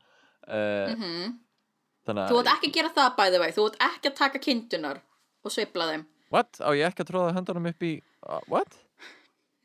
Uh, 0.47 0.95
Mhm. 0.95 1.39
Þannig 2.09 2.31
Þú 2.31 2.39
átt 2.41 2.53
ekki 2.55 2.71
að 2.71 2.77
gera 2.79 2.93
það 2.97 3.11
bæði 3.19 3.41
vei. 3.43 3.51
Þú 3.57 3.67
átt 3.69 3.81
ekki 3.87 4.11
að 4.11 4.19
taka 4.21 4.43
kindunar 4.47 5.01
og 5.45 5.55
sveifla 5.55 5.89
þeim. 5.91 6.07
What? 6.31 6.61
Á 6.63 6.71
ég 6.79 6.87
ekki 6.89 7.05
að 7.05 7.11
tróða 7.11 7.35
höndunum 7.37 7.69
upp 7.73 7.85
í, 7.87 7.93
uh, 8.27 8.41
what? 8.53 8.79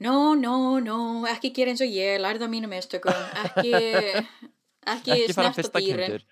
No, 0.03 0.33
no, 0.35 0.55
no, 0.83 0.97
ekki 1.31 1.53
gera 1.55 1.71
eins 1.71 1.83
og 1.85 1.91
ég, 1.93 2.17
lærið 2.19 2.43
á 2.43 2.49
mínu 2.51 2.67
mistökum. 2.71 3.15
Ekki, 3.45 3.71
ekki, 4.93 5.13
Ekki 5.15 5.35
snerta 5.37 5.61
fyrsta 5.61 5.83
dýrin. 5.85 6.25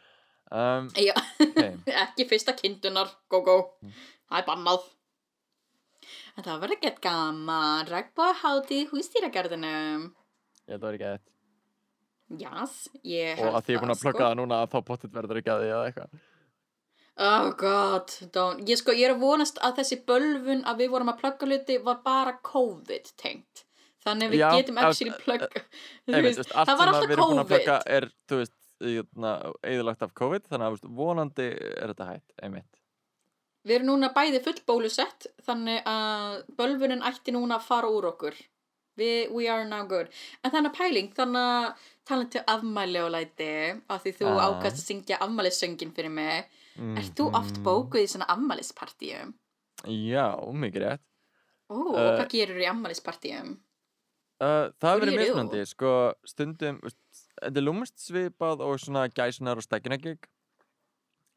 Um, 0.54 0.89
Já, 0.99 1.14
ok. 1.41 1.62
ekki 2.04 2.28
fyrsta 2.30 2.58
kindunar, 2.58 3.14
go 3.32 3.39
go. 3.45 3.58
Það 4.28 4.41
er 4.41 4.49
bannað. 4.49 4.89
En 6.34 6.45
það 6.47 6.64
var 6.66 6.76
ekkert 6.76 6.99
gaman, 7.06 7.88
regnbóða 7.88 8.36
hátíð 8.41 8.91
hústýragarðinum. 8.91 10.10
Ég 10.68 10.76
að 10.76 10.84
það 10.84 10.97
ekki 10.97 11.10
eitt. 11.14 11.33
Jás, 12.42 12.76
ég 13.04 13.38
Og 13.40 13.46
held 13.46 13.58
að 13.60 13.66
því 13.66 13.74
ég 13.74 13.78
er 13.80 13.84
búin 13.84 13.94
að 13.94 14.00
sko. 14.00 14.06
plugga 14.10 14.30
það 14.30 14.38
núna 14.42 14.62
að 14.64 14.72
þá 14.74 14.80
pottet 14.90 15.14
verður 15.14 15.42
ekki 15.42 15.54
að 15.54 15.64
því 15.64 15.74
eða 15.74 15.90
eitthvað. 15.90 16.22
Oh 17.24 17.52
god, 17.58 18.16
don't. 18.34 18.64
Ég 18.66 18.80
sko, 18.80 18.96
ég 18.98 19.06
er 19.06 19.14
að 19.14 19.22
vonast 19.22 19.60
að 19.62 19.78
þessi 19.82 20.00
bölvun 20.08 20.64
að 20.66 20.82
við 20.82 20.94
vorum 20.96 21.12
að 21.14 21.20
plugga 21.22 21.50
hluti 21.50 21.78
var 21.86 22.00
bara 22.06 22.34
COVID 22.42 23.12
tengt. 23.22 23.66
Þannig 24.04 24.28
að 24.28 24.34
við 24.34 24.42
Já, 24.42 24.50
getum 24.58 24.80
actually 24.82 25.14
veist, 26.26 26.52
allt 26.52 26.70
það 26.70 26.80
var 26.80 26.92
alltaf 26.92 27.20
COVID. 27.22 27.68
er, 27.96 28.08
þú 28.28 28.40
veist, 28.42 28.56
eðilagt 28.84 30.04
af 30.04 30.16
COVID, 30.18 30.48
þannig 30.50 30.72
að 30.72 30.88
vonandi 30.98 31.46
er 31.54 31.94
þetta 31.94 32.10
hægt, 32.10 32.34
einmitt. 32.44 32.82
Við 33.64 33.78
erum 33.78 33.94
núna 33.94 34.10
bæði 34.12 34.42
full 34.44 34.58
bólusett, 34.68 35.30
þannig 35.46 35.86
að 35.88 36.42
bölvunin 36.58 37.06
ætti 37.08 37.32
núna 37.32 37.62
að 37.62 37.70
fara 37.70 37.92
úr 37.94 38.10
okkur. 38.12 38.36
We, 38.98 39.28
we 39.32 39.48
are 39.50 39.66
now 39.66 39.84
good. 39.89 40.10
En 40.44 40.52
þannig 40.54 40.70
að 40.72 40.78
pæling, 40.78 41.08
þannig 41.18 41.46
að 41.50 41.86
talandi 42.06 42.41
afmæli 42.54 43.00
og 43.02 43.12
læti, 43.16 43.48
af 43.89 44.04
því 44.04 44.12
þú 44.20 44.28
Ah. 44.30 44.44
ákast 44.52 44.78
að 44.78 44.86
syngja 44.89 45.18
afmælissöngin 45.20 45.94
fyrir 45.96 46.12
mig, 46.12 46.46
Mm 46.78 46.98
ert 46.98 47.14
þú 47.16 47.28
oft 47.38 47.60
bókuð 47.64 48.02
í 48.04 48.08
svona 48.10 48.26
afmælispartíum? 48.34 49.34
Já, 49.86 50.28
mikið 50.54 50.82
rétt. 50.86 51.00
Ó, 51.70 51.76
og 51.78 51.96
Eh, 51.98 52.18
hvað 52.18 52.30
gerur 52.30 52.62
í 52.62 52.70
afmælispartíum? 52.70 53.58
Uh, 54.41 54.70
það 54.82 55.00
do? 55.12 55.18
mismunandi, 55.22 55.66
sko, 55.68 56.14
stundum, 56.26 56.80
þetta 57.41 57.58
er 57.58 57.62
lúmust 57.64 57.98
svipað 57.98 58.60
og 58.62 58.78
svona 58.80 59.08
gæsunar 59.10 59.56
og 59.58 59.64
stegginagig. 59.64 60.18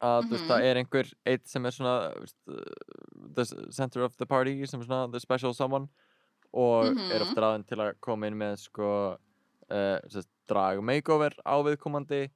Að, 0.01 0.23
þú 0.25 0.29
veist, 0.29 0.43
Mhm. 0.43 0.49
það 0.49 0.61
er 0.61 0.75
einhver 0.75 1.13
eitt 1.25 1.47
sem 1.47 1.65
er 1.65 1.69
svona, 1.71 2.13
þú 2.13 2.31
uh, 2.47 3.33
the 3.33 3.45
center 3.71 4.03
of 4.03 4.15
the 4.17 4.25
party, 4.25 4.65
sem 4.65 4.81
er 4.81 4.85
svona 4.85 5.11
the 5.11 5.19
special 5.19 5.53
someone 5.53 5.87
og 6.53 6.85
er 6.87 6.93
Mhm. 6.93 7.21
oft 7.27 7.37
ráðin 7.37 7.65
til 7.67 7.77
að 7.77 7.93
koma 8.01 8.27
inn 8.27 8.37
með, 8.39 8.57
sko, 8.59 9.17
uh, 9.69 9.99
sest, 10.09 10.29
drag 10.47 10.79
makeover 10.81 11.33
á 11.45 11.55
viðkomandi 11.63 12.29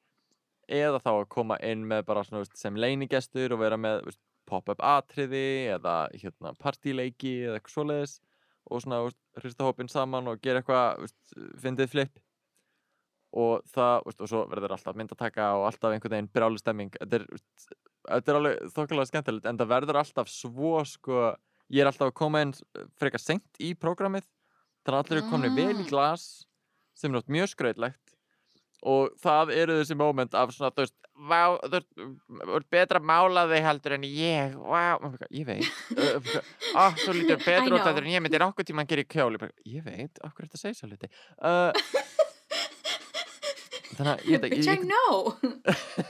eða 0.69 0.99
þá 0.99 1.11
að 1.21 1.29
koma 1.29 1.57
inn 1.63 1.85
með 1.87 2.05
bara 2.05 2.23
svona, 2.23 2.41
veist, 2.43 2.57
sem 2.57 2.75
leinigestur 2.75 3.53
og 3.53 3.59
vera 3.59 3.77
með, 3.77 4.03
veist, 4.05 4.19
pop-up 4.45 4.79
atriði 4.83 5.69
eða, 5.77 6.09
hérna, 6.11 6.51
partíleiki 6.59 7.45
eða 7.47 7.59
eitthvað 7.59 7.75
svoleiðis 7.77 8.19
og 8.69 8.81
svona, 8.81 9.11
hrista 9.39 9.63
hópinn 9.63 9.89
saman 9.89 10.27
og 10.27 10.41
gera 10.41 10.59
eitthvað, 10.61 11.09
fyndið 11.61 11.89
flip 11.89 12.19
og 13.33 13.61
það, 13.71 14.03
veist, 14.05 14.21
og 14.21 14.27
svo 14.27 14.41
verður 14.51 14.73
alltaf 14.75 14.95
myndataka 14.99 15.45
og 15.55 15.69
alltaf 15.69 15.93
einhvern 15.95 16.11
veginn 16.17 16.31
brjálu 16.35 16.59
stemming 16.59 16.91
þetta 16.99 17.21
er, 17.21 17.25
þetta 18.09 18.33
er 18.33 18.39
alveg 18.41 18.57
þokkalega 18.75 19.07
skemmtilegt 19.07 19.45
en 19.47 19.57
það 19.61 19.71
verður 19.71 19.99
alltaf 20.01 20.27
svo, 20.27 20.73
sko 20.83 21.21
ég 21.71 21.81
er 21.83 21.89
alltaf 21.91 22.09
að 22.11 22.17
koma 22.21 22.41
inn 22.45 22.53
frekar 22.99 23.21
seint 23.23 23.59
í 23.63 23.73
prógramið 23.79 24.25
þannig 24.85 24.97
að 24.97 25.03
allir 25.03 25.21
eru 25.21 25.29
komin 25.31 25.55
vel 25.57 25.69
í 25.75 25.83
Mm. 25.83 25.89
glas 25.91 26.29
sem 26.97 27.11
er 27.13 27.21
oft 27.21 27.29
mjög 27.31 27.51
skrautlegt 27.53 28.15
og 28.81 29.11
það 29.21 29.51
eru 29.53 29.75
þessi 29.81 29.95
moment 29.97 30.33
af 30.33 30.49
svona, 30.55 30.71
þú 30.73 30.81
veist, 30.87 30.95
vá, 31.29 31.53
þú 31.69 32.55
ert 32.57 32.69
betra 32.73 32.97
að 32.97 33.05
mála 33.11 33.43
þig 33.51 33.61
heldur 33.67 33.93
en 33.93 34.05
ég, 34.09 34.55
vá, 34.57 34.97
maður 34.97 35.19
bara, 35.19 35.27
ég 35.37 35.45
veit, 35.45 36.31
ah, 36.73 36.95
þú 36.97 37.13
lítur 37.19 37.43
betur 37.45 37.75
út 37.77 37.85
heldur 37.85 38.07
en 38.07 38.15
ég 38.15 38.23
myndi 38.25 38.41
nokkuð 38.41 38.71
tíma 38.71 38.81
að 38.81 38.89
gera 38.95 39.05
í 39.05 39.09
kjól, 39.13 39.37
ég 39.69 39.85
veit, 39.85 40.17
okkur 40.25 40.47
þetta 40.49 40.61
segja 40.63 40.79
svo 40.79 40.89
liti. 40.89 41.11
Uh, 41.37 41.69
þannig 43.93 44.11
að, 44.15 44.25
ég 44.33 44.41
veit 44.41 44.55
Bitch, 44.55 44.65
I 44.65 44.73
ekki, 44.73 44.89
know. 44.89 45.19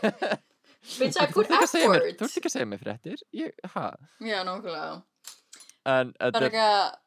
Bitch, 1.01 1.19
I 1.19 1.27
put 1.35 1.51
ekki 1.51 1.63
effort. 1.67 2.07
þú 2.17 2.25
ert 2.25 2.39
ekki 2.39 2.47
að 2.49 2.55
segja 2.55 2.79
fréttir, 2.85 3.23
ég, 3.35 3.51
ha, 3.75 3.85
Já, 4.23 4.41
nákvæmlega. 4.47 5.01
En 5.85 6.13
Bara 6.19 6.39
er, 6.39 6.47
eitthvað... 6.49 6.97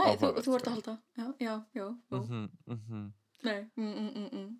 Nei, 0.00 0.12
þú, 0.16 0.28
þú 0.40 0.54
ert 0.56 0.64
sko. 0.64 0.70
að 0.70 0.76
halda. 0.76 0.94
Já, 1.18 1.26
já, 1.38 1.54
já. 1.76 1.86
mhm, 2.10 2.46
mhm. 2.66 3.08
Nei, 3.42 3.58
mm, 3.76 3.92
mm, 3.92 4.10
mm, 4.14 4.28
mm. 4.32 4.50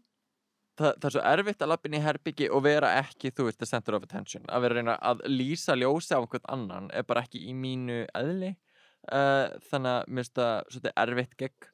það, 0.80 0.94
það 0.98 1.06
er 1.08 1.14
svo 1.14 1.24
erfitt 1.30 1.62
að 1.62 1.70
lappin 1.70 1.96
í 1.96 2.02
herbyggi 2.02 2.48
og 2.50 2.64
vera 2.66 2.90
ekki, 2.98 3.30
þú 3.30 3.46
veist, 3.48 3.60
the 3.62 3.68
center 3.68 3.96
of 3.96 4.06
attention 4.06 4.48
að 4.48 4.64
vera 4.64 4.74
að 4.74 4.80
reyna 4.80 4.96
að 5.10 5.22
lýsa 5.30 5.76
ljósi 5.78 6.16
á 6.16 6.18
einhvern 6.18 6.48
annan 6.56 6.88
er 6.90 7.06
bara 7.06 7.22
ekki 7.22 7.44
í 7.46 7.54
mínu 7.54 8.02
eðli 8.18 8.50
uh, 8.52 9.54
þannig 9.70 9.92
að 9.92 10.08
mér 10.08 10.24
finnst 10.24 10.40
það 10.40 10.56
svolítið 10.74 10.96
erfitt 11.04 11.36
gegg 11.44 11.68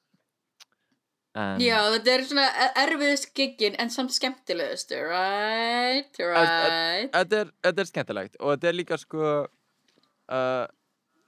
en, 1.38 1.62
Já, 1.64 1.78
þetta 1.94 2.14
er 2.14 2.26
svona 2.28 2.46
e- 2.66 2.72
erfiðust 2.84 3.30
giggin 3.36 3.78
en 3.80 3.92
samt 3.94 4.14
skemmtilegustu, 4.16 5.00
right? 5.08 6.20
Right? 6.20 7.12
þetta, 7.14 7.44
er, 7.46 7.54
er 7.72 7.88
skemmtilegt 7.88 8.40
og 8.40 8.56
þetta 8.56 8.72
er 8.72 8.78
líka 8.82 9.00
sko 9.00 9.24
uh, 9.46 10.66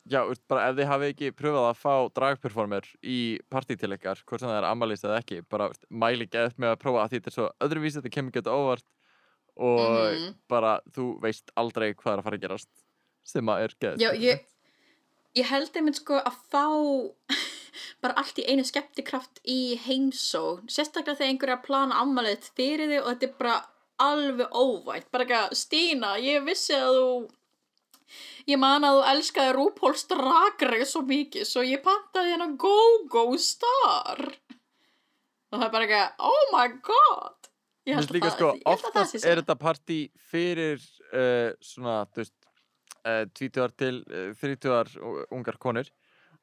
já, 0.08 0.20
bara 0.48 0.68
ef 0.70 0.76
þið 0.78 0.86
hafi 0.90 1.08
ekki 1.12 1.32
pröfað 1.36 1.66
að 1.70 1.80
fá 1.82 1.94
dragperformer 2.16 2.86
í 3.04 3.18
partí 3.52 3.76
til 3.78 3.92
ykkar, 3.96 4.22
hvort 4.26 4.40
sem 4.40 4.48
það 4.48 4.58
er 4.62 4.68
amalist 4.70 5.04
eða 5.04 5.18
ekki, 5.20 5.42
bara 5.50 5.70
mæli 5.90 6.26
gett 6.30 6.56
með 6.58 6.72
að 6.76 6.80
prófa 6.84 7.02
að 7.04 7.10
því 7.12 7.20
þetta 7.20 7.30
er 7.30 7.36
svo 7.36 7.48
öðruvísi, 7.66 7.98
þetta 8.00 8.14
kemur 8.16 8.32
gett 8.38 8.48
óvart 8.50 8.86
og 9.60 9.80
Mhm. 10.14 10.34
bara 10.48 10.80
þú 10.94 11.20
veist 11.20 11.50
aldrei 11.56 11.92
hvað 11.94 12.12
er 12.14 12.18
að 12.18 12.24
fara 12.24 12.36
að 12.38 12.44
gerast 12.46 12.68
sem 13.24 13.44
að 13.46 13.62
er 13.64 13.74
geð 13.80 13.98
Já, 14.00 14.10
ég, 14.16 14.44
ég 15.36 15.44
held 15.50 15.74
einmitt 15.76 15.96
sko 16.00 16.16
að 16.22 16.38
fá 16.48 16.64
bara 18.02 18.14
allt 18.16 18.38
í 18.40 18.46
einu 18.48 18.64
skemmtikraft 18.64 19.40
í 19.44 19.76
heimsó 19.84 20.60
sérstaklega 20.66 21.18
þegar 21.18 21.28
einhverja 21.34 21.62
plana 21.66 22.00
afmælið 22.00 22.48
fyrir 22.56 22.88
þig 22.88 23.02
og 23.04 23.10
þetta 23.12 23.28
er 23.28 23.34
bara 23.38 23.58
alveg 24.00 24.48
óvænt 24.56 25.10
bara 25.12 25.24
ekki 25.26 25.36
að 25.36 25.54
Stína, 25.60 26.14
ég 26.24 26.44
vissi 26.46 26.72
að 26.72 26.96
þú 26.96 27.10
ég 28.50 28.58
man 28.60 28.84
að 28.86 28.98
þú 28.98 29.02
elskaði 29.14 29.52
RuPaul's 29.56 30.06
Drag 30.10 30.64
Race 30.70 30.90
svo 30.92 31.02
mikið 31.08 31.46
svo 31.48 31.62
ég 31.66 31.82
pantaði 31.84 32.34
hérna 32.34 32.48
Go-Go 32.60 33.24
Star. 33.38 34.24
Og 35.50 35.58
það 35.58 35.66
er 35.66 35.72
bara 35.74 35.86
ekki 35.88 36.00
að 36.00 36.26
oh 36.30 36.42
my 36.54 36.66
god. 36.86 37.48
Ég 37.88 37.96
held 37.96 38.12
líka 38.14 38.28
að 38.30 38.36
sko, 38.36 38.50
ég 38.54 38.66
held 38.66 38.84
að 38.84 38.92
það 38.92 39.00
oftast 39.02 39.16
sé 39.16 39.30
er 39.30 39.40
þetta 39.40 39.56
partí 39.58 39.98
fyrir 40.30 40.76
uh, 41.10 41.50
svona, 41.64 41.96
þú 42.12 42.22
veist, 42.22 42.36
uh, 43.02 43.24
20 43.40 43.74
til 43.80 43.96
uh, 44.04 44.28
30 44.38 45.00
ungar 45.34 45.58
konur. 45.58 45.90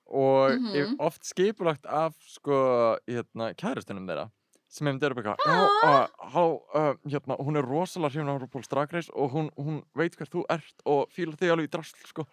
Og 0.07 0.55
mm 0.55 0.67
Mhm. 0.71 0.95
oft 1.03 1.25
skipulagt 1.27 1.85
af 1.85 2.13
sko, 2.23 2.97
hérna, 3.07 3.53
kærustunum 3.59 4.07
þeirra 4.07 4.29
sem 4.67 4.87
hefum 4.89 4.99
þeirra 5.01 5.17
bara, 5.17 5.35
já, 5.39 5.55
uh, 5.87 6.51
uh, 6.75 6.91
hérna, 7.07 7.37
hún 7.39 7.59
er 7.59 7.65
rosalega 7.67 8.13
hrifin 8.13 8.31
á 8.31 8.35
RuPaul's 8.35 8.69
Drag 8.71 8.93
Race 8.93 9.11
og 9.15 9.31
hún, 9.31 9.49
hún 9.55 9.81
veit 9.97 10.17
hver 10.19 10.29
þú 10.31 10.43
ert 10.51 10.83
og 10.85 11.07
fílar 11.15 11.39
þig 11.39 11.53
alveg 11.53 11.69
í 11.69 11.71
drasl, 11.71 12.01
sko. 12.09 12.27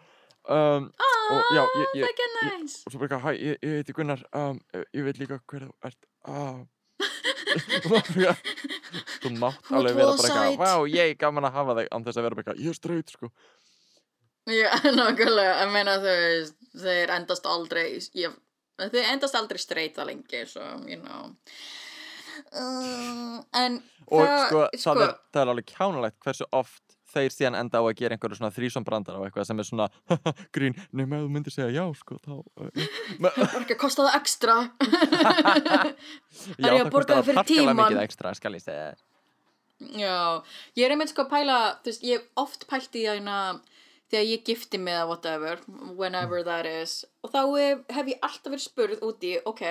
Um, 0.45 0.91
og 1.33 1.55
já, 1.57 1.63
ég, 1.63 1.93
ég, 2.03 2.23
er 2.27 2.61
næs. 2.61 2.83
og 2.85 2.93
svo 2.93 3.01
bara, 3.01 3.21
hæ, 3.23 3.31
ég, 3.39 3.59
ég 3.63 3.79
heiti 3.81 3.95
Gunnar 3.97 4.25
um, 4.37 4.59
ég 4.93 5.07
veit 5.07 5.21
líka 5.23 5.39
hver 5.41 5.69
þú 5.69 5.75
ert. 5.89 6.09
Ah. 6.29 6.65
er 7.55 7.87
bara 7.87 8.35
þú 9.23 9.31
mátt 9.39 9.71
alveg 9.71 9.97
vera 9.97 10.17
bara 10.19 10.27
it? 10.27 10.41
eitthvað 10.51 10.59
vá, 10.61 10.89
ég 10.91 11.15
gaman 11.21 11.49
að 11.49 11.57
hafa 11.61 11.79
þig 11.79 11.89
án 11.95 12.09
þess 12.09 12.19
að 12.19 12.27
vera 12.27 12.39
bara 12.39 12.45
eitthvað, 12.45 12.65
ég 12.65 12.75
er 12.75 12.81
ströyt 12.81 13.15
sko. 13.15 13.31
Já, 14.51 14.69
nákvæmlega, 14.99 15.55
ég 15.63 15.73
meina 15.73 15.97
þau 16.03 16.83
þeir 16.83 17.15
endast 17.15 17.49
aldrei 17.49 17.87
ég, 18.19 18.37
þeir 18.83 19.11
endast 19.15 19.39
aldrei 19.39 19.63
streyta 19.63 20.05
lengi 20.05 20.45
svo, 20.51 20.67
you 20.91 20.99
know 20.99 21.31
um, 22.61 23.79
og 24.11 24.27
það, 24.27 24.43
sko, 24.49 24.67
það, 24.75 25.03
er, 25.07 25.15
það 25.33 25.43
er 25.43 25.53
alveg 25.55 25.71
kjánulegt 25.71 26.19
hversu 26.25 26.49
oft 26.53 26.95
þeir 27.15 27.35
síðan 27.35 27.59
enda 27.59 27.81
á 27.81 27.85
að 27.85 27.97
gera 27.99 28.17
einhverju 28.17 28.39
svona 28.39 28.53
þrísom 28.55 28.87
brandar 28.87 29.19
og 29.19 29.27
eitthvað 29.27 29.49
sem 29.49 29.61
er 29.61 29.69
svona 29.69 29.89
grín, 30.55 30.77
nema 30.97 31.23
þú 31.23 31.31
myndir 31.35 31.55
segja 31.55 31.71
já 31.75 31.85
sko, 32.01 32.19
þá 32.25 32.33
ekki 33.61 33.77
að 33.77 33.81
kosta 33.81 34.07
það 34.09 34.19
ekstra 34.21 34.57
já, 36.65 36.71
það 36.71 36.91
borga 36.95 37.21
kostar 37.21 37.29
það 37.31 37.51
tímann? 37.51 37.79
mikið 37.83 38.03
ekstra, 38.05 38.35
skal 38.39 38.57
ég 38.59 38.65
segja. 38.65 38.95
Já, 39.99 40.19
ég 40.79 40.87
er 40.87 40.95
einmitt 40.95 41.11
sko 41.11 41.25
að 41.25 41.33
pæla, 41.33 41.59
þú 41.83 41.91
veist, 41.91 42.05
ég 42.07 42.21
hef 42.21 42.45
oft 42.45 42.67
pælt 42.71 42.95
í 42.97 43.05
þægna 43.09 43.39
þegar 44.13 44.29
ég 44.31 44.45
gifti 44.47 44.79
mig 44.81 44.95
eða 44.95 45.09
whatever, 45.11 45.65
whenever 45.99 46.45
that 46.47 46.69
is 46.69 47.03
og 47.25 47.35
þá 47.35 47.41
hef, 47.43 47.85
hef 47.97 48.11
ég 48.15 48.27
alltaf 48.27 48.53
verið 48.53 48.67
spurð 48.69 49.07
úti, 49.07 49.35
ok, 49.51 49.65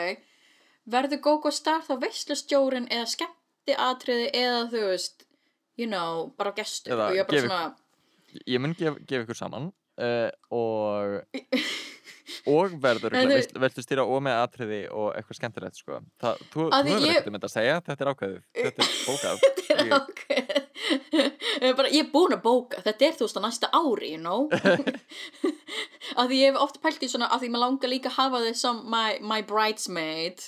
verður 0.90 1.22
GóGó 1.24 1.52
Star 1.54 1.84
þá 1.86 1.96
veislustjórin 2.02 2.90
eða 2.92 3.08
skemmti 3.14 3.78
atriði 3.78 4.28
eða 4.42 4.66
þú 4.74 4.84
veist, 4.90 5.26
you 5.80 5.88
know, 5.90 6.28
bara 6.38 6.54
gestur? 6.58 6.96
Eða 6.96 7.10
og 7.10 7.18
ég 7.18 7.24
er 7.24 7.30
bara 7.30 7.46
svona, 7.48 8.42
ég 8.46 8.64
mun 8.64 8.76
gef, 8.78 9.00
gef 9.08 9.26
ykkur 9.26 9.40
saman 9.40 9.72
uh, 10.02 10.30
og 10.54 11.24
og 12.54 12.76
verður 12.84 13.16
verður 13.16 13.86
stýra 13.86 14.06
og 14.08 14.24
með 14.26 14.40
atriði 14.42 14.82
og 14.92 15.14
eitthvað 15.18 15.40
skemmtilegt 15.40 15.80
sko. 15.80 16.02
það, 16.22 16.44
þú, 16.54 16.68
þú 16.68 16.84
hefur 16.90 17.08
ekkert 17.12 17.30
um 17.30 17.38
þetta 17.38 17.50
að 17.50 17.56
segja 17.56 17.80
þetta 17.88 18.06
er 18.06 18.12
ákveðið, 18.14 18.44
þetta 18.60 18.88
er 18.88 18.94
bókað. 19.08 19.44
Þetta 19.64 19.80
er 19.80 19.88
Ég- 19.88 19.94
ákveð 19.98 20.64
ég 21.64 21.70
er 21.70 21.76
bara, 21.78 21.92
ég 21.94 22.04
er 22.04 22.10
búin 22.12 22.36
að 22.36 22.42
bóka. 22.44 22.82
Þetta 22.84 23.06
er 23.08 23.16
þú 23.18 23.28
veist 23.28 23.40
á 23.40 23.42
næsta 23.46 23.70
ári, 23.74 24.10
you 24.14 24.20
know? 24.20 24.50
Að 26.20 26.30
því 26.30 26.40
ég 26.42 26.52
hef 26.52 26.60
oft 26.62 26.80
pælt 26.84 27.06
í 27.06 27.10
svona 27.12 27.30
að 27.32 27.46
því 27.46 27.52
maður 27.54 27.64
langar 27.66 27.92
líka 27.94 28.12
að 28.12 28.18
hafa 28.20 28.42
þið 28.44 28.58
sem 28.60 28.82
my, 28.92 29.06
my 29.24 29.40
bridesmaid 29.48 30.44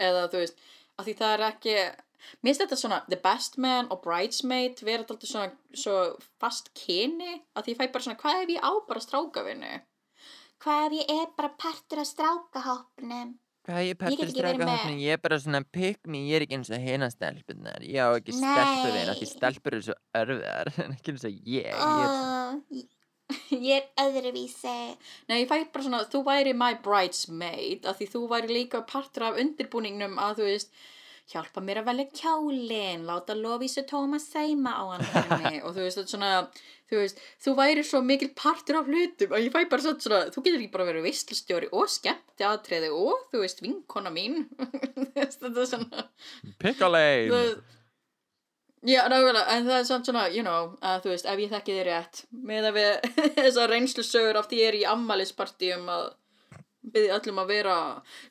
eða 0.00 0.28
þú 0.32 0.44
veist, 0.44 0.64
að 0.98 1.08
því 1.08 1.18
það 1.20 1.34
er 1.34 1.44
ekki 1.50 1.76
mér 1.80 2.50
finnst 2.50 2.64
þetta 2.64 2.80
svona, 2.80 3.02
the 3.08 3.20
best 3.20 3.56
man 3.60 3.88
og 3.92 4.02
bridesmaid 4.04 4.82
vera 4.84 5.04
alltaf 5.04 5.28
svona 5.28 5.52
svo 5.76 5.96
fast 6.42 6.72
kyni, 6.76 7.40
að 7.56 7.66
því 7.68 7.76
ég 7.76 7.80
fæ 7.80 7.86
bara 7.94 8.06
svona 8.06 8.20
hvað 8.20 8.42
ef 8.42 8.52
ég 8.56 8.66
á 8.66 8.72
bara 8.88 9.04
strákavinnu 9.04 9.78
hvað 10.60 10.86
ef 10.86 10.98
ég 10.98 11.14
er 11.14 11.30
bara 11.38 11.52
partur 11.60 12.02
af 12.02 12.10
strákahópnum? 12.10 13.32
Hvað 13.68 13.82
ég 13.86 13.98
get 14.00 14.22
ekki 14.24 14.42
verið 14.42 14.62
með. 14.64 14.86
ég 15.04 15.14
er 15.14 15.20
bara 15.20 15.38
svona 15.40 15.60
pick 15.68 16.08
me, 16.08 16.22
ég 16.30 16.38
er 16.38 16.46
ekki 16.46 16.56
eins 16.56 16.70
og 16.72 16.80
hina 16.84 17.10
stelpunar, 17.12 17.84
ég 17.84 18.00
á 18.00 18.08
ekki 18.16 18.34
stelpuvin, 18.34 19.12
því 19.18 19.28
stelpur 19.28 19.76
eru 19.76 19.86
svo 19.88 19.96
örfiðar, 20.16 20.72
en 20.84 20.96
ekki 20.96 21.14
eins 21.14 21.26
og 21.28 21.36
ég, 21.36 21.68
ég 21.68 21.68
er 21.68 21.76
svona, 21.76 22.86
ég 23.70 23.80
er 23.80 24.06
öðruvísi. 24.06 24.76
Nei, 25.30 25.42
ég 25.42 25.50
fæ 25.50 25.58
bara 25.72 25.84
svona, 25.86 26.04
þú 26.12 26.22
væri 26.26 26.54
my 26.56 26.72
bridesmaid 26.84 27.86
af 27.90 27.98
því 28.00 28.10
þú 28.14 28.24
væri 28.32 28.54
líka 28.60 28.82
partur 28.88 29.28
af 29.30 29.38
undirbúningnum 29.42 30.18
að 30.22 30.40
þú 30.40 30.48
veist 30.50 30.74
hjálpa 31.30 31.62
mér 31.62 31.78
að 31.82 31.88
velja 31.92 32.08
kjálin 32.18 33.04
láta 33.06 33.36
Lovísu 33.38 33.84
Tómas 33.86 34.24
seima 34.32 34.72
á 34.74 34.82
hann 34.96 35.60
og 35.62 35.76
þú 35.76 35.84
veist, 35.84 36.00
þetta 36.00 36.06
er 36.08 36.10
svona 36.10 36.30
þú 36.90 36.98
veist, 36.98 37.20
þú 37.44 37.52
væri 37.60 37.84
svo 37.86 38.00
mikil 38.02 38.32
partur 38.34 38.80
af 38.80 38.88
hlutum 38.90 39.36
og 39.36 39.44
ég 39.44 39.52
fæ 39.54 39.60
bara 39.70 39.84
svona, 39.84 40.02
svona 40.02 40.20
þú 40.34 40.42
getur 40.42 40.58
ekki 40.58 40.72
bara 40.74 40.88
verið 40.88 41.06
visslustjóri 41.06 41.68
og 41.70 41.86
skemmti 41.92 42.46
aðtreði 42.48 42.90
og 42.90 43.28
þú 43.30 43.44
veist, 43.44 43.62
vinkona 43.62 44.10
mín. 44.10 44.40
Þetta 45.14 45.52
er 45.54 45.70
svona 45.70 46.08
pick 46.58 46.82
a 46.82 46.90
lane, 46.90 47.30
Það- 47.30 47.60
Já, 48.80 49.02
nákvæmlega, 49.12 49.44
en 49.52 49.66
það 49.66 49.76
er 49.76 49.84
samt 49.84 50.08
svona, 50.08 50.22
you 50.32 50.40
know, 50.44 50.70
að 50.80 51.02
þú 51.04 51.10
veist, 51.12 51.26
ef 51.28 51.40
ég 51.42 51.50
þekki 51.52 51.74
þið 51.76 51.82
rétt, 51.84 52.20
með 52.48 52.68
að 52.70 52.78
við 52.78 53.08
þessar 53.36 53.72
reynslusögur 53.74 54.38
af 54.40 54.48
því 54.48 54.60
ég 54.62 54.70
er 54.70 54.78
í 54.78 54.86
ammælispartíum 54.88 55.90
að 55.92 56.06
byggði 56.94 57.10
öllum 57.18 57.42
að 57.42 57.52
vera, 57.52 57.74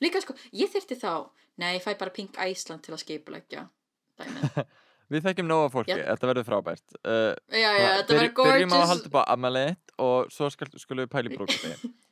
líka 0.02 0.24
sko, 0.24 0.34
ég 0.58 0.72
þyrfti 0.74 0.98
þá, 0.98 1.14
nei, 1.62 1.76
ég 1.76 1.86
fæ 1.86 1.92
bara 2.00 2.16
Pink 2.16 2.40
Iceland 2.42 2.82
til 2.86 2.96
að 2.96 3.04
skipuleggja, 3.04 3.68
dæmið. 4.18 4.58
við 5.14 5.28
þekkjum 5.28 5.52
nóga 5.52 5.70
fólki, 5.76 5.94
Já. 5.94 6.06
þetta 6.08 6.32
verður 6.32 6.50
frábært, 6.50 6.98
uh, 7.04 7.32
Já, 7.54 7.70
já, 7.70 7.88
þetta 8.00 8.18
verður 8.18 8.34
byrjum 8.40 8.74
á 8.74 8.78
að 8.80 8.82
gorgeous 8.82 8.94
halda 8.96 9.10
upp 9.12 9.22
á 9.22 9.24
ammaliðt 9.36 9.96
og 10.02 10.34
svo 10.34 10.50
skulum 10.50 11.04
við 11.06 11.14
pæli 11.14 11.36
brúkupi, 11.36 11.76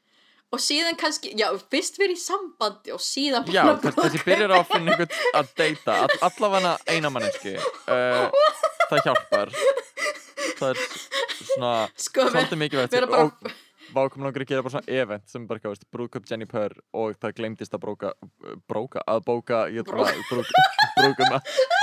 og 0.54 0.64
síðan 0.64 0.98
kannski, 1.00 1.34
já, 1.40 1.48
fyrst 1.72 2.00
verið 2.00 2.16
í 2.16 2.22
sambandi 2.24 2.94
og 2.96 3.04
síðan 3.04 3.48
já, 3.52 3.64
bara 3.68 3.82
þess, 3.84 4.00
þessi 4.00 4.24
byrjar 4.28 4.56
á 4.56 4.58
að 4.58 4.68
finna 4.72 4.96
einhvern 4.96 5.40
að 5.42 5.54
deyta, 5.60 6.00
all, 6.06 6.18
allavega 6.30 6.74
eina 6.94 7.12
manneski, 7.14 7.56
uh, 7.60 8.42
það 8.88 9.06
hjálpar, 9.10 9.54
það 10.58 10.68
er 10.72 10.84
svona, 11.42 11.74
sko, 12.00 12.28
svolítið 12.32 12.62
mikilvægt 12.64 12.96
bara, 12.96 13.26
og 13.26 13.56
vákum 13.96 14.24
langar 14.24 14.44
að 14.44 14.52
gera 14.54 14.64
bara 14.64 14.78
svona 14.78 15.00
event 15.02 15.28
sem 15.32 15.48
bara, 15.50 15.64
veist, 15.68 15.88
brúðköp 15.94 16.32
Jenny 16.32 16.48
Purr 16.50 16.76
og 16.96 17.20
það 17.20 17.38
glemdist 17.42 17.76
að 17.76 17.84
bróka, 17.84 18.14
bróka, 18.70 19.04
að 19.08 19.24
bóka, 19.28 19.66
trúi 19.68 20.08
að 21.28 21.77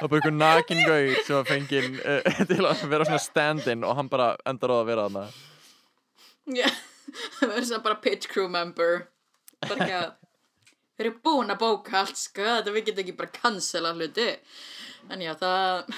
Það 0.00 0.08
var 0.08 0.16
einhver 0.16 0.32
nakin 0.32 0.78
gauð 0.88 1.16
sem 1.26 1.34
var 1.36 1.48
fenginn 1.48 1.96
uh, 2.00 2.38
til 2.48 2.64
að 2.64 2.84
vera 2.88 3.04
svona 3.04 3.20
stand-in 3.20 3.82
og 3.84 3.98
hann 3.98 4.08
bara 4.08 4.30
endar 4.48 4.72
á 4.72 4.76
að 4.78 4.86
vera 4.88 5.04
þarna. 5.08 5.24
já, 6.56 6.68
það 7.36 7.52
verður 7.52 7.66
svona 7.68 7.84
bara 7.84 7.98
pitch 8.06 8.30
crew 8.32 8.48
member, 8.48 9.02
bara 9.66 9.76
ekki 9.76 9.98
að, 9.98 10.08
við 10.96 11.04
erum 11.04 11.20
búin 11.28 11.52
að 11.52 11.60
bóka 11.60 11.98
allt, 12.00 12.16
sko, 12.16 12.46
þetta 12.48 12.74
við 12.78 12.88
getum 12.88 13.04
ekki 13.04 13.16
bara 13.18 13.34
cancela 13.34 13.92
hluti, 13.92 14.30
en 15.12 15.26
já, 15.26 15.34
það... 15.42 15.94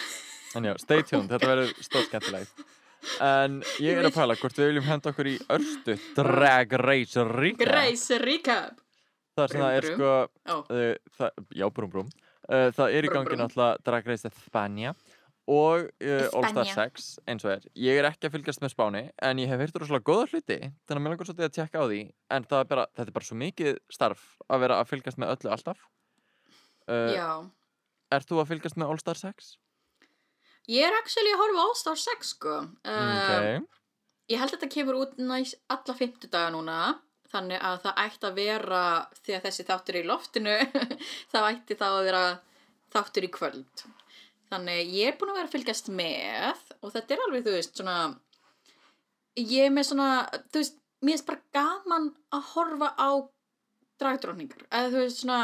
En 0.58 0.66
já, 0.66 0.74
stay 0.82 1.06
tuned, 1.06 1.30
þetta 1.30 1.52
verður 1.52 1.70
stórt 1.78 2.10
skemmtilegt. 2.10 2.66
En 3.22 3.62
ég 3.82 3.98
er 3.98 4.06
að 4.06 4.18
pæla 4.18 4.34
hvort 4.38 4.58
við 4.58 4.68
viljum 4.72 4.84
henda 4.86 5.10
okkur 5.10 5.30
í 5.30 5.38
örstu 5.50 5.94
Drag 6.14 6.74
Race 6.78 7.24
Ríka. 7.26 7.64
Grace 7.64 8.18
recap 8.22 8.82
Það 9.32 9.44
er 9.44 9.54
það 9.56 9.74
er 9.74 9.86
Brum, 9.86 9.96
sko, 9.96 10.10
uh, 10.52 11.14
það, 11.16 11.42
já, 11.56 11.66
brúm 11.72 11.92
brúm. 11.94 12.10
Uh, 12.50 12.68
það 12.74 12.96
er 12.98 13.06
í 13.06 13.10
gangi 13.12 13.38
náttúrulega 13.38 13.82
Drag 13.86 14.08
Race 14.10 14.30
Espanja 14.30 14.94
og 15.50 15.88
uh, 16.02 16.28
All 16.38 16.46
Star 16.50 16.66
España. 16.66 16.90
6 16.94 17.06
eins 17.30 17.46
og 17.46 17.52
er. 17.54 17.64
Ég 17.78 17.98
er 17.98 18.08
ekki 18.08 18.28
að 18.28 18.36
fylgjast 18.36 18.62
með 18.62 18.74
Spáni 18.74 19.02
en 19.22 19.40
ég 19.42 19.50
hef 19.50 19.62
heyrt 19.62 19.78
rosalega 19.78 20.06
góða 20.06 20.28
hluti 20.30 20.58
þannig 20.60 20.98
að 20.98 21.02
mér 21.02 21.14
langar 21.14 21.28
svolítið 21.28 21.48
að 21.48 21.56
tjekka 21.56 21.82
á 21.82 21.84
því 21.86 22.02
en 22.36 22.46
það 22.50 22.62
er 22.62 22.70
bara, 22.72 22.86
þetta 22.92 23.10
er 23.10 23.16
bara 23.16 23.28
svo 23.28 23.38
mikið 23.42 23.80
starf 23.96 24.24
að 24.46 24.64
vera 24.64 24.78
að 24.78 24.92
fylgjast 24.92 25.22
með 25.22 25.34
öllu 25.36 25.52
alltaf. 25.56 25.82
Uh, 26.86 27.10
já 27.14 27.28
Ert 28.12 28.28
þú 28.28 28.42
að 28.42 28.50
fylgjast 28.50 28.78
með 28.78 28.92
All 28.92 29.00
Star 29.00 29.18
6? 29.18 29.52
Ég 30.70 30.86
er 30.86 30.94
actually 30.98 31.32
að 31.34 31.40
horfa 31.42 31.62
All 31.64 31.78
Star 31.78 32.02
6 32.02 32.34
sko 32.36 32.58
uh, 32.58 32.90
Ok. 32.92 33.70
Ég 34.30 34.38
held 34.38 34.52
að 34.52 34.58
þetta 34.60 34.74
kemur 34.76 35.00
út 35.00 35.16
næst 35.18 35.58
alla 35.72 35.94
fimmtudaga 35.98 36.52
núna 36.54 36.76
Þannig 37.32 37.64
að 37.64 37.78
það 37.86 38.00
ætti 38.04 38.28
að 38.28 38.38
vera 38.38 38.84
Þegar 39.22 39.44
þessi 39.46 39.66
þáttur 39.68 39.98
er 39.98 40.04
í 40.04 40.10
loftinu 40.10 40.56
þá 41.32 41.38
ætti 41.40 41.78
það 41.80 41.98
að 41.98 42.06
vera 42.10 42.22
þáttur 42.92 43.26
í 43.26 43.32
kvöld. 43.32 43.84
Þannig 44.52 44.92
ég 44.92 45.12
er 45.12 45.18
búin 45.20 45.32
að 45.32 45.38
vera 45.40 45.48
að 45.48 45.54
fylgjast 45.56 45.92
með 45.92 46.64
Og 46.82 46.94
þetta 46.94 47.16
er 47.16 47.24
alveg, 47.26 47.46
þú 47.46 47.56
veist, 47.56 47.78
svona 47.78 47.98
Ég 49.40 49.68
er 49.68 49.72
með 49.72 49.88
svona 49.92 50.10
Þú 50.52 50.60
veist, 50.60 50.82
mér 51.02 51.20
er 51.20 51.28
bara 51.30 51.46
gaman 51.56 52.10
að 52.36 52.50
horfa 52.52 52.90
á 53.00 53.10
dragdróningar 54.02 54.66
Eða 54.68 54.92
þú 54.92 55.06
veist, 55.06 55.22
svona 55.24 55.40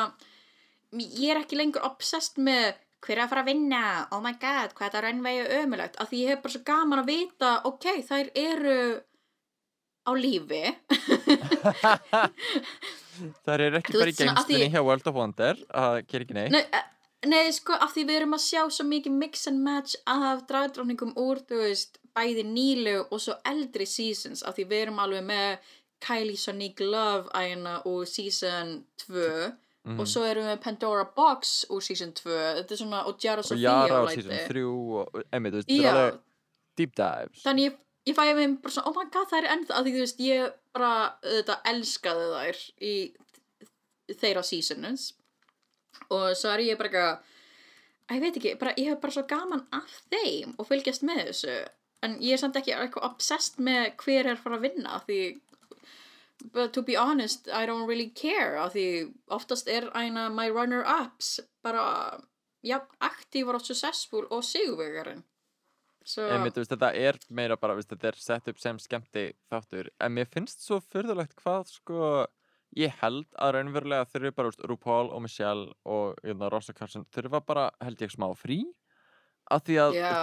Ég 0.99 1.33
er 1.33 1.41
ekki 1.41 1.57
lengur 1.59 1.85
obsessed 1.89 2.41
með 2.41 2.77
hver 3.05 3.19
er 3.19 3.25
að 3.25 3.33
fara 3.33 3.43
að 3.45 3.51
vinna, 3.53 3.83
oh 4.15 4.23
my 4.25 4.35
god, 4.43 4.73
hvað 4.75 4.89
þetta 4.89 5.03
raunvegi 5.05 5.43
ömulegt, 5.61 5.99
af 6.03 6.11
því 6.11 6.23
ég 6.23 6.33
hef 6.33 6.41
bara 6.43 6.55
svo 6.55 6.63
gaman 6.67 7.03
að 7.03 7.11
vita, 7.13 7.51
ok, 7.69 7.87
þær 8.09 8.31
eru 8.43 8.79
á 10.09 10.11
lífi, 10.19 10.63
Það 13.45 13.65
er 13.65 13.77
ekki 13.81 13.97
bara 13.99 14.13
í 14.13 14.17
geimslinni 14.19 14.69
hjá 14.73 14.83
World 14.87 15.09
of 15.11 15.17
Wonder 15.19 15.59
að 15.75 15.97
gera 16.11 16.25
ekki 16.27 16.37
neitt. 16.37 16.53
nei, 16.55 16.63
eh, 16.79 16.85
nei, 17.27 17.49
sko, 17.55 17.75
af 17.75 17.95
því 17.97 18.05
við 18.07 18.17
erum 18.21 18.37
að 18.37 18.45
sjá 18.45 18.61
svo 18.71 18.85
mikið 18.87 19.13
mix 19.19 19.47
and 19.51 19.63
match 19.65 19.97
af 20.07 20.45
dragdróningum 20.51 21.17
úr, 21.19 21.41
þú 21.49 21.57
veist, 21.65 21.99
bæði 22.15 22.45
nýlu 22.47 22.97
og 23.11 23.19
svo 23.23 23.35
eldri 23.47 23.87
seasons, 23.91 24.43
af 24.47 24.55
því 24.59 24.65
við 24.71 24.85
erum 24.87 25.01
alveg 25.03 25.25
með 25.27 25.73
Kylie 26.05 26.39
Sonique 26.39 26.87
Love 26.87 27.27
ægina 27.35 27.81
úr 27.91 28.07
season 28.07 28.85
2 29.07 29.57
Mhm. 29.89 30.01
og 30.03 30.07
svo 30.11 30.21
erum 30.27 30.45
við 30.45 30.51
með 30.53 30.61
Pandora 30.63 31.05
Box 31.17 31.65
úr 31.73 31.81
season 31.83 32.11
2, 32.13 32.29
þetta 32.59 32.73
er 32.75 32.77
svona, 32.77 33.07
og 33.09 33.17
Jara 33.25 33.39
og 33.41 33.45
Sofía 33.47 33.63
Jara 33.63 34.03
á 34.05 34.07
læti. 34.07 34.23
season 34.23 34.49
3 34.49 34.65
og 34.69 35.23
emmi, 35.33 35.51
þú 35.51 35.55
veist, 35.63 35.69
þetta 35.69 35.89
er 35.89 35.95
alveg 35.95 36.19
deep 36.77 36.95
dives. 36.95 37.43
þannig 37.43 37.71
ég, 37.71 37.75
ég 38.09 38.17
fæ 38.17 38.25
mér 38.33 38.59
bara 38.63 38.75
svona, 38.75 38.91
oh 38.91 38.97
my 38.97 39.07
god, 39.13 39.31
það 39.31 39.39
er 39.39 39.49
ennþá, 39.55 39.79
af 39.79 39.87
því 39.87 39.95
þú 39.95 40.05
veist, 40.05 40.21
ég 40.25 40.53
bara, 40.77 40.93
þetta 41.25 41.57
elskaði 41.73 42.29
þær 42.35 42.61
í 42.89 42.95
þeirra 44.19 44.45
seasonins 44.47 45.09
og 46.09 46.31
svo 46.39 46.53
er 46.55 46.65
ég 46.65 46.79
bara 46.81 46.89
eitthvað, 46.89 47.35
að 48.09 48.17
ég 48.17 48.25
veit 48.25 48.39
ekki, 48.41 48.55
bara, 48.61 48.77
ég 48.81 48.93
hef 48.93 49.03
bara 49.03 49.17
svo 49.17 49.27
gaman 49.29 49.67
af 49.77 49.99
þeim 50.13 50.55
og 50.57 50.71
fylgjast 50.71 51.05
með 51.09 51.25
þessu, 51.31 51.59
en 52.07 52.17
ég 52.25 52.37
er 52.37 52.41
samt 52.41 52.57
ekki 52.61 52.77
eitthvað 52.77 53.11
obsessed 53.11 53.61
með 53.61 53.93
hver 54.01 54.25
er 54.25 54.35
að 54.37 54.43
fara 54.45 54.61
að 54.61 54.67
vinna, 54.69 55.03
því 55.05 55.21
but 56.55 56.73
to 56.73 56.83
be 56.83 56.95
honest, 56.95 57.49
I 57.49 57.67
don't 57.67 57.89
really 57.89 58.11
care 58.15 58.61
af 58.63 58.77
því 58.77 58.89
oftast 59.35 59.69
er 59.69 59.89
eina 59.99 60.29
my 60.31 60.47
runner-ups 60.55 61.41
bara, 61.67 62.21
já, 62.63 62.79
aktívar 63.03 63.59
og 63.59 63.67
successful 63.67 64.25
og 64.31 64.47
sigurvegarinn 64.47 65.25
Einmitt, 66.33 66.55
þú 66.57 66.63
veist, 66.63 66.73
þetta 66.73 66.91
er 66.97 67.19
meira 67.31 67.57
bara, 67.61 67.75
veist, 67.79 67.91
þetta 67.93 68.09
er 68.13 68.19
sett 68.23 68.49
upp 68.49 68.59
sem 68.63 68.79
skemmti 68.81 69.27
þáttur, 69.53 69.91
en 70.01 70.15
mér 70.17 70.29
finnst 70.33 70.65
svo 70.65 70.79
fyrðulegt 70.81 71.35
hvað, 71.43 71.69
sko, 71.69 72.27
ég 72.77 72.93
held 73.03 73.27
að 73.37 73.55
raunverulega 73.59 74.07
þurfi 74.13 74.33
bara, 74.37 74.49
veist, 74.53 74.65
RuPaul 74.69 75.11
og 75.13 75.23
Michelle 75.25 75.73
og 75.85 76.17
jöfna, 76.25 76.51
Rosa 76.53 76.73
Carson 76.77 77.05
þurfa 77.15 77.41
bara, 77.45 77.71
held 77.85 78.01
ég, 78.05 78.13
smá 78.15 78.29
frí. 78.37 78.63
Af 79.51 79.63
því 79.65 79.77
að 79.81 79.95
já, 79.97 80.15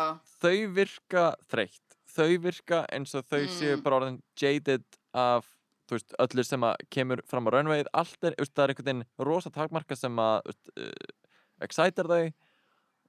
þau 0.41 0.57
virka 0.75 1.25
þreytt, 1.49 1.99
þau 2.15 2.31
virka 2.43 2.85
eins 2.93 3.15
og 3.17 3.25
þau 3.25 3.39
Mm. 3.41 3.53
séu 3.57 3.77
bara 3.81 3.95
orðin 3.99 4.19
jaded 4.37 4.83
af, 5.13 5.47
þú 5.89 5.97
veist, 5.97 6.13
öllu 6.21 6.45
sem 6.45 6.61
að 6.61 6.75
kemur 6.93 7.21
fram 7.25 7.45
á 7.49 7.53
raunveið, 7.55 7.89
allt 7.93 8.23
er, 8.23 8.35
veist, 8.37 8.53
það 8.53 8.63
er 8.63 8.73
einhvern 8.73 8.85
veginn 8.85 9.05
rosa 9.25 9.49
takmarka 9.49 9.95
sem 9.97 10.15
að, 10.21 10.41
veist, 10.45 10.69
uh, 10.77 11.15
exciter 11.65 12.05
þau 12.05 12.33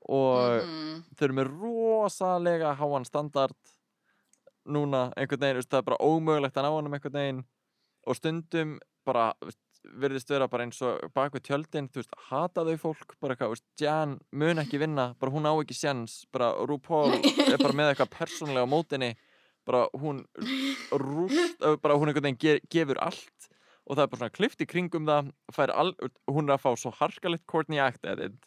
og 0.07 0.63
mhm. 0.63 1.05
þau 1.17 1.27
eru 1.27 1.39
með 1.41 1.53
rosalega 1.61 2.75
háan 2.79 3.07
standard 3.09 3.57
núna 4.67 5.11
einhvern 5.17 5.43
veginn, 5.43 5.67
það 5.67 5.81
er 5.81 5.87
bara 5.91 6.03
ómögulegt 6.03 6.59
að 6.59 6.67
ná 6.67 6.73
honum 6.75 6.97
einhvern 6.97 7.19
veginn 7.21 7.45
og 8.07 8.19
stundum 8.19 8.77
bara 9.07 9.31
virðist 9.87 10.31
vera 10.31 10.49
bara 10.51 10.67
eins 10.67 10.81
og 10.83 11.11
bak 11.15 11.35
við 11.37 11.45
tjöldin, 11.47 11.89
þú 11.93 12.01
veist, 12.01 12.17
hata 12.31 12.65
þau 12.67 12.77
fólk 12.83 13.15
bara 13.23 13.37
eitthvað, 13.37 13.63
Jan 13.79 14.17
mun 14.35 14.63
ekki 14.63 14.81
vinna 14.83 15.13
bara 15.21 15.33
hún 15.35 15.47
á 15.47 15.55
ekki 15.55 15.77
sjans, 15.79 16.25
bara 16.35 16.53
RuPaul 16.67 17.15
er 17.15 17.61
bara 17.61 17.77
með 17.77 17.93
eitthvað 17.93 18.15
persónulega 18.17 18.67
á 18.67 18.73
mótinni 18.73 19.13
bara 19.67 19.87
hún 19.99 20.25
rúst, 20.91 21.63
bara 21.83 21.99
hún 21.99 22.11
einhvern 22.11 22.31
veginn 22.31 22.43
ge 22.43 22.59
gefur 22.71 23.01
allt 23.03 23.51
og 23.87 23.95
það 23.95 24.03
er 24.03 24.11
bara 24.11 24.23
svona 24.25 24.37
klift 24.41 24.63
í 24.63 24.69
kringum 24.71 25.07
það 25.07 25.31
fær 25.55 25.75
al, 25.75 25.95
hún 26.31 26.51
er 26.51 26.57
að 26.57 26.65
fá 26.65 26.71
svo 26.75 26.95
harkalegt 26.99 27.47
Courtney 27.51 27.83
Act 27.83 28.07
edit 28.11 28.39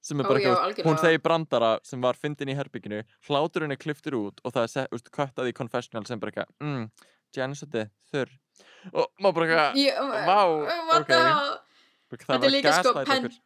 sem 0.00 0.20
er 0.20 0.28
bara 0.28 0.40
eitthvað, 0.40 0.82
hún 0.86 0.98
segi 1.02 1.18
brandara 1.22 1.70
sem 1.86 2.00
var 2.04 2.14
fyndin 2.14 2.52
í 2.52 2.56
herbygginu, 2.58 3.02
hláturinn 3.28 3.74
er 3.74 3.80
kliftur 3.80 4.16
út 4.20 4.40
og 4.44 4.54
það 4.54 4.76
er 4.84 5.02
köttað 5.10 5.50
í 5.50 5.56
confessional 5.56 6.06
sem 6.06 6.20
bara 6.22 6.32
eitthvað, 6.32 6.52
mm, 6.62 6.90
Jan 7.36 7.52
er 7.52 7.58
svolítið 7.60 7.90
þurr. 8.12 8.30
Og 8.94 9.10
maður 9.20 9.34
bara 9.34 9.46
eitthvað 9.46 9.82
Ég- 9.82 9.98
vá, 10.28 10.38
what 10.88 11.02
ok. 11.02 11.10
það 11.12 11.58
Þetta 12.08 12.46
er 12.48 12.62
var 12.64 12.72
sko 12.82 12.92
pen, 13.04 13.24
okkur. 13.28 13.38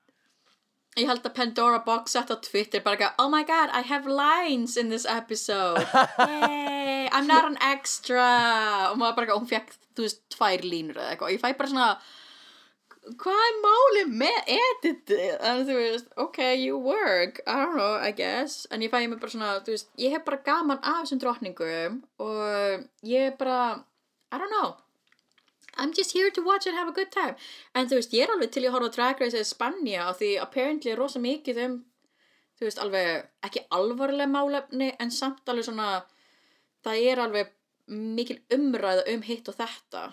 Ég 1.00 1.06
held 1.08 1.22
að 1.24 1.34
Pandora 1.34 1.78
Box 1.86 2.12
sett 2.12 2.28
á 2.30 2.36
Twitter 2.36 2.80
bara 2.84 2.96
eitthvað, 2.98 3.14
Oh 3.18 3.28
my 3.32 3.42
god, 3.48 3.70
I 3.72 3.80
have 3.80 4.06
lines 4.06 4.76
in 4.76 4.90
this 4.90 5.06
episode. 5.08 5.80
Yay, 6.18 7.08
I'm 7.10 7.26
not 7.26 7.46
an 7.48 7.56
extra. 7.62 8.90
Og 8.92 8.98
maður 9.00 9.16
bara 9.16 9.26
eitthvað, 9.26 9.40
hún 9.40 9.48
fekk, 9.48 9.72
þú 9.96 10.04
veist, 10.06 10.20
tvær 10.36 10.62
línur 10.68 11.00
eða 11.00 11.14
eitthvað. 11.16 11.30
Og 11.30 11.32
ég 11.32 11.40
fæ 11.40 11.56
bara 11.56 11.70
svona 11.72 11.88
Hvað 13.02 13.40
er 13.44 13.56
málið 13.64 14.10
með 14.20 14.50
editið? 14.54 15.22
En 15.42 15.64
þú 15.66 15.78
veist, 15.80 16.12
ok, 16.22 16.38
you 16.54 16.78
work 16.78 17.40
I 17.46 17.56
don't 17.58 17.74
know, 17.74 17.96
I 17.98 18.12
guess. 18.14 18.66
En 18.70 18.84
ég 18.84 18.92
fæ 18.92 19.00
mér 19.02 19.18
bara 19.18 19.32
svona, 19.32 19.56
þú 19.66 19.74
veist, 19.74 19.90
ég 19.98 20.14
hef 20.14 20.22
bara 20.28 20.38
gaman 20.46 20.78
af 20.78 21.02
þessum 21.02 21.22
drottningum 21.24 21.98
Og 22.22 22.86
ég 23.02 23.32
er 23.32 23.36
bara, 23.40 23.82
I 24.30 24.38
don't 24.38 24.54
know. 24.54 24.76
I'm 25.76 25.92
just 25.96 26.12
here 26.12 26.30
to 26.30 26.42
watch 26.44 26.66
and 26.66 26.76
have 26.76 26.88
a 26.88 26.92
good 26.92 27.10
time. 27.10 27.34
En 27.74 27.88
þú 27.88 27.98
veist, 27.98 28.14
ég 28.14 28.28
er 28.28 28.34
alveg 28.34 28.52
til 28.54 28.66
að 28.68 28.76
horfa 28.76 28.92
á 28.92 28.94
Drag 28.96 29.24
Race 29.24 29.38
eða 29.40 29.50
Spanja 29.50 30.06
af 30.06 30.20
því 30.20 30.30
apparently 30.44 30.92
er 30.92 31.00
rosa 31.00 31.18
mikið 31.18 31.62
um 31.66 31.80
þú 32.62 32.68
veist, 32.68 32.78
alveg 32.78 33.24
ekki 33.42 33.64
alvarlega 33.74 34.30
málefni 34.30 34.92
en 35.02 35.10
samt 35.10 35.48
alveg 35.50 35.66
svona 35.66 36.04
það 36.86 37.06
er 37.10 37.22
alveg 37.24 37.54
mikil 37.90 38.38
umræða 38.54 39.08
um 39.10 39.24
hitt 39.26 39.48
og 39.50 39.58
þetta 39.58 40.04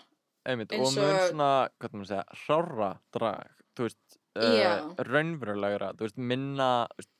einmitt, 0.50 0.74
og 0.74 0.86
mun 0.86 0.94
svona, 1.30 1.50
hvað 1.80 1.94
maður 1.94 2.06
að 2.06 2.12
segja, 2.12 2.40
hrára 2.46 2.90
drag, 3.16 3.52
þú 3.78 3.88
veist 3.88 4.18
uh, 4.40 4.46
raunverulegra, 5.10 5.92
þú 6.00 6.08
veist, 6.08 6.18
minna 6.32 6.70
þú 6.96 7.02
veist, 7.04 7.14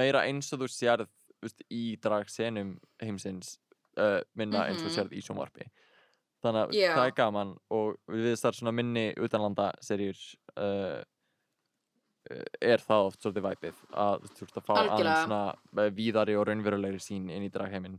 meira 0.00 0.22
eins 0.28 0.52
og 0.54 0.60
þú 0.64 0.68
sérð 0.72 1.08
þú 1.08 1.48
veist, 1.48 1.64
í 1.74 1.82
dragsenum 2.00 2.76
heimsins 3.02 3.56
uh, 3.98 4.20
minna 4.38 4.66
eins 4.68 4.80
og 4.82 4.86
þú 4.88 4.92
Mhm. 4.92 4.96
sérð 4.98 5.12
í 5.18 5.24
sjónvarpi 5.26 5.66
þannig 6.44 6.60
að 6.68 6.72
Já. 6.76 6.92
það 6.94 7.06
er 7.08 7.14
gaman 7.18 7.50
og 7.72 7.96
við 8.12 8.34
þar 8.40 8.56
svona 8.58 8.72
minni 8.76 9.04
utanlanda 9.16 9.70
serjur 9.80 10.18
uh, 10.60 11.02
er 12.64 12.80
það 12.80 13.06
oft 13.10 13.20
svolítið 13.24 13.44
væpið 13.44 13.80
að 14.00 14.22
þú 14.32 14.46
veist 14.46 14.58
að 14.60 14.64
fá 14.64 14.74
aðeins 14.80 15.24
svona 15.26 15.90
víðari 15.98 16.36
og 16.40 16.46
raunverulegri 16.48 17.00
sín 17.04 17.26
inn 17.32 17.44
í 17.44 17.50
dragheiminn 17.52 17.98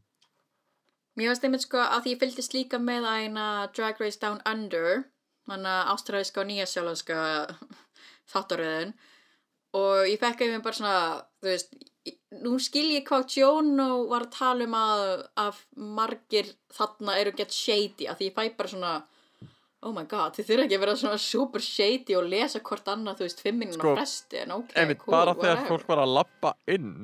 Mér 1.15 1.31
varst 1.31 1.45
einmitt 1.47 1.63
sko 1.63 1.79
að 1.79 2.09
ég 2.11 2.19
fylgdist 2.19 2.55
líka 2.55 2.79
með 2.81 3.07
eina 3.07 3.47
Drag 3.75 3.99
Race 4.03 4.19
Down 4.19 4.41
Under 4.49 5.05
þannig 5.47 5.71
að 5.71 5.91
ástræðiska 5.93 6.41
og 6.41 6.49
nýjasjálanska 6.49 7.19
þáttaröðin 8.33 8.95
og 9.75 10.07
ég 10.09 10.21
fekk 10.21 10.45
einmitt 10.45 10.65
bara 10.65 10.79
svona 10.79 10.99
þú 11.43 11.51
veist, 11.51 11.75
nú 12.43 12.55
skil 12.61 12.87
ég 12.93 13.05
hvað 13.07 13.37
Jono 13.39 13.89
var 14.11 14.27
að 14.27 14.35
tala 14.35 14.67
um 14.67 14.77
að, 14.79 15.03
að 15.45 15.61
margir 15.97 16.51
þarna 16.75 17.19
eru 17.21 17.35
gett 17.37 17.55
shady 17.55 18.09
að 18.09 18.21
því 18.21 18.29
ég 18.29 18.35
fæ 18.35 18.57
bara 18.57 18.73
svona 18.73 18.95
oh 19.85 19.93
my 19.93 20.05
god, 20.09 20.33
þið 20.35 20.47
þurfa 20.49 20.65
ekki 20.65 20.77
að 20.77 20.83
vera 20.83 20.95
svona 20.97 21.21
super 21.21 21.63
shady 21.63 22.15
og 22.17 22.27
lesa 22.31 22.61
hvort 22.65 22.87
annað, 22.89 23.19
þú 23.19 23.27
veist, 23.27 23.43
fimm 23.45 23.59
mínúna 23.61 23.77
Sko, 23.77 23.93
fresti 23.99 24.41
en 24.41 24.53
ok, 24.55 24.73
cool, 24.73 25.13
bara 25.13 25.35
þegar 25.37 25.59
whatever. 25.59 25.69
fólk 25.69 25.91
var 25.91 26.01
að 26.01 26.13
lappa 26.15 26.53
inn 26.73 26.95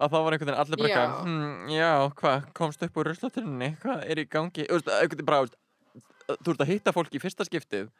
að 0.00 0.14
það 0.14 0.24
var 0.24 0.36
einhvern 0.36 0.50
veginn 0.50 0.62
allir 0.64 0.80
bara 0.80 0.90
Já. 0.90 1.00
eitthvað 1.00 1.26
hm, 1.26 1.72
já, 1.74 1.90
hvað, 2.20 2.46
komst 2.56 2.86
upp 2.86 3.00
úr 3.00 3.10
ruslatunni 3.10 3.72
hvað 3.82 4.06
er 4.06 4.22
í 4.22 4.28
gangi, 4.30 4.66
einhvern 4.66 5.10
veginn 5.12 5.28
bara 5.28 6.38
þú 6.40 6.54
ert 6.54 6.64
að 6.64 6.72
hitta 6.72 6.94
fólk 6.94 7.14
í 7.14 7.22
fyrsta 7.22 7.46
skiptið 7.48 7.90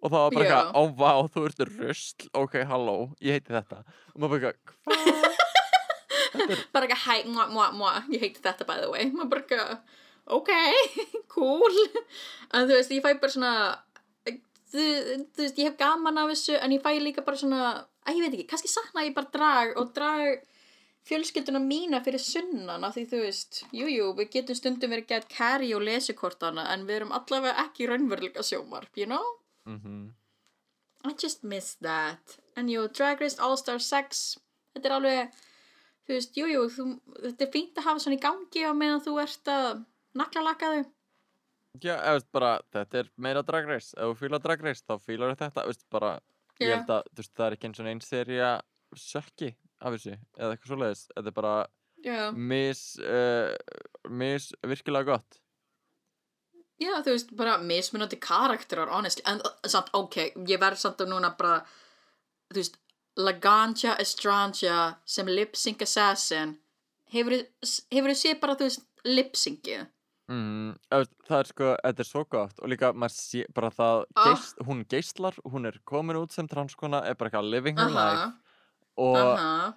og 0.00 0.08
það 0.12 0.22
var 0.24 0.34
bara 0.34 0.44
eitthvað, 0.46 0.70
ó 0.72 0.82
vá, 0.96 1.12
þú 1.32 1.42
ert 1.48 1.64
rusl 1.68 2.28
ok, 2.40 2.54
halló, 2.70 2.96
ég 3.20 3.36
heiti 3.36 3.52
þetta. 3.52 3.82
Og 4.14 4.22
maður 4.22 4.32
bara 4.32 4.52
eitthvað, 4.54 4.78
hvað 4.86 6.64
bara 6.72 6.88
ekki 6.88 6.98
hæ, 7.04 7.16
mua, 7.28 7.46
mua, 7.52 7.66
mua, 7.76 7.92
ég 8.12 8.24
heiti 8.24 8.42
þetta 8.44 8.66
by 8.68 8.80
the 8.80 8.88
way. 8.92 9.10
Maður 9.12 9.32
bara 9.34 9.44
ekki, 9.44 9.60
ok, 10.38 10.50
cool. 11.34 11.80
En 12.54 12.68
þú 12.70 12.76
veist, 12.78 12.94
ég 12.96 13.04
fæ 13.04 13.12
bara 13.20 13.34
svona 13.34 13.54
þú, 14.70 14.86
þú 15.34 15.44
veist, 15.44 15.60
ég 15.60 15.68
hef 15.68 15.78
gaman 15.80 16.22
af 16.22 16.32
þessu 16.32 16.56
en 16.60 16.76
ég 16.76 16.84
fæ 16.84 16.94
líka 17.02 17.26
bara 17.26 17.40
svona 17.40 17.64
að 18.08 18.16
ég 18.16 18.24
veit 18.24 18.38
ekki, 18.38 18.48
kannski 18.54 18.72
sakna 18.72 19.04
ég 19.04 19.16
bara 19.16 19.32
drag 19.34 19.76
og 19.80 19.92
drag 19.96 20.40
fjölskylduna 21.08 21.60
mína 21.64 22.00
fyrir 22.04 22.22
sunnan 22.22 22.84
af 22.84 22.96
því 22.96 23.04
þú 23.12 23.20
veist, 23.24 23.60
jújú, 23.72 23.92
jú, 23.96 24.08
við 24.18 24.32
getum 24.36 24.58
stundum 24.58 24.92
verið 24.92 25.12
gett 25.12 25.28
carry 25.32 25.70
og 25.76 25.84
lesikortana 25.86 26.66
en 26.74 26.86
við 26.88 27.00
erum 27.00 27.14
allavega 27.16 27.64
ekki 27.64 27.88
raunveruleika 27.90 28.44
sjómarp, 28.46 28.90
you 28.96 29.08
know? 29.10 29.36
mm 29.66 30.10
I 31.00 31.14
just 31.16 31.42
miss 31.42 31.78
that. 31.80 32.34
En 32.60 32.68
jú, 32.68 32.82
Drag 32.92 33.20
Race 33.22 33.40
All 33.40 33.56
Star 33.56 33.78
6 33.80 34.18
Þetta 34.74 34.88
er 34.90 34.94
alveg 34.98 35.38
Þú 36.04 36.16
veist, 36.16 36.36
jú, 36.36 36.46
jú, 36.50 36.62
þetta 37.22 37.44
er 37.46 37.50
fínt 37.54 37.78
að 37.78 37.86
hafa 37.86 38.02
svona 38.02 38.16
í 38.16 38.20
gangi 38.20 38.62
á 38.66 38.72
meðan 38.74 39.02
þú 39.04 39.12
ert 39.22 39.50
að 39.52 39.82
naglalaka 40.18 40.70
þau. 40.72 40.88
Já, 41.84 41.92
eða 41.94 42.22
bara, 42.34 42.48
þetta 42.74 42.98
er 42.98 43.10
meira 43.14 43.42
drag 43.46 43.68
race. 43.70 43.92
Ef 43.94 44.10
þú 44.10 44.16
fílar 44.18 44.42
drag 44.42 44.64
race, 44.66 44.82
þá 44.82 45.04
fílar 45.06 45.36
þetta 45.38 45.66
veist, 45.68 45.84
bara, 45.94 46.16
ég 46.58 46.66
Já. 46.66 46.72
held 46.74 46.90
að, 46.96 47.10
þú 47.12 47.22
veist, 47.22 47.32
það 47.38 47.46
er 47.46 47.56
ekki 47.56 47.68
eins 47.68 47.82
og 47.82 47.90
einn 47.92 48.02
serja 48.02 48.48
sökki 48.98 49.52
af 49.80 49.94
þessu, 49.96 50.16
eða 50.38 50.54
eitthvað 50.56 50.72
svoleiðis. 50.72 51.04
Þetta 51.16 51.32
er 51.32 51.36
bara 51.40 51.54
Já, 52.04 52.18
mis, 52.32 52.82
uh, 53.04 53.52
mis 54.08 54.50
virkilega 54.64 55.12
gott. 55.14 55.40
Já, 56.80 56.94
þú 57.04 57.12
veist, 57.12 57.34
bara 57.36 57.58
mismunandi 57.60 58.16
karakterar, 58.16 58.88
honestly. 58.88 59.24
En 59.28 59.42
uh, 59.44 59.52
samt, 59.68 59.90
ok, 59.92 60.16
ég 60.48 60.60
verð 60.62 60.80
samt 60.80 61.02
að 61.04 61.12
núna 61.12 61.34
bara 61.36 61.60
Þú 62.50 62.58
veist, 62.58 62.78
Laganja 63.20 63.92
Estranja 64.00 64.96
sem 65.06 65.28
lip-sync 65.28 65.82
assassin 65.84 66.56
hefur 67.12 67.36
þú 67.60 68.14
séð 68.16 68.40
bara 68.42 68.56
þú 68.58 68.68
veist 68.68 68.86
lip-syncið? 69.06 69.88
Mm, 70.30 70.76
það 70.94 71.36
er 71.40 71.48
sko, 71.50 71.70
þetta 71.82 72.02
er 72.04 72.06
svo 72.06 72.22
gott. 72.30 72.60
Og 72.62 72.70
líka 72.70 72.92
maður 72.94 73.16
sé 73.16 73.44
bara 73.54 73.70
það, 73.74 74.04
Ah. 74.14 74.24
geist, 74.28 74.60
hún 74.66 74.84
geislar, 74.86 75.34
hún 75.44 75.66
er 75.66 75.80
komin 75.84 76.16
út 76.16 76.32
sem 76.32 76.46
transkona, 76.48 77.02
er 77.04 77.14
bara 77.14 77.30
eitthvað 77.30 77.50
living 77.50 77.76
her 77.78 77.90
life. 77.90 78.18
aha, 78.18 78.32
og 79.00 79.18
aha. 79.20 79.70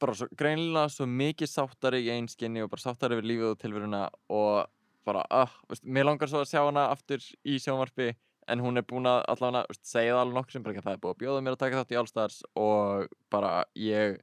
bara 0.00 0.14
svo 0.18 0.28
greinilega 0.38 0.92
svo 0.92 1.08
mikið 1.10 1.50
sáttari 1.50 2.02
í 2.06 2.12
einskinni 2.14 2.62
og 2.64 2.70
bara 2.72 2.84
sáttari 2.84 3.18
við 3.18 3.30
lífið 3.32 3.50
og 3.50 3.60
tilveruna 3.62 4.02
og 4.32 4.70
bara, 5.06 5.24
ah, 5.34 5.50
veist, 5.70 5.82
mér 5.82 6.06
langar 6.06 6.30
svo 6.30 6.42
að 6.42 6.52
sjá 6.52 6.60
hana 6.62 6.86
aftur 6.92 7.22
í 7.42 7.56
sjónvarpi 7.62 8.12
en 8.50 8.62
hún 8.62 8.78
er 8.78 8.86
búin 8.86 9.08
að 9.10 9.24
allavega, 9.32 9.64
veist, 9.70 9.82
segja 9.86 10.14
það 10.14 10.22
alveg 10.24 10.38
nokkur 10.38 10.54
sem 10.54 10.64
bara 10.64 10.74
ekki 10.74 10.82
að 10.82 10.88
það 10.88 10.96
er 10.96 11.02
búið 11.02 11.14
að 11.14 11.20
bjóða 11.22 11.42
mér 11.42 11.56
að 11.56 11.62
taka 11.62 11.80
þátt 11.80 11.94
í 11.94 11.98
Allstars 12.00 12.38
og 12.62 13.16
bara 13.32 13.52
ég 13.78 14.16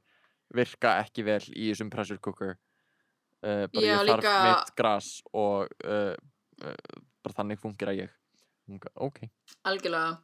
virka 0.56 0.96
ekki 1.04 1.24
vel 1.26 1.42
í 1.52 1.68
þessum 1.70 1.92
pressure 1.92 2.22
cooker. 2.22 2.56
Uh, 3.40 3.64
bara 3.72 3.84
Já, 3.84 3.92
ég 3.92 4.10
þarf 4.10 4.24
líka- 4.24 4.40
mitt 4.48 4.72
gras 4.76 5.10
og 5.32 5.70
uh, 5.84 6.16
uh, 6.60 6.98
bara 7.24 7.36
þannig 7.38 7.60
fungir 7.60 7.94
ég. 7.96 8.16
Hún 8.68 8.80
bara, 8.82 8.92
ok. 9.06 9.22
Algjörlega. 9.70 10.18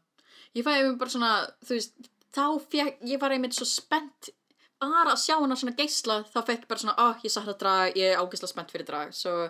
Ég 0.56 0.64
fæði 0.66 0.82
einmitt 0.82 1.00
bara 1.00 1.12
svona 1.12 1.32
þú 1.64 1.76
veist 1.76 2.10
þá 2.34 2.46
fekk 2.72 3.06
ég 3.06 3.20
var 3.22 3.34
einmitt 3.34 3.56
svo 3.56 3.68
spennt 3.68 4.32
bara 4.82 5.14
að 5.14 5.22
sjá 5.22 5.36
hana 5.40 5.56
svona 5.56 5.76
geisla 5.76 6.20
þá 6.28 6.40
fekk 6.50 6.66
bara 6.68 6.82
svona 6.82 6.96
oh 7.00 7.24
ég 7.24 7.32
satt 7.32 7.48
að 7.48 7.60
drag 7.62 7.96
ég 7.96 8.12
er 8.12 8.20
ágeisla 8.20 8.50
spennt 8.50 8.72
fyrir 8.74 8.88
drag. 8.88 9.14
So 9.16 9.48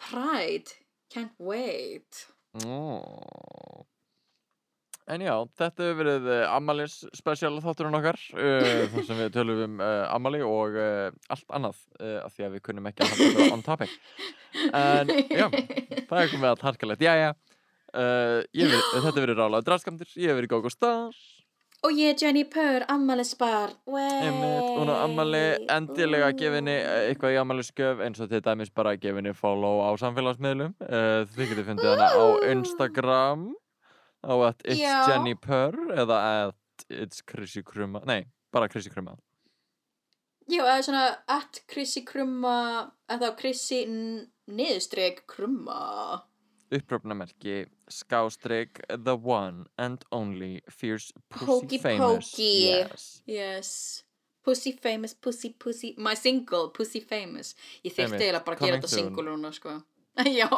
Pride 0.00 0.76
can't 1.12 1.34
wait. 1.38 2.26
Ó. 2.64 3.84
En 5.06 5.22
já, 5.22 5.34
þetta 5.54 5.84
hefur 5.84 5.98
verið 6.00 6.24
uh, 6.34 6.40
Amalis 6.50 6.96
special 7.14 7.60
þátturinn 7.62 7.94
okkar 7.94 8.16
uh, 8.34 8.86
þar 8.90 9.04
sem 9.06 9.20
við 9.20 9.28
tölum 9.36 9.60
um 9.62 9.76
uh, 9.78 10.02
Amali 10.10 10.40
og 10.42 10.74
allt 10.80 11.54
annað 11.54 11.78
af 12.24 12.34
því 12.34 12.48
að 12.48 12.56
við 12.56 12.64
kunnum 12.66 12.88
ekki 12.90 13.04
að 13.04 13.12
halda 13.12 13.28
þetta 13.36 13.54
on 13.54 13.64
topic. 13.66 13.94
En 14.66 15.12
já, 15.14 15.46
það 16.08 16.18
er 16.22 16.32
komið 16.32 16.50
að 16.50 16.60
tarkalegt 16.64 17.06
Jæja, 17.06 17.30
þetta 17.92 19.04
hefur 19.04 19.22
verið 19.22 19.38
rálaður 19.38 19.68
draskamtur, 19.70 20.10
ég 20.16 20.32
hef 20.32 20.40
verið 20.40 20.54
Gógó 20.56 20.72
Star 20.74 21.14
og 21.84 21.92
ég 21.92 22.14
er 22.14 22.18
Jenny 22.20 22.44
Purr, 22.50 22.84
Einmitt, 22.88 24.70
hún 24.78 24.88
á 24.90 24.96
Amali 25.04 25.42
endilega 25.70 26.32
gefa 26.38 26.58
henni 26.58 26.74
eh, 26.78 27.10
eitthvað 27.10 27.34
í 27.36 27.40
Amali 27.40 27.64
skjöf 27.66 28.00
eins 28.06 28.20
og 28.24 28.30
til 28.32 28.40
dæmis 28.44 28.72
bara 28.74 28.96
gefa 28.96 29.20
henni 29.20 29.34
follow 29.36 29.82
á 29.84 29.90
samfélagsmiðlum. 30.00 30.74
Uh, 30.80 31.22
þið 31.36 31.52
getur 31.52 31.68
fundið 31.68 31.92
hana 31.92 32.08
á 32.10 32.24
Instagram 32.52 33.46
á 34.24 34.34
at 34.48 34.64
it's 34.64 34.80
Já. 34.80 34.96
Jenny 35.10 35.34
Purr 35.34 35.92
eða 35.94 36.18
at 36.48 36.86
it's 36.90 37.22
Chrissy 37.22 37.62
Krumma 37.62 38.02
nei, 38.08 38.24
bara 38.52 38.68
Chrissy 38.68 38.90
Krumma. 38.90 39.16
Já, 40.46 40.62
eða 40.62 40.82
svona 40.86 41.04
at 41.26 41.62
Chrissy 41.70 42.04
Krumma 42.06 42.90
eða 43.10 43.32
Chrissy 43.38 43.84
n- 43.86 44.26
niðurstrek 44.46 45.24
Krumma. 45.26 46.22
Upprófnamerki 46.70 47.64
skástrík 47.90 48.80
the 49.04 49.14
one 49.16 49.66
and 49.78 50.04
only 50.10 50.62
fierce 50.70 51.12
pussy 51.30 51.46
Pokey 51.46 51.78
famous. 51.78 52.30
pokey. 52.30 52.52
yes. 52.66 53.22
yes. 53.26 54.02
Pussy 54.44 54.72
famous, 54.72 55.12
pussy, 55.14 55.54
pussy 55.58 55.94
My 55.98 56.14
single, 56.14 56.70
pussy 56.70 57.00
famous. 57.00 57.54
Ég 57.82 57.90
þyrfti 57.90 58.04
Einmitt, 58.04 58.20
eiginlega 58.22 58.44
bara 58.46 58.56
að 58.56 58.60
gera 58.62 58.76
coming 58.76 58.84
þetta 58.84 58.92
soon. 58.92 59.08
single 59.08 59.24
núna 59.26 59.50
sko. 59.54 59.72
Já. 60.38 60.50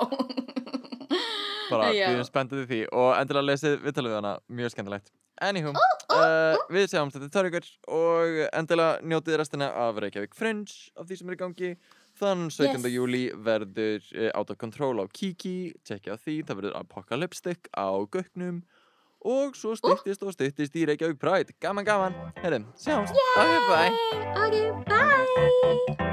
Bara 1.70 1.92
Já. 1.96 2.10
erum 2.10 2.26
spenntið 2.28 2.66
því. 2.68 2.80
Og 2.92 3.14
endilega 3.16 3.48
lesið 3.48 3.78
viðtalið 3.86 4.12
við 4.12 4.18
hana, 4.20 4.34
mjög 4.60 4.74
skemmtilegt. 4.74 5.08
Anywho, 5.40 5.70
uh, 5.70 6.58
við 6.74 6.88
sjáum 6.90 7.12
þetta 7.14 7.28
törgur 7.30 7.66
og 7.94 8.40
endilega 8.50 8.98
njótið 9.06 9.36
restina 9.38 9.68
af 9.86 10.00
Reykjavík 10.02 10.34
Fringe 10.34 10.90
af 10.98 11.06
því 11.06 11.18
sem 11.20 11.30
er 11.30 11.36
í 11.36 11.40
gangi 11.44 11.70
þann 12.18 12.48
17. 12.50 12.82
Yes. 12.82 12.90
júli 12.94 13.22
verður 13.34 14.02
uh, 14.16 14.30
Out 14.38 14.52
of 14.54 14.58
Control 14.60 14.98
á 15.02 15.06
Kiki 15.12 15.72
tjekkja 15.86 16.18
því, 16.18 16.40
það 16.48 16.60
verður 16.62 16.76
Apocalyptic 16.80 17.70
á 17.74 17.88
Göknum 18.10 18.62
og 19.28 19.56
svo 19.58 19.74
styttist 19.78 20.22
og 20.22 20.34
styttist 20.36 20.76
í 20.78 20.86
Reykjavík 20.86 21.18
Pride. 21.18 21.56
Gaman 21.62 21.86
gaman, 21.86 22.18
herrum, 22.42 22.68
sjáumst. 22.78 23.16
Bye 23.34 23.62
bye. 23.70 23.90
Okay, 24.46 24.70
bye 24.86 26.07